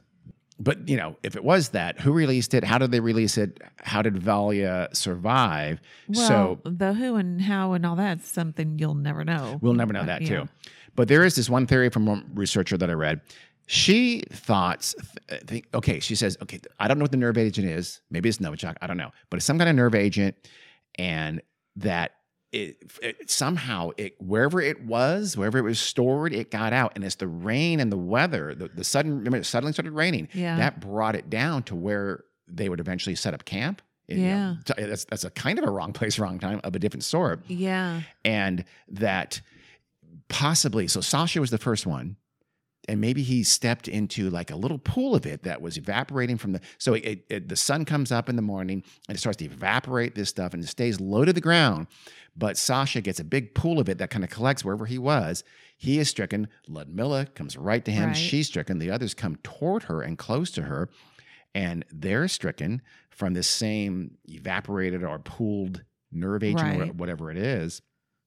But 0.63 0.87
you 0.87 0.95
know, 0.95 1.17
if 1.23 1.35
it 1.35 1.43
was 1.43 1.69
that, 1.69 1.99
who 1.99 2.11
released 2.11 2.53
it? 2.53 2.63
How 2.63 2.77
did 2.77 2.91
they 2.91 2.99
release 2.99 3.37
it? 3.37 3.59
How 3.77 4.01
did 4.01 4.15
Valia 4.15 4.95
survive? 4.95 5.81
well, 6.07 6.27
so 6.27 6.59
the 6.63 6.93
who 6.93 7.15
and 7.15 7.41
how 7.41 7.73
and 7.73 7.85
all 7.85 7.95
that's 7.95 8.29
something 8.31 8.77
you'll 8.77 8.93
never 8.93 9.23
know. 9.25 9.57
We'll 9.61 9.73
never 9.73 9.91
know 9.91 10.01
But, 10.01 10.05
that 10.07 10.21
yeah. 10.21 10.41
too. 10.41 10.49
But 10.95 11.07
there 11.07 11.23
is 11.23 11.35
this 11.35 11.49
one 11.49 11.65
theory 11.67 11.89
from 11.89 12.05
one 12.05 12.29
researcher 12.35 12.77
that 12.77 12.89
I 12.89 12.93
read. 12.93 13.21
She 13.65 14.23
thought, 14.31 14.93
think, 15.47 15.67
okay, 15.73 15.99
she 15.99 16.15
says, 16.15 16.37
okay, 16.41 16.59
I 16.79 16.87
don't 16.87 16.99
know 16.99 17.03
what 17.03 17.11
the 17.11 17.17
nerve 17.17 17.37
agent 17.37 17.67
is. 17.67 18.01
Maybe 18.11 18.27
it's 18.27 18.39
Novichok. 18.39 18.75
I 18.81 18.87
don't 18.87 18.97
know, 18.97 19.11
but 19.29 19.37
it's 19.37 19.45
some 19.45 19.57
kind 19.57 19.69
of 19.69 19.75
nerve 19.75 19.95
agent, 19.95 20.35
and 20.99 21.41
that 21.77 22.11
it, 22.51 22.91
it 23.01 23.29
somehow 23.31 23.91
it 23.97 24.15
wherever 24.21 24.59
it 24.59 24.83
was, 24.85 25.37
wherever 25.37 25.57
it 25.57 25.61
was 25.63 25.79
stored, 25.79 26.33
it 26.33 26.51
got 26.51 26.73
out, 26.73 26.91
and 26.95 27.03
it's 27.03 27.15
the 27.15 27.27
rain 27.27 27.79
and 27.79 27.91
the 27.91 27.97
weather, 27.97 28.53
the, 28.55 28.67
the 28.67 28.83
sudden 28.83 29.17
remember 29.17 29.37
it 29.37 29.45
suddenly 29.45 29.71
started 29.73 29.91
raining. 29.91 30.27
Yeah. 30.33 30.57
that 30.57 30.79
brought 30.81 31.15
it 31.15 31.29
down 31.29 31.63
to 31.63 31.75
where 31.75 32.23
they 32.47 32.67
would 32.67 32.79
eventually 32.81 33.15
set 33.15 33.33
up 33.33 33.45
camp. 33.45 33.81
You 34.07 34.17
know, 34.17 34.23
Yeah. 34.23 34.55
Eh, 34.77 34.85
that's 34.87 35.05
that's 35.05 35.23
a 35.23 35.29
kind 35.29 35.57
of 35.59 35.65
a 35.65 35.71
wrong 35.71 35.93
place, 35.93 36.19
wrong 36.23 36.39
time 36.39 36.59
of 36.65 36.75
a 36.75 36.79
different 36.79 37.03
sort 37.05 37.41
Yeah. 37.47 38.01
and 38.25 38.65
that 38.89 39.39
possibly 40.27 40.87
so 40.87 41.01
Sasha 41.01 41.39
was 41.39 41.51
the 41.51 41.57
first 41.57 41.85
one 41.85 42.15
and 42.87 42.99
maybe 42.99 43.21
he 43.21 43.43
stepped 43.43 43.87
into 43.87 44.29
like 44.29 44.49
a 44.49 44.55
little 44.55 44.79
pool 44.79 45.13
of 45.15 45.25
it 45.25 45.43
that 45.43 45.61
was 45.61 45.77
evaporating 45.77 46.37
from 46.37 46.51
the 46.53 46.61
so 46.77 46.93
it, 46.95 47.23
it- 47.29 47.47
the 47.49 47.55
sun 47.55 47.85
comes 47.85 48.11
up 48.11 48.27
in 48.29 48.35
the 48.35 48.41
morning 48.41 48.83
and 49.07 49.15
it 49.15 49.19
starts 49.19 49.37
to 49.37 49.45
evaporate 49.45 50.15
this 50.15 50.29
stuff 50.29 50.53
and 50.53 50.63
it 50.63 50.67
stays 50.67 50.99
low 50.99 51.23
to 51.25 51.31
the 51.33 51.41
ground 51.41 51.87
but 52.35 52.57
Sasha 52.57 53.01
gets 53.01 53.19
a 53.19 53.23
big 53.23 53.53
pool 53.53 53.79
of 53.79 53.87
it 53.89 53.97
that 53.99 54.09
kind 54.09 54.23
of 54.23 54.29
collects 54.29 54.65
wherever 54.65 54.85
he 54.85 54.97
was 54.97 55.43
he 55.77 55.99
is 55.99 56.09
stricken 56.09 56.47
Ludmilla 56.67 57.27
comes 57.27 57.55
right 57.57 57.83
to 57.85 57.91
him 57.91 58.09
Right. 58.09 58.17
she's 58.17 58.47
stricken 58.47 58.79
the 58.79 58.89
others 58.91 59.13
come 59.13 59.35
toward 59.43 59.83
her 59.83 60.01
and 60.01 60.17
close 60.17 60.49
to 60.51 60.63
her 60.63 60.89
and 61.53 61.85
they're 61.91 62.27
stricken 62.27 62.81
from 63.09 63.33
this 63.33 63.47
same 63.47 64.17
evaporated 64.25 65.03
or 65.03 65.19
pooled 65.19 65.83
nerve 66.11 66.43
agent 66.43 66.77
or 66.77 66.79
Right. 66.79 66.95
whatever 66.95 67.29
it 67.31 67.37
is 67.37 67.81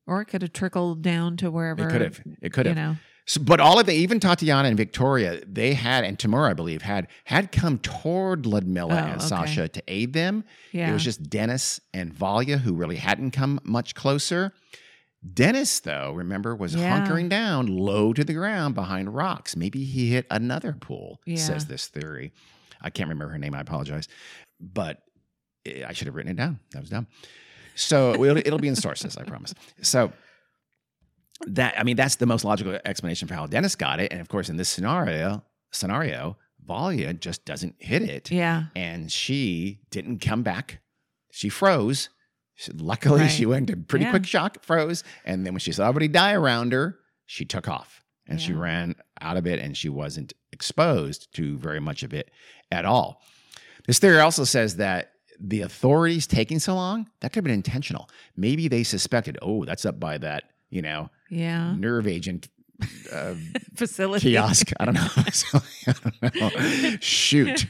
Or 0.07 0.21
it 0.21 0.27
could 0.27 0.43
have 0.43 0.53
trickled 0.53 1.03
down 1.03 1.37
to 1.39 1.51
wherever 1.51 1.89
it 1.89 1.91
could 1.91 2.01
have. 2.03 2.21
It 2.43 2.53
could 2.53 2.67
you 2.67 2.75
have. 2.75 2.77
know. 2.77 2.97
So, 3.27 3.41
but 3.41 3.59
all 3.59 3.79
of 3.81 3.87
the, 3.87 3.93
even 3.95 4.21
Tatiana 4.21 4.69
and 4.69 4.77
Victoria, 4.77 5.41
they 5.47 5.73
had, 5.73 6.05
and 6.05 6.19
Timur, 6.19 6.47
I 6.49 6.53
believe, 6.53 6.83
had 6.83 7.09
had 7.25 7.53
come 7.53 7.79
toward 7.79 8.45
Ludmilla 8.45 8.93
Oh, 8.95 8.99
and 8.99 9.17
okay. 9.17 9.25
Sasha 9.27 9.69
to 9.69 9.83
aid 9.89 10.13
them. 10.13 10.45
Yeah. 10.73 10.91
It 10.91 10.93
was 10.93 11.03
just 11.05 11.31
Dennis 11.31 11.81
and 11.95 12.15
Valia 12.15 12.59
who 12.59 12.75
really 12.75 12.97
hadn't 12.97 13.31
come 13.31 13.61
much 13.65 13.95
closer. 13.95 14.53
Dennis, 15.33 15.81
though, 15.81 16.13
remember, 16.13 16.55
was 16.55 16.75
Yeah. 16.75 17.01
hunkering 17.07 17.31
down 17.31 17.67
low 17.67 18.13
to 18.13 18.25
the 18.25 18.35
ground 18.35 18.75
behind 18.75 19.15
rocks. 19.15 19.57
Maybe 19.57 19.85
he 19.85 20.11
hit 20.11 20.27
another 20.31 20.73
pool, 20.75 21.21
Yeah. 21.25 21.37
says 21.37 21.65
this 21.65 21.87
theory. 21.87 22.33
I 22.83 22.91
can't 22.91 23.09
remember 23.09 23.33
her 23.33 23.39
name. 23.39 23.55
I 23.55 23.61
apologize. 23.61 24.07
But 24.61 25.03
eh, 25.65 25.83
I 25.87 25.95
should 25.95 26.09
have 26.09 26.15
written 26.15 26.33
it 26.33 26.37
down. 26.37 26.61
That 26.73 26.81
was 26.81 26.91
dumb. 26.91 27.07
So 27.75 28.13
it'll, 28.23 28.37
it'll 28.37 28.59
be 28.59 28.69
in 28.69 28.77
sources, 28.77 29.17
I 29.17 29.23
promise. 29.25 29.55
So 29.81 30.13
that 31.47 31.75
I 31.79 31.83
mean, 31.83 31.97
that's 31.97 32.17
the 32.17 32.27
most 32.27 32.45
logical 32.45 32.79
explanation 32.85 33.29
for 33.29 33.35
how 33.35 33.47
Dennis 33.47 33.75
got 33.77 34.01
it. 34.01 34.13
And 34.13 34.21
of 34.21 34.29
course, 34.29 34.49
in 34.49 34.57
this 34.57 34.69
scenario, 34.69 35.45
scenario, 35.73 36.37
Valia 36.67 37.19
just 37.19 37.45
doesn't 37.45 37.75
hit 37.79 38.03
it, 38.03 38.31
yeah. 38.31 38.65
and 38.75 39.11
she 39.13 39.81
didn't 39.91 40.21
come 40.21 40.43
back. 40.43 40.81
She 41.31 41.49
froze. 41.49 42.09
She- 42.55 42.73
luckily, 42.73 43.23
Right. 43.23 43.31
she 43.31 43.45
went 43.47 43.69
into 43.69 43.83
pretty 43.83 44.05
Yeah. 44.07 44.11
quick 44.13 44.25
shock, 44.27 44.63
froze, 44.65 45.03
and 45.25 45.45
then 45.45 45.53
when 45.55 45.59
she 45.61 45.73
saw 45.73 45.89
everybody 45.89 46.09
die 46.09 46.33
around 46.33 46.73
her, 46.73 46.99
she 47.27 47.45
took 47.45 47.69
off 47.69 48.03
and 48.27 48.41
she 48.41 48.53
ran 48.55 48.95
out 49.21 49.37
of 49.37 49.47
it, 49.47 49.59
and 49.59 49.77
she 49.77 49.89
wasn't 49.91 50.33
exposed 50.53 51.35
to 51.35 51.59
very 51.59 51.81
much 51.81 52.03
of 52.03 52.15
it 52.15 52.31
at 52.73 52.87
all. 52.87 53.21
This 53.87 53.99
theory 53.99 54.21
also 54.21 54.45
says 54.45 54.77
that 54.77 55.11
the 55.39 55.61
authorities 55.61 56.27
taking 56.27 56.59
so 56.59 56.75
long 56.75 57.11
that 57.21 57.33
could 57.33 57.39
have 57.41 57.45
been 57.45 57.53
intentional. 57.53 58.09
Maybe 58.37 58.69
they 58.69 58.83
suspected, 58.85 59.37
oh, 59.43 59.65
that's 59.67 59.85
up 59.85 60.01
by 60.01 60.17
that, 60.19 60.45
you 60.71 60.81
know, 60.81 61.11
Yeah. 61.35 61.75
nerve 61.77 62.07
agent 62.07 62.49
uh, 63.13 63.35
Facility. 63.77 64.31
kiosk. 64.33 64.73
I 64.81 64.85
don't 64.85 64.95
know. 64.95 65.07
I 65.17 66.29
don't 66.31 66.83
know. 66.83 66.97
Shoot, 67.01 67.67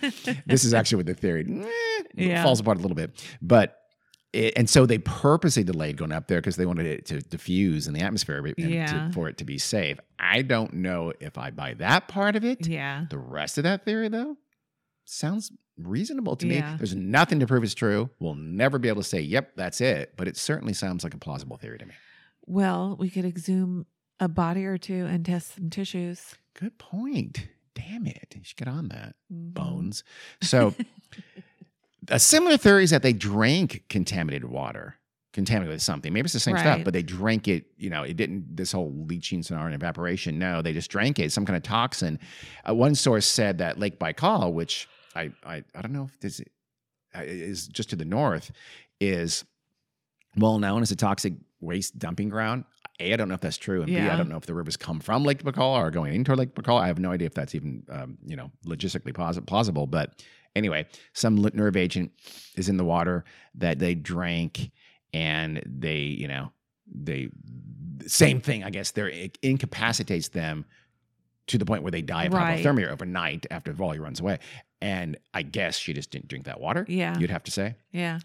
this 0.47 0.65
is 0.65 0.73
actually 0.75 0.97
what 0.97 1.07
the 1.07 1.15
theory 1.15 1.47
eh, 1.65 2.03
Yeah. 2.15 2.43
falls 2.43 2.61
apart 2.61 2.79
a 2.79 2.81
little 2.81 2.97
bit, 2.97 3.23
but. 3.43 3.79
It, 4.33 4.55
and 4.57 4.69
so 4.69 4.85
they 4.85 4.99
purposely 4.99 5.63
delayed 5.63 5.97
going 5.97 6.11
up 6.11 6.27
there 6.27 6.41
because 6.41 6.57
they 6.57 6.67
wanted 6.67 6.87
it 6.87 7.07
to 7.07 7.21
diffuse 7.21 7.87
in 7.87 7.95
the 7.95 8.01
atmosphere 8.01 8.45
and 8.45 8.57
to- 8.57 8.69
Yeah. 8.69 9.13
for 9.13 9.29
it 9.29 9.39
to 9.39 9.45
be 9.45 9.59
safe. 9.59 9.97
I 10.19 10.43
don't 10.43 10.73
know 10.75 11.13
if 11.21 11.39
I 11.39 11.53
buy 11.53 11.75
that 11.75 12.09
part 12.09 12.35
of 12.35 12.45
it. 12.45 12.67
Yeah. 12.67 13.05
The 13.09 13.19
rest 13.19 13.59
of 13.59 13.63
that 13.63 13.85
theory, 13.85 14.09
though, 14.09 14.37
sounds 15.05 15.53
reasonable 15.79 16.35
to 16.35 16.47
me. 16.47 16.61
There's 16.79 16.97
nothing 16.97 17.39
to 17.39 17.47
prove 17.47 17.63
it's 17.63 17.75
true. 17.75 18.11
We'll 18.19 18.35
never 18.35 18.81
be 18.81 18.89
able 18.89 19.03
to 19.03 19.09
say, 19.09 19.21
yep, 19.21 19.53
that's 19.55 19.81
it. 19.81 20.15
But 20.17 20.27
it 20.27 20.37
certainly 20.37 20.73
sounds 20.73 21.05
like 21.05 21.15
a 21.15 21.19
plausible 21.19 21.57
theory 21.57 21.79
to 21.79 21.87
me. 21.87 21.95
Well, 22.47 22.97
we 22.99 23.11
could 23.11 23.25
exhume 23.25 23.87
a 24.21 24.29
body 24.29 24.65
or 24.65 24.79
two 24.79 25.07
and 25.07 25.25
test 25.25 25.57
some 25.57 25.71
tissues. 25.71 26.37
Good 26.59 26.79
point. 26.79 27.49
Damn 27.75 28.07
it. 28.07 28.35
You 28.37 28.45
should 28.45 28.57
get 28.57 28.69
on 28.69 28.89
that. 28.89 29.17
Mhm. 29.33 29.55
Bones. 29.55 30.05
So, 30.43 30.75
a 32.09 32.19
similar 32.21 32.57
theory 32.57 32.85
is 32.85 32.91
that 32.91 33.03
they 33.03 33.13
drank 33.13 33.85
contaminated 33.89 34.49
water, 34.49 34.97
contaminated 35.33 35.75
with 35.75 35.83
something. 35.83 36.13
Maybe 36.13 36.27
it's 36.27 36.35
the 36.35 36.41
same 36.41 36.57
stuff, 36.59 36.85
but 36.85 36.93
they 36.93 37.03
drank 37.03 37.49
it. 37.49 37.65
You 37.77 37.91
know, 37.91 38.03
it 38.05 38.17
didn't, 38.17 38.57
this 38.57 38.71
whole 38.73 38.93
leaching 39.09 39.43
scenario 39.43 39.67
and 39.67 39.75
evaporation. 39.75 40.39
No, 40.39 40.63
they 40.63 40.73
just 40.73 40.91
drank 40.91 41.19
it, 41.19 41.33
some 41.33 41.45
kind 41.45 41.57
of 41.57 41.63
toxin. 41.65 42.21
Uh, 42.69 42.75
one 42.75 42.95
source 42.95 43.27
said 43.27 43.59
that 43.59 43.79
Lake 43.79 43.99
Baikal, 43.99 44.53
which 44.53 44.87
I, 45.17 45.33
I, 45.45 45.65
I 45.75 45.83
don't 45.83 45.93
know 45.93 46.05
if 46.13 46.21
this 46.21 46.41
uh, 47.17 47.23
is 47.23 47.67
just 47.67 47.91
to 47.91 47.97
the 47.97 48.05
north, 48.05 48.53
is 49.01 49.45
well 50.37 50.59
known 50.59 50.83
as 50.83 50.91
a 50.93 50.97
toxic 50.97 51.33
waste 51.65 51.99
dumping 51.99 52.29
ground. 52.29 52.65
A, 53.01 53.13
I 53.13 53.17
don't 53.17 53.29
know 53.29 53.35
if 53.35 53.41
that's 53.41 53.57
true, 53.57 53.81
and 53.83 53.87
B, 53.87 53.99
I 53.99 54.17
don't 54.17 54.29
know 54.29 54.37
if 54.37 54.47
the 54.47 54.55
rivers 54.55 54.77
come 54.77 55.01
from 55.01 55.25
Lake 55.25 55.43
Baikal 55.43 55.73
or 55.75 55.91
going 55.91 56.15
into 56.15 56.35
Lake 56.37 56.55
Baikal. 56.55 56.81
I 56.81 56.87
have 56.87 56.99
no 57.01 57.11
idea 57.11 57.27
if 57.27 57.35
that's 57.35 57.55
even 57.55 57.85
um, 57.91 58.19
you 58.25 58.37
know 58.37 58.51
logistically 58.67 59.13
pos- 59.13 59.41
plausible. 59.47 59.87
But 59.89 60.23
anyway, 60.55 60.87
some 61.13 61.37
nerve 61.55 61.77
agent 61.77 62.13
is 62.57 62.69
in 62.69 62.77
the 62.77 62.85
water 62.85 63.25
that 63.57 63.79
they 63.81 63.95
drank, 63.97 64.71
and 65.13 65.61
they 65.67 65.97
you 65.99 66.29
know 66.29 66.53
they 66.95 67.31
same 68.07 68.41
thing. 68.41 68.63
I 68.63 68.71
guess 68.71 68.93
they're 68.93 69.09
it 69.09 69.39
incapacitates 69.43 70.29
them 70.29 70.65
to 71.47 71.59
the 71.59 71.65
point 71.65 71.83
where 71.83 71.91
they 71.91 72.03
die 72.03 72.25
of 72.25 72.33
Right. 72.33 72.65
hypothermia 72.65 72.89
overnight 72.91 73.47
after 73.51 73.73
Valia 73.75 74.01
runs 74.01 74.21
away. 74.21 74.39
And 74.81 75.17
I 75.35 75.43
guess 75.43 75.77
she 75.77 75.93
just 75.93 76.11
didn't 76.11 76.29
drink 76.29 76.45
that 76.47 76.61
water. 76.61 76.87
Yeah. 76.89 77.19
You'd 77.19 77.31
have 77.31 77.45
to 77.45 77.51
say. 77.51 77.75
Yeah. 77.91 78.21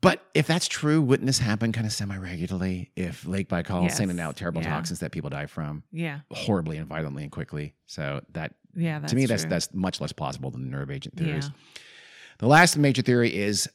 But 0.00 0.24
if 0.32 0.46
that's 0.46 0.68
true, 0.68 1.02
wouldn't 1.02 1.26
this 1.26 1.38
happen 1.40 1.72
kind 1.72 1.84
of 1.86 1.92
semi 1.92 2.16
regularly 2.16 2.90
if 2.94 3.26
Lake 3.26 3.48
Baikal 3.48 3.82
Yes. 3.82 3.96
sending 3.96 4.20
out 4.20 4.36
terrible 4.36 4.62
Yeah. 4.62 4.68
toxins 4.70 5.00
that 5.00 5.10
people 5.10 5.28
die 5.30 5.46
from 5.46 5.82
Yeah. 5.90 6.20
horribly 6.30 6.76
and 6.76 6.86
violently 6.86 7.24
and 7.24 7.32
quickly? 7.32 7.74
So 7.86 8.24
that 8.32 8.54
Yeah. 8.76 9.00
That's 9.00 9.10
to 9.12 9.16
me, 9.16 9.26
that's 9.26 9.42
true. 9.42 9.50
that's 9.50 9.74
much 9.74 10.00
less 10.00 10.12
plausible 10.12 10.50
than 10.52 10.62
the 10.62 10.68
nerve 10.70 10.90
agent 10.90 11.16
theories. 11.16 11.46
Yeah. 11.46 11.80
The 12.38 12.46
last 12.46 12.76
major 12.76 13.02
theory 13.02 13.34
is 13.34 13.68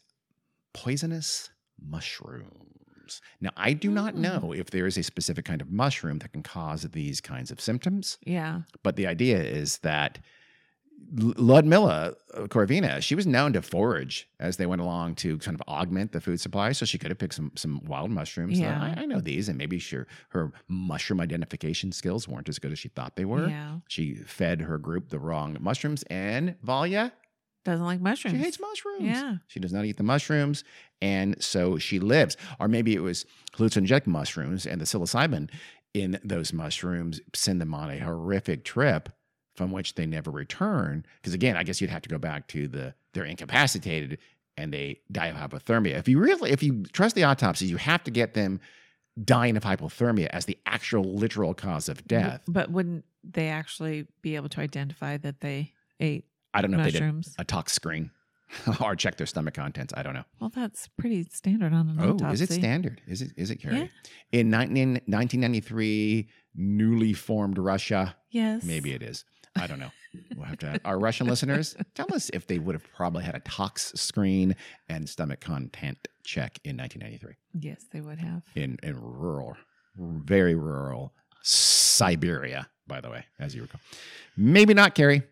poisonous 0.73 1.49
mushrooms. 1.79 3.21
Now, 3.41 3.51
I 3.57 3.73
do 3.73 3.91
not 3.91 4.15
Mm. 4.15 4.19
know 4.19 4.53
if 4.53 4.69
there 4.69 4.87
is 4.87 4.97
a 4.97 5.03
specific 5.03 5.45
kind 5.45 5.61
of 5.61 5.69
mushroom 5.69 6.19
that 6.19 6.31
can 6.31 6.41
cause 6.43 6.83
these 6.83 7.19
kinds 7.21 7.51
of 7.51 7.59
symptoms, 7.59 8.17
Yeah. 8.23 8.61
but 8.81 8.95
the 8.95 9.05
idea 9.07 9.41
is 9.43 9.79
that 9.79 10.19
Ludmilla 11.15 12.15
uh, 12.33 12.41
Korovina, 12.47 13.01
she 13.01 13.13
was 13.13 13.27
known 13.27 13.53
to 13.53 13.61
forage 13.61 14.27
as 14.39 14.57
they 14.57 14.65
went 14.65 14.81
along 14.81 15.13
to 15.15 15.37
kind 15.37 15.53
of 15.53 15.61
augment 15.67 16.11
the 16.11 16.19
food 16.19 16.39
supply. 16.41 16.71
So 16.71 16.85
she 16.85 16.97
could 16.97 17.11
have 17.11 17.19
picked 17.19 17.35
some 17.35 17.51
some 17.55 17.81
wild 17.85 18.09
mushrooms. 18.09 18.59
Yeah. 18.59 18.81
I, 18.97 19.01
I 19.01 19.05
know 19.05 19.21
these, 19.21 19.47
and 19.47 19.57
maybe 19.57 19.77
sure 19.77 20.07
her 20.29 20.51
mushroom 20.67 21.19
identification 21.21 21.91
skills 21.91 22.27
weren't 22.27 22.49
as 22.49 22.57
good 22.57 22.71
as 22.71 22.79
she 22.79 22.89
thought 22.89 23.15
they 23.15 23.25
were. 23.25 23.47
Yeah. 23.47 23.77
She 23.87 24.15
fed 24.15 24.61
her 24.61 24.77
group 24.79 25.09
the 25.09 25.19
wrong 25.19 25.57
mushrooms, 25.59 26.03
and 26.09 26.55
Valia, 26.65 27.11
Doesn't 27.63 27.85
like 27.85 28.01
mushrooms. 28.01 28.35
she 28.37 28.43
hates 28.43 28.59
mushrooms. 28.59 29.03
Yeah. 29.03 29.35
She 29.47 29.59
does 29.59 29.71
not 29.73 29.85
eat 29.85 29.97
the 29.97 30.03
mushrooms, 30.03 30.63
and 30.99 31.41
so 31.43 31.77
she 31.77 31.99
lives. 31.99 32.37
Or 32.59 32.67
maybe 32.67 32.95
it 32.95 33.01
was 33.03 33.25
hallucinogenic 33.57 34.07
mushrooms, 34.07 34.65
and 34.65 34.81
the 34.81 34.85
psilocybin 34.85 35.51
in 35.93 36.19
those 36.23 36.51
mushrooms 36.53 37.21
send 37.35 37.61
them 37.61 37.75
on 37.75 37.91
a 37.91 37.99
horrific 37.99 38.63
trip 38.65 39.09
from 39.55 39.71
which 39.71 39.95
they 39.95 40.05
never 40.05 40.31
return. 40.31 41.05
Because 41.21 41.33
again, 41.33 41.55
I 41.57 41.63
guess 41.63 41.79
you'd 41.81 41.89
have 41.89 42.01
to 42.03 42.09
go 42.09 42.17
back 42.17 42.47
to 42.49 42.67
the 42.67 42.93
they're 43.13 43.25
incapacitated 43.25 44.17
and 44.57 44.73
they 44.73 44.99
die 45.11 45.27
of 45.27 45.35
hypothermia. 45.35 45.97
If 45.97 46.07
you 46.07 46.19
really, 46.19 46.51
if 46.51 46.61
you 46.63 46.83
trust 46.93 47.15
the 47.15 47.23
autopsies, 47.23 47.69
you 47.71 47.77
have 47.77 48.03
to 48.03 48.11
get 48.11 48.33
them 48.33 48.59
dying 49.23 49.55
of 49.57 49.63
hypothermia 49.63 50.27
as 50.27 50.45
the 50.45 50.57
actual 50.65 51.03
literal 51.15 51.53
cause 51.53 51.87
of 51.89 52.05
death. 52.07 52.41
But 52.47 52.71
wouldn't 52.71 53.05
they 53.23 53.49
actually 53.49 54.07
be 54.21 54.35
able 54.35 54.49
to 54.49 54.61
identify 54.61 55.17
that 55.17 55.41
they 55.41 55.73
ate 55.99 56.25
I 56.53 56.61
don't 56.61 56.71
know 56.71 56.79
if 56.79 56.85
they 56.85 56.91
did 56.91 57.01
mushrooms? 57.01 57.35
a 57.37 57.43
tox 57.43 57.73
screen. 57.73 58.11
or 58.81 58.95
check 58.95 59.17
their 59.17 59.25
stomach 59.25 59.55
contents. 59.55 59.95
I 59.97 60.03
don't 60.03 60.13
know. 60.13 60.25
Well, 60.39 60.51
that's 60.53 60.87
pretty 60.89 61.25
standard 61.31 61.73
on 61.73 61.89
an 61.89 61.97
Oh, 61.99 62.11
autopsy. 62.13 62.33
is 62.35 62.41
it 62.41 62.51
standard? 62.53 63.01
Is 63.07 63.23
it? 63.23 63.31
Is 63.35 63.49
it, 63.49 63.55
Carrie? 63.55 63.77
Yeah. 63.79 63.87
In 64.39 64.51
19, 64.51 65.01
1993, 65.07 66.29
newly 66.55 67.13
formed 67.13 67.57
Russia. 67.57 68.15
Yes. 68.29 68.63
Maybe 68.63 68.91
it 68.93 69.01
is. 69.01 69.25
I 69.55 69.67
don't 69.67 69.79
know. 69.79 69.91
We'll 70.35 70.45
have 70.45 70.57
to. 70.59 70.79
Our 70.85 70.99
Russian 70.99 71.27
listeners, 71.27 71.75
tell 71.95 72.13
us 72.13 72.29
if 72.33 72.47
they 72.47 72.59
would 72.59 72.75
have 72.75 72.85
probably 72.95 73.23
had 73.23 73.35
a 73.35 73.39
tox 73.41 73.93
screen 73.95 74.55
and 74.89 75.07
stomach 75.07 75.39
content 75.41 76.07
check 76.23 76.59
in 76.63 76.77
1993 76.77 77.35
Yes, 77.59 77.85
they 77.91 78.01
would 78.01 78.19
have. 78.19 78.43
in 78.55 78.77
in 78.83 78.99
rural, 78.99 79.55
very 79.97 80.55
rural 80.55 81.13
Siberia. 81.43 82.67
By 82.87 82.99
the 83.01 83.09
way, 83.09 83.25
as 83.39 83.55
you 83.55 83.61
recall, 83.63 83.79
maybe 84.35 84.73
not, 84.73 84.93
Carrie. 84.95 85.23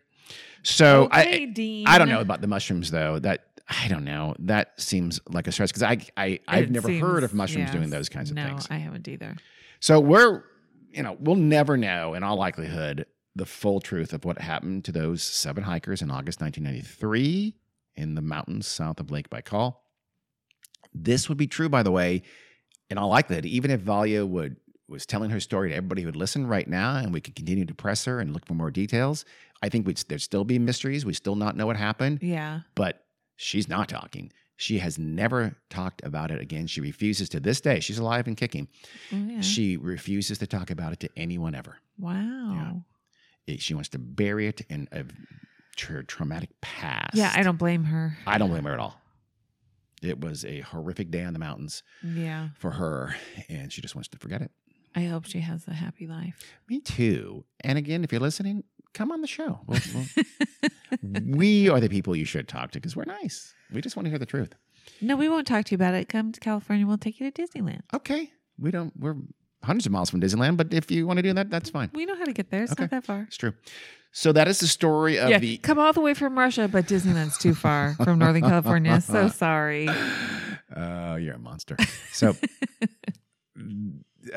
So 0.62 1.04
okay, 1.04 1.42
I 1.42 1.44
Dean. 1.46 1.86
I 1.86 1.98
don't 1.98 2.08
know 2.08 2.20
about 2.20 2.40
the 2.40 2.46
mushrooms 2.46 2.90
though. 2.90 3.18
That 3.18 3.44
I 3.68 3.88
don't 3.88 4.04
know. 4.04 4.34
That 4.38 4.80
seems 4.80 5.20
like 5.28 5.46
a 5.48 5.52
stretch 5.52 5.70
because 5.70 5.82
I 5.82 5.98
I 6.16 6.40
I've 6.48 6.64
It 6.64 6.70
never 6.70 6.90
heard 6.92 7.24
of 7.24 7.34
mushrooms 7.34 7.66
yes. 7.66 7.74
doing 7.74 7.90
those 7.90 8.08
kinds 8.08 8.30
of 8.30 8.36
no, 8.36 8.46
things. 8.46 8.66
I 8.70 8.76
haven't 8.76 9.06
either. 9.08 9.36
So 9.80 9.98
we're, 10.00 10.44
you 10.92 11.02
know, 11.02 11.16
we'll 11.18 11.36
never 11.36 11.76
know 11.76 12.14
in 12.14 12.22
all 12.22 12.36
likelihood 12.36 13.06
the 13.34 13.46
full 13.46 13.80
truth 13.80 14.12
of 14.12 14.24
what 14.24 14.38
happened 14.38 14.84
to 14.84 14.92
those 14.92 15.22
seven 15.22 15.64
hikers 15.64 16.02
in 16.02 16.10
August 16.10 16.40
1993 16.40 17.54
in 17.96 18.14
the 18.14 18.22
mountains 18.22 18.66
south 18.66 19.00
of 19.00 19.10
Lake 19.10 19.30
Baikal. 19.30 19.76
This 20.94 21.28
would 21.28 21.38
be 21.38 21.46
true, 21.46 21.68
by 21.68 21.82
the 21.82 21.90
way, 21.90 22.22
in 22.90 22.98
all 22.98 23.08
likelihood, 23.08 23.46
even 23.46 23.70
if 23.70 23.80
Valia 23.80 24.26
would 24.28 24.56
was 24.88 25.06
telling 25.06 25.30
her 25.30 25.40
story 25.40 25.70
to 25.70 25.74
everybody 25.74 26.02
who 26.02 26.08
would 26.08 26.16
listen 26.16 26.46
right 26.46 26.68
now, 26.68 26.96
and 26.96 27.14
we 27.14 27.20
could 27.20 27.34
continue 27.34 27.64
to 27.64 27.74
press 27.74 28.04
her 28.04 28.20
and 28.20 28.34
look 28.34 28.44
for 28.44 28.52
more 28.52 28.70
details. 28.70 29.24
I 29.62 29.70
think 29.70 29.86
we'd, 29.86 29.96
there'd 30.08 30.20
still 30.20 30.44
be 30.44 30.58
mysteries. 30.58 31.06
We 31.06 31.14
still 31.14 31.36
not 31.36 31.56
know 31.56 31.66
what 31.66 31.76
happened, 31.78 32.18
Yeah. 32.20 32.60
but 32.74 33.02
she's 33.36 33.68
not 33.68 33.88
talking. 33.88 34.30
She 34.56 34.78
has 34.80 34.98
never 34.98 35.56
talked 35.70 36.04
about 36.04 36.30
it 36.30 36.42
again. 36.42 36.66
She 36.66 36.82
refuses 36.82 37.30
to 37.30 37.40
this 37.40 37.60
day. 37.62 37.80
She's 37.80 37.98
alive 37.98 38.26
and 38.26 38.36
kicking. 38.36 38.68
Oh, 39.12 39.16
yeah. 39.16 39.40
She 39.40 39.78
refuses 39.78 40.36
to 40.38 40.46
talk 40.46 40.70
about 40.70 40.92
it 40.92 41.00
to 41.00 41.08
anyone 41.16 41.54
ever. 41.54 41.78
wow. 41.98 42.76
It- 42.76 42.82
she 43.58 43.74
wants 43.74 43.88
to 43.90 43.98
bury 43.98 44.46
it 44.46 44.60
in 44.70 44.88
a 44.92 45.04
tra- 45.76 46.04
traumatic 46.04 46.50
past. 46.60 47.14
Yeah. 47.14 47.32
I 47.34 47.42
don't 47.42 47.58
blame 47.58 47.84
her. 47.84 48.16
I 48.26 48.38
don't 48.38 48.50
blame 48.50 48.64
her 48.64 48.72
at 48.72 48.78
all. 48.80 48.96
It 50.02 50.20
was 50.20 50.44
a 50.44 50.60
horrific 50.60 51.10
day 51.10 51.22
on 51.24 51.32
the 51.32 51.38
mountains 51.38 51.82
Yeah. 52.02 52.48
for 52.56 52.72
her, 52.72 53.14
and 53.48 53.72
she 53.72 53.80
just 53.80 53.94
wants 53.94 54.08
to 54.08 54.18
forget 54.18 54.42
it. 54.42 54.50
I 54.94 55.04
hope 55.04 55.24
she 55.26 55.40
has 55.40 55.66
a 55.68 55.72
happy 55.74 56.06
life. 56.06 56.42
Me 56.68 56.80
too. 56.80 57.44
And 57.60 57.78
again, 57.78 58.02
if 58.04 58.10
you're 58.12 58.20
listening, 58.20 58.64
come 58.94 59.12
on 59.12 59.20
the 59.20 59.26
show. 59.28 59.60
We'll- 59.66 59.80
we'll- 59.94 61.22
we 61.24 61.68
are 61.68 61.80
the 61.80 61.88
people 61.88 62.14
you 62.14 62.24
should 62.26 62.48
talk 62.48 62.72
to 62.72 62.78
because 62.78 62.94
we're 62.94 63.04
nice. 63.04 63.54
We 63.72 63.80
just 63.80 63.96
want 63.96 64.04
to 64.06 64.10
hear 64.10 64.18
the 64.18 64.26
truth. 64.26 64.54
No, 65.00 65.16
we 65.16 65.28
won't 65.28 65.46
talk 65.46 65.64
to 65.66 65.70
you 65.72 65.76
about 65.76 65.94
it. 65.94 66.08
Come 66.08 66.32
to 66.32 66.40
California. 66.40 66.86
We'll 66.86 66.98
take 66.98 67.18
you 67.20 67.30
to 67.30 67.42
Disneyland. 67.42 67.80
Okay. 67.94 68.30
We 68.58 68.70
don't. 68.70 68.92
We're 68.98 69.16
hundreds 69.64 69.86
of 69.86 69.92
miles 69.92 70.10
from 70.10 70.20
Disneyland, 70.20 70.56
but 70.56 70.72
if 70.74 70.90
you 70.90 71.06
want 71.06 71.18
to 71.18 71.22
do 71.22 71.32
that, 71.34 71.50
that's 71.50 71.70
fine. 71.70 71.90
We 71.94 72.04
know 72.06 72.16
how 72.16 72.24
to 72.24 72.32
get 72.32 72.50
there. 72.50 72.62
It's 72.64 72.72
Okay. 72.72 72.82
not 72.84 72.90
that 72.90 73.04
far. 73.04 73.22
It's 73.28 73.36
true. 73.36 73.54
So 74.14 74.32
that 74.32 74.46
is 74.48 74.60
the 74.60 74.66
story 74.66 75.18
of 75.18 75.30
yeah, 75.30 75.38
the 75.38 75.56
come 75.58 75.78
all 75.78 75.92
the 75.94 76.00
way 76.02 76.12
from 76.14 76.38
Russia, 76.38 76.68
but 76.68 76.86
Disneyland's 76.86 77.38
too 77.38 77.54
far 77.54 77.94
from 78.04 78.18
Northern 78.18 78.42
California. 78.42 79.00
So 79.00 79.28
sorry. 79.44 79.88
Oh, 80.76 81.16
you're 81.16 81.34
a 81.36 81.38
monster. 81.38 81.76
So 82.12 82.34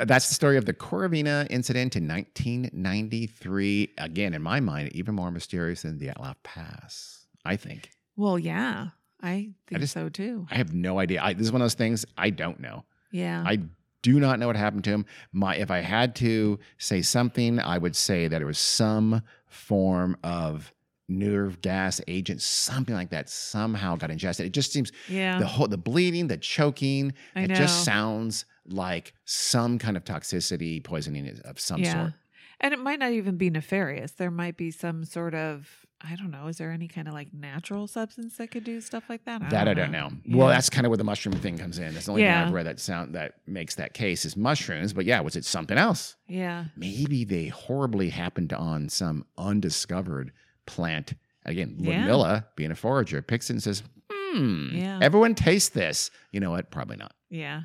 that's 0.05 0.29
the 0.29 0.33
story 0.35 0.57
of 0.57 0.65
the 0.65 0.73
Korovina 0.73 1.45
incident 1.49 1.95
in 1.95 2.07
1993. 2.07 3.93
Again, 3.97 4.33
in 4.33 4.41
my 4.41 4.59
mind, 4.59 4.93
even 4.93 5.15
more 5.15 5.31
mysterious 5.31 5.81
than 5.83 5.97
the 5.97 6.07
Dyatlov 6.07 6.35
Pass. 6.43 7.25
I 7.43 7.55
think. 7.57 7.91
Well, 8.15 8.39
yeah, 8.39 8.87
I 9.21 9.51
think 9.67 9.81
just- 9.81 9.93
so 9.93 10.09
too. 10.09 10.47
I 10.49 10.55
have 10.55 10.73
no 10.73 10.99
idea. 10.99 11.21
I, 11.21 11.33
this 11.33 11.43
is 11.47 11.51
one 11.51 11.61
of 11.61 11.65
those 11.65 11.73
things 11.75 12.05
I 12.17 12.29
don't 12.29 12.59
know. 12.59 12.85
Yeah. 13.11 13.43
I 13.45 13.59
do 14.05 14.19
not 14.19 14.37
know 14.37 14.45
what 14.45 14.55
happened 14.55 14.83
to 14.83 14.91
him. 14.91 15.05
My, 15.33 15.55
if 15.55 15.71
I 15.71 15.79
had 15.79 16.15
to 16.17 16.59
say 16.77 17.01
something, 17.01 17.59
I 17.59 17.79
would 17.79 17.95
say 17.95 18.27
that 18.27 18.39
it 18.39 18.45
was 18.45 18.59
some 18.59 19.23
form 19.47 20.15
of 20.23 20.71
nerve 21.09 21.59
gas 21.61 21.99
agent, 22.07 22.43
something 22.43 22.93
like 22.93 23.09
that. 23.09 23.29
Somehow 23.29 23.95
got 23.95 24.11
ingested. 24.11 24.45
It 24.45 24.51
just 24.51 24.71
seems 24.71 24.91
yeah. 25.09 25.39
the 25.39 25.47
whole 25.47 25.67
the 25.67 25.79
bleeding, 25.79 26.27
the 26.27 26.37
choking. 26.37 27.13
I 27.35 27.45
it 27.45 27.47
know. 27.47 27.55
just 27.55 27.83
sounds 27.83 28.45
like 28.67 29.15
some 29.25 29.79
kind 29.79 29.97
of 29.97 30.03
toxicity 30.03 30.83
poisoning 30.83 31.39
of 31.43 31.59
some 31.59 31.81
yeah. 31.81 31.93
sort. 31.93 32.13
And 32.59 32.75
it 32.75 32.79
might 32.79 32.99
not 32.99 33.11
even 33.11 33.37
be 33.37 33.49
nefarious. 33.49 34.11
There 34.11 34.29
might 34.29 34.55
be 34.55 34.69
some 34.69 35.03
sort 35.03 35.33
of 35.33 35.84
I 36.01 36.15
don't 36.15 36.29
know. 36.29 36.47
Is 36.47 36.57
there 36.57 36.71
any 36.71 36.87
kind 36.87 37.07
of 37.07 37.13
like 37.13 37.33
natural 37.33 37.87
substance 37.87 38.37
that 38.37 38.51
could 38.51 38.63
do 38.63 38.81
stuff 38.81 39.05
like 39.09 39.25
that? 39.25 39.49
that 39.49 39.67
I 39.67 39.73
don't 39.73 39.91
know. 39.91 40.09
Well, 40.29 40.49
Yeah. 40.49 40.55
that's 40.55 40.69
kind 40.69 40.85
of 40.85 40.89
where 40.89 40.97
the 40.97 41.03
mushroom 41.05 41.35
thing 41.35 41.57
comes 41.57 41.79
in. 41.79 41.93
That's 41.93 42.05
the 42.05 42.11
only 42.11 42.23
Yeah. 42.23 42.41
thing 42.41 42.47
I've 42.49 42.53
read 42.53 42.65
that 42.65 42.79
sound 42.79 43.15
that 43.15 43.35
makes 43.47 43.75
that 43.75 43.93
case 43.93 44.25
is 44.25 44.35
mushrooms. 44.37 44.93
But 44.93 45.05
yeah, 45.05 45.21
was 45.21 45.35
it 45.35 45.45
something 45.45 45.77
else? 45.77 46.15
Yeah. 46.27 46.65
Maybe 46.75 47.23
they 47.23 47.47
horribly 47.47 48.09
happened 48.09 48.51
on 48.53 48.89
some 48.89 49.25
undiscovered 49.37 50.31
plant. 50.65 51.13
Again, 51.45 51.75
Yeah. 51.79 51.97
Ludmilla, 51.99 52.47
being 52.55 52.71
a 52.71 52.75
forager, 52.75 53.21
picks 53.21 53.49
it 53.49 53.53
and 53.53 53.63
says, 53.63 53.81
"Hmm, 54.11 54.69
Yeah. 54.75 54.99
everyone 55.01 55.33
taste 55.33 55.73
this." 55.73 56.11
You 56.31 56.39
know 56.39 56.51
what? 56.51 56.71
Probably 56.71 56.97
not. 56.97 57.13
Yeah. 57.29 57.63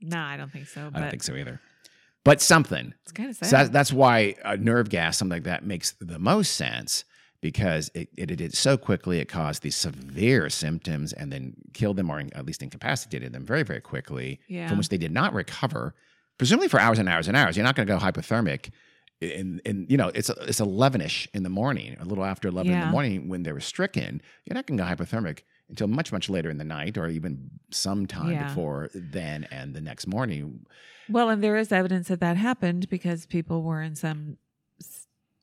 No, 0.00 0.18
I 0.18 0.36
don't 0.36 0.50
think 0.52 0.66
so. 0.66 0.90
But 0.90 0.98
I 0.98 1.00
don't 1.02 1.10
think 1.10 1.22
so 1.22 1.36
either. 1.36 1.60
But 2.24 2.40
something. 2.42 2.92
it's 3.02 3.12
kind 3.12 3.30
of 3.30 3.36
sad. 3.36 3.48
So 3.48 3.68
that's 3.72 3.92
why 3.92 4.34
a 4.44 4.56
nerve 4.56 4.88
gas, 4.90 5.16
something 5.16 5.36
like 5.36 5.44
that, 5.44 5.64
makes 5.64 5.92
the 6.00 6.18
most 6.18 6.54
sense 6.54 7.04
because 7.40 7.90
it, 7.94 8.08
it, 8.16 8.30
it 8.30 8.36
did 8.36 8.54
so 8.54 8.76
quickly. 8.76 9.18
It 9.20 9.26
caused 9.28 9.62
these 9.62 9.76
severe 9.76 10.50
symptoms 10.50 11.12
and 11.12 11.32
then 11.32 11.54
killed 11.74 11.96
them 11.96 12.10
or 12.10 12.20
at 12.20 12.46
least 12.46 12.62
incapacitated 12.62 13.32
them 13.32 13.44
very, 13.44 13.62
very 13.62 13.80
quickly, 13.80 14.40
Yeah. 14.48 14.68
from 14.68 14.78
which 14.78 14.88
they 14.88 14.98
did 14.98 15.12
not 15.12 15.32
recover, 15.34 15.94
presumably 16.38 16.68
for 16.68 16.80
hours 16.80 16.98
and 16.98 17.08
hours 17.08 17.28
and 17.28 17.36
hours. 17.36 17.56
You're 17.56 17.64
not 17.64 17.76
going 17.76 17.86
to 17.86 17.92
go 17.94 17.98
hypothermic. 18.00 18.70
In, 19.20 19.60
in 19.64 19.84
you 19.88 19.96
know 19.96 20.12
it's 20.14 20.30
it's 20.30 20.60
11ish 20.60 21.26
in 21.34 21.42
the 21.42 21.48
morning 21.48 21.96
a 21.98 22.04
little 22.04 22.24
after 22.24 22.46
11 22.46 22.72
in 22.72 22.78
the 22.78 22.86
morning 22.86 23.28
when 23.28 23.42
they 23.42 23.50
were 23.50 23.58
stricken 23.58 24.22
you're 24.44 24.54
not 24.54 24.64
going 24.68 24.78
to 24.78 24.84
go 24.84 24.88
hypothermic 24.88 25.40
until 25.68 25.88
much 25.88 26.12
much 26.12 26.30
later 26.30 26.48
in 26.50 26.58
the 26.58 26.62
night 26.64 26.96
or 26.96 27.08
even 27.08 27.50
sometime 27.72 28.30
Yeah. 28.30 28.46
before 28.46 28.90
then 28.94 29.48
and 29.50 29.74
the 29.74 29.80
next 29.80 30.06
morning 30.06 30.66
well, 31.08 31.30
and 31.30 31.42
there 31.42 31.56
is 31.56 31.72
evidence 31.72 32.06
that 32.06 32.20
that 32.20 32.36
happened 32.36 32.88
because 32.88 33.26
people 33.26 33.64
were 33.64 33.82
in 33.82 33.96
some 33.96 34.36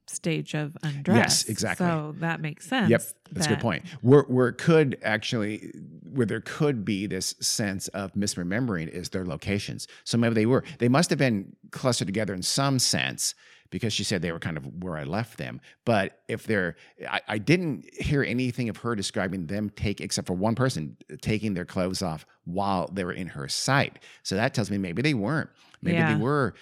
stage 0.08 0.54
of 0.54 0.78
undress. 0.84 1.18
Yes, 1.18 1.46
exactly. 1.46 1.86
So 1.86 2.16
that 2.20 2.40
makes 2.42 2.68
sense. 2.68 2.90
Yep, 2.90 3.02
that's 3.32 3.46
a 3.48 3.50
good 3.50 3.60
point. 3.60 3.86
Where 4.02 4.24
where 4.24 4.48
it 4.48 4.58
could 4.58 4.98
actually 5.04 5.72
where 6.12 6.26
there 6.26 6.42
could 6.42 6.86
be 6.86 7.08
this 7.08 7.36
sense 7.40 7.88
of 7.90 8.14
misremembering 8.14 8.88
is 8.88 9.10
their 9.10 9.26
locations. 9.26 9.88
So 10.04 10.18
maybe 10.18 10.36
they 10.36 10.46
were 10.46 10.64
they 10.80 10.90
must 10.90 11.10
have 11.10 11.20
been 11.20 11.56
clustered 11.72 12.08
together 12.08 12.34
in 12.34 12.42
some 12.42 12.80
sense 12.80 13.36
because 13.72 13.92
she 13.92 14.04
said 14.04 14.22
they 14.22 14.32
were 14.32 14.40
kind 14.40 14.56
of 14.58 14.84
where 14.84 14.96
I 14.96 15.04
left 15.04 15.38
them. 15.38 15.60
But 15.86 16.22
if 16.28 16.46
they're 16.46 16.76
I, 17.10 17.22
I 17.28 17.38
didn't 17.38 17.86
hear 17.94 18.24
anything 18.24 18.70
of 18.70 18.78
her 18.78 18.96
describing 18.96 19.48
them 19.48 19.70
take 19.72 20.00
except 20.02 20.28
for 20.28 20.34
one 20.34 20.56
person 20.56 20.96
taking 21.22 21.56
their 21.56 21.66
clothes 21.66 22.02
off 22.02 22.26
while 22.46 22.90
they 22.94 23.04
were 23.04 23.12
in 23.12 23.28
her 23.28 23.48
sight. 23.50 24.00
So 24.24 24.36
that 24.36 24.54
tells 24.54 24.70
me 24.72 24.78
maybe 24.78 25.02
they 25.02 25.14
weren't. 25.16 25.50
Maybe 25.82 25.98
Yeah. 25.98 26.16
they 26.16 26.22
were 26.22 26.54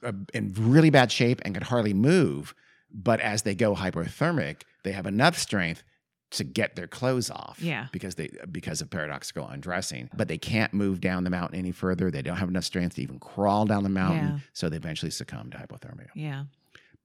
Uh, 0.02 0.12
in 0.32 0.54
really 0.56 0.90
bad 0.90 1.10
shape 1.10 1.40
and 1.44 1.54
could 1.54 1.64
hardly 1.64 1.92
move. 1.92 2.54
But 2.90 3.20
as 3.20 3.42
they 3.42 3.54
go 3.54 3.74
hypothermic, 3.74 4.62
they 4.84 4.92
have 4.92 5.06
enough 5.06 5.38
strength 5.38 5.82
to 6.30 6.44
get 6.44 6.76
their 6.76 6.86
clothes 6.86 7.30
off. 7.30 7.58
Yeah. 7.60 7.88
Because 7.92 8.14
they 8.14 8.30
because 8.50 8.80
of 8.80 8.90
paradoxical 8.90 9.46
undressing. 9.46 10.08
But 10.16 10.28
they 10.28 10.38
can't 10.38 10.72
move 10.72 11.00
down 11.00 11.24
the 11.24 11.30
mountain 11.30 11.58
any 11.58 11.72
further. 11.72 12.10
They 12.10 12.22
don't 12.22 12.36
have 12.36 12.48
enough 12.48 12.64
strength 12.64 12.96
to 12.96 13.02
even 13.02 13.18
crawl 13.18 13.66
down 13.66 13.82
the 13.82 13.88
mountain. 13.88 14.26
Yeah. 14.26 14.38
So 14.52 14.68
they 14.68 14.76
eventually 14.76 15.10
succumb 15.10 15.50
to 15.50 15.58
hypothermia. 15.58 16.08
Yeah. 16.14 16.44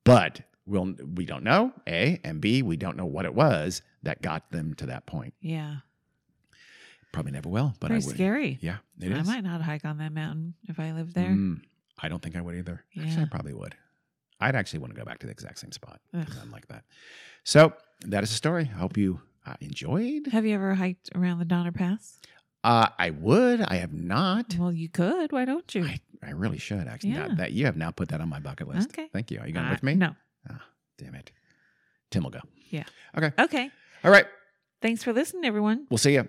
But 0.04 0.42
we'll 0.66 0.94
we 1.16 1.26
don't 1.26 1.44
know, 1.44 1.74
A, 1.88 2.20
and 2.24 2.42
B, 2.42 2.62
we 2.62 2.78
don't 2.78 2.98
know 2.98 3.06
what 3.06 3.26
it 3.26 3.34
was 3.34 3.82
that 4.04 4.22
got 4.22 4.52
them 4.52 4.74
to 4.76 4.88
that 4.88 5.06
point. 5.06 5.34
Yeah. 5.42 5.78
Probably 7.12 7.32
never 7.32 7.50
will, 7.50 7.74
but 7.80 7.88
Pretty 7.88 8.04
I 8.04 8.08
would. 8.08 8.16
scary. 8.16 8.58
Yeah, 8.62 8.78
it 9.00 9.12
is. 9.12 9.28
I 9.28 9.34
might 9.34 9.44
not 9.44 9.62
hike 9.62 9.84
on 9.86 9.98
that 9.98 10.14
mountain 10.14 10.54
if 10.70 10.80
I 10.80 10.92
lived 10.94 11.14
there. 11.14 11.30
Mm, 11.30 11.62
I 12.00 12.08
don't 12.08 12.22
think 12.22 12.36
I 12.38 12.42
would 12.42 12.56
either. 12.56 12.84
Actually, 13.00 13.24
I 13.24 13.26
probably 13.26 13.54
would. 13.54 13.76
I'd 14.40 14.56
actually 14.56 14.80
want 14.80 14.94
to 14.94 15.00
go 15.00 15.06
back 15.06 15.20
to 15.20 15.28
the 15.28 15.32
exact 15.32 15.60
same 15.60 15.72
spot. 15.72 16.00
Ugh. 16.14 16.26
'cause 16.26 16.38
I'm 16.42 16.52
like 16.52 16.68
that. 16.70 16.84
So 17.44 17.74
that 18.06 18.24
is 18.24 18.30
the 18.30 18.36
story. 18.36 18.64
I 18.74 18.78
hope 18.78 18.98
you 18.98 19.22
uh, 19.46 19.56
enjoyed. 19.60 20.28
Have 20.32 20.46
you 20.46 20.56
ever 20.56 20.74
hiked 20.76 21.10
around 21.16 21.40
the 21.40 21.46
Donner 21.46 21.72
Pass? 21.72 22.20
Uh, 22.64 22.88
I 22.98 23.10
would. 23.10 23.60
I 23.62 23.76
have 23.76 23.92
not. 23.94 24.56
Well, 24.58 24.72
you 24.72 24.88
could. 24.88 25.32
Why 25.32 25.46
don't 25.46 25.74
you? 25.76 25.84
I, 25.84 26.00
I 26.24 26.32
really 26.32 26.60
should 26.60 26.88
actually. 26.88 27.12
Now 27.12 27.28
Yeah. 27.28 27.36
that 27.36 27.52
you 27.52 27.66
have 27.66 27.76
now 27.76 27.92
put 27.92 28.10
that 28.10 28.22
on 28.22 28.30
my 28.30 28.40
bucket 28.40 28.68
list. 28.68 28.90
Okay. 28.92 29.10
Thank 29.12 29.32
you. 29.32 29.40
Are 29.40 29.48
you 29.48 29.54
going 29.54 29.66
Uh, 29.66 29.72
with 29.72 29.84
me? 29.84 29.96
No. 29.96 30.16
Damn 30.98 31.16
it. 31.16 31.32
Tim 32.12 32.24
will 32.24 32.30
go. 32.30 32.42
Yeah. 32.70 32.84
Okay. 33.18 33.32
Okay. 33.40 33.70
All 34.04 34.12
right. 34.12 34.28
Thanks 34.82 35.04
for 35.04 35.12
listening, 35.14 35.46
everyone. 35.46 35.88
We'll 35.90 35.98
see 35.98 36.14
you. 36.14 36.28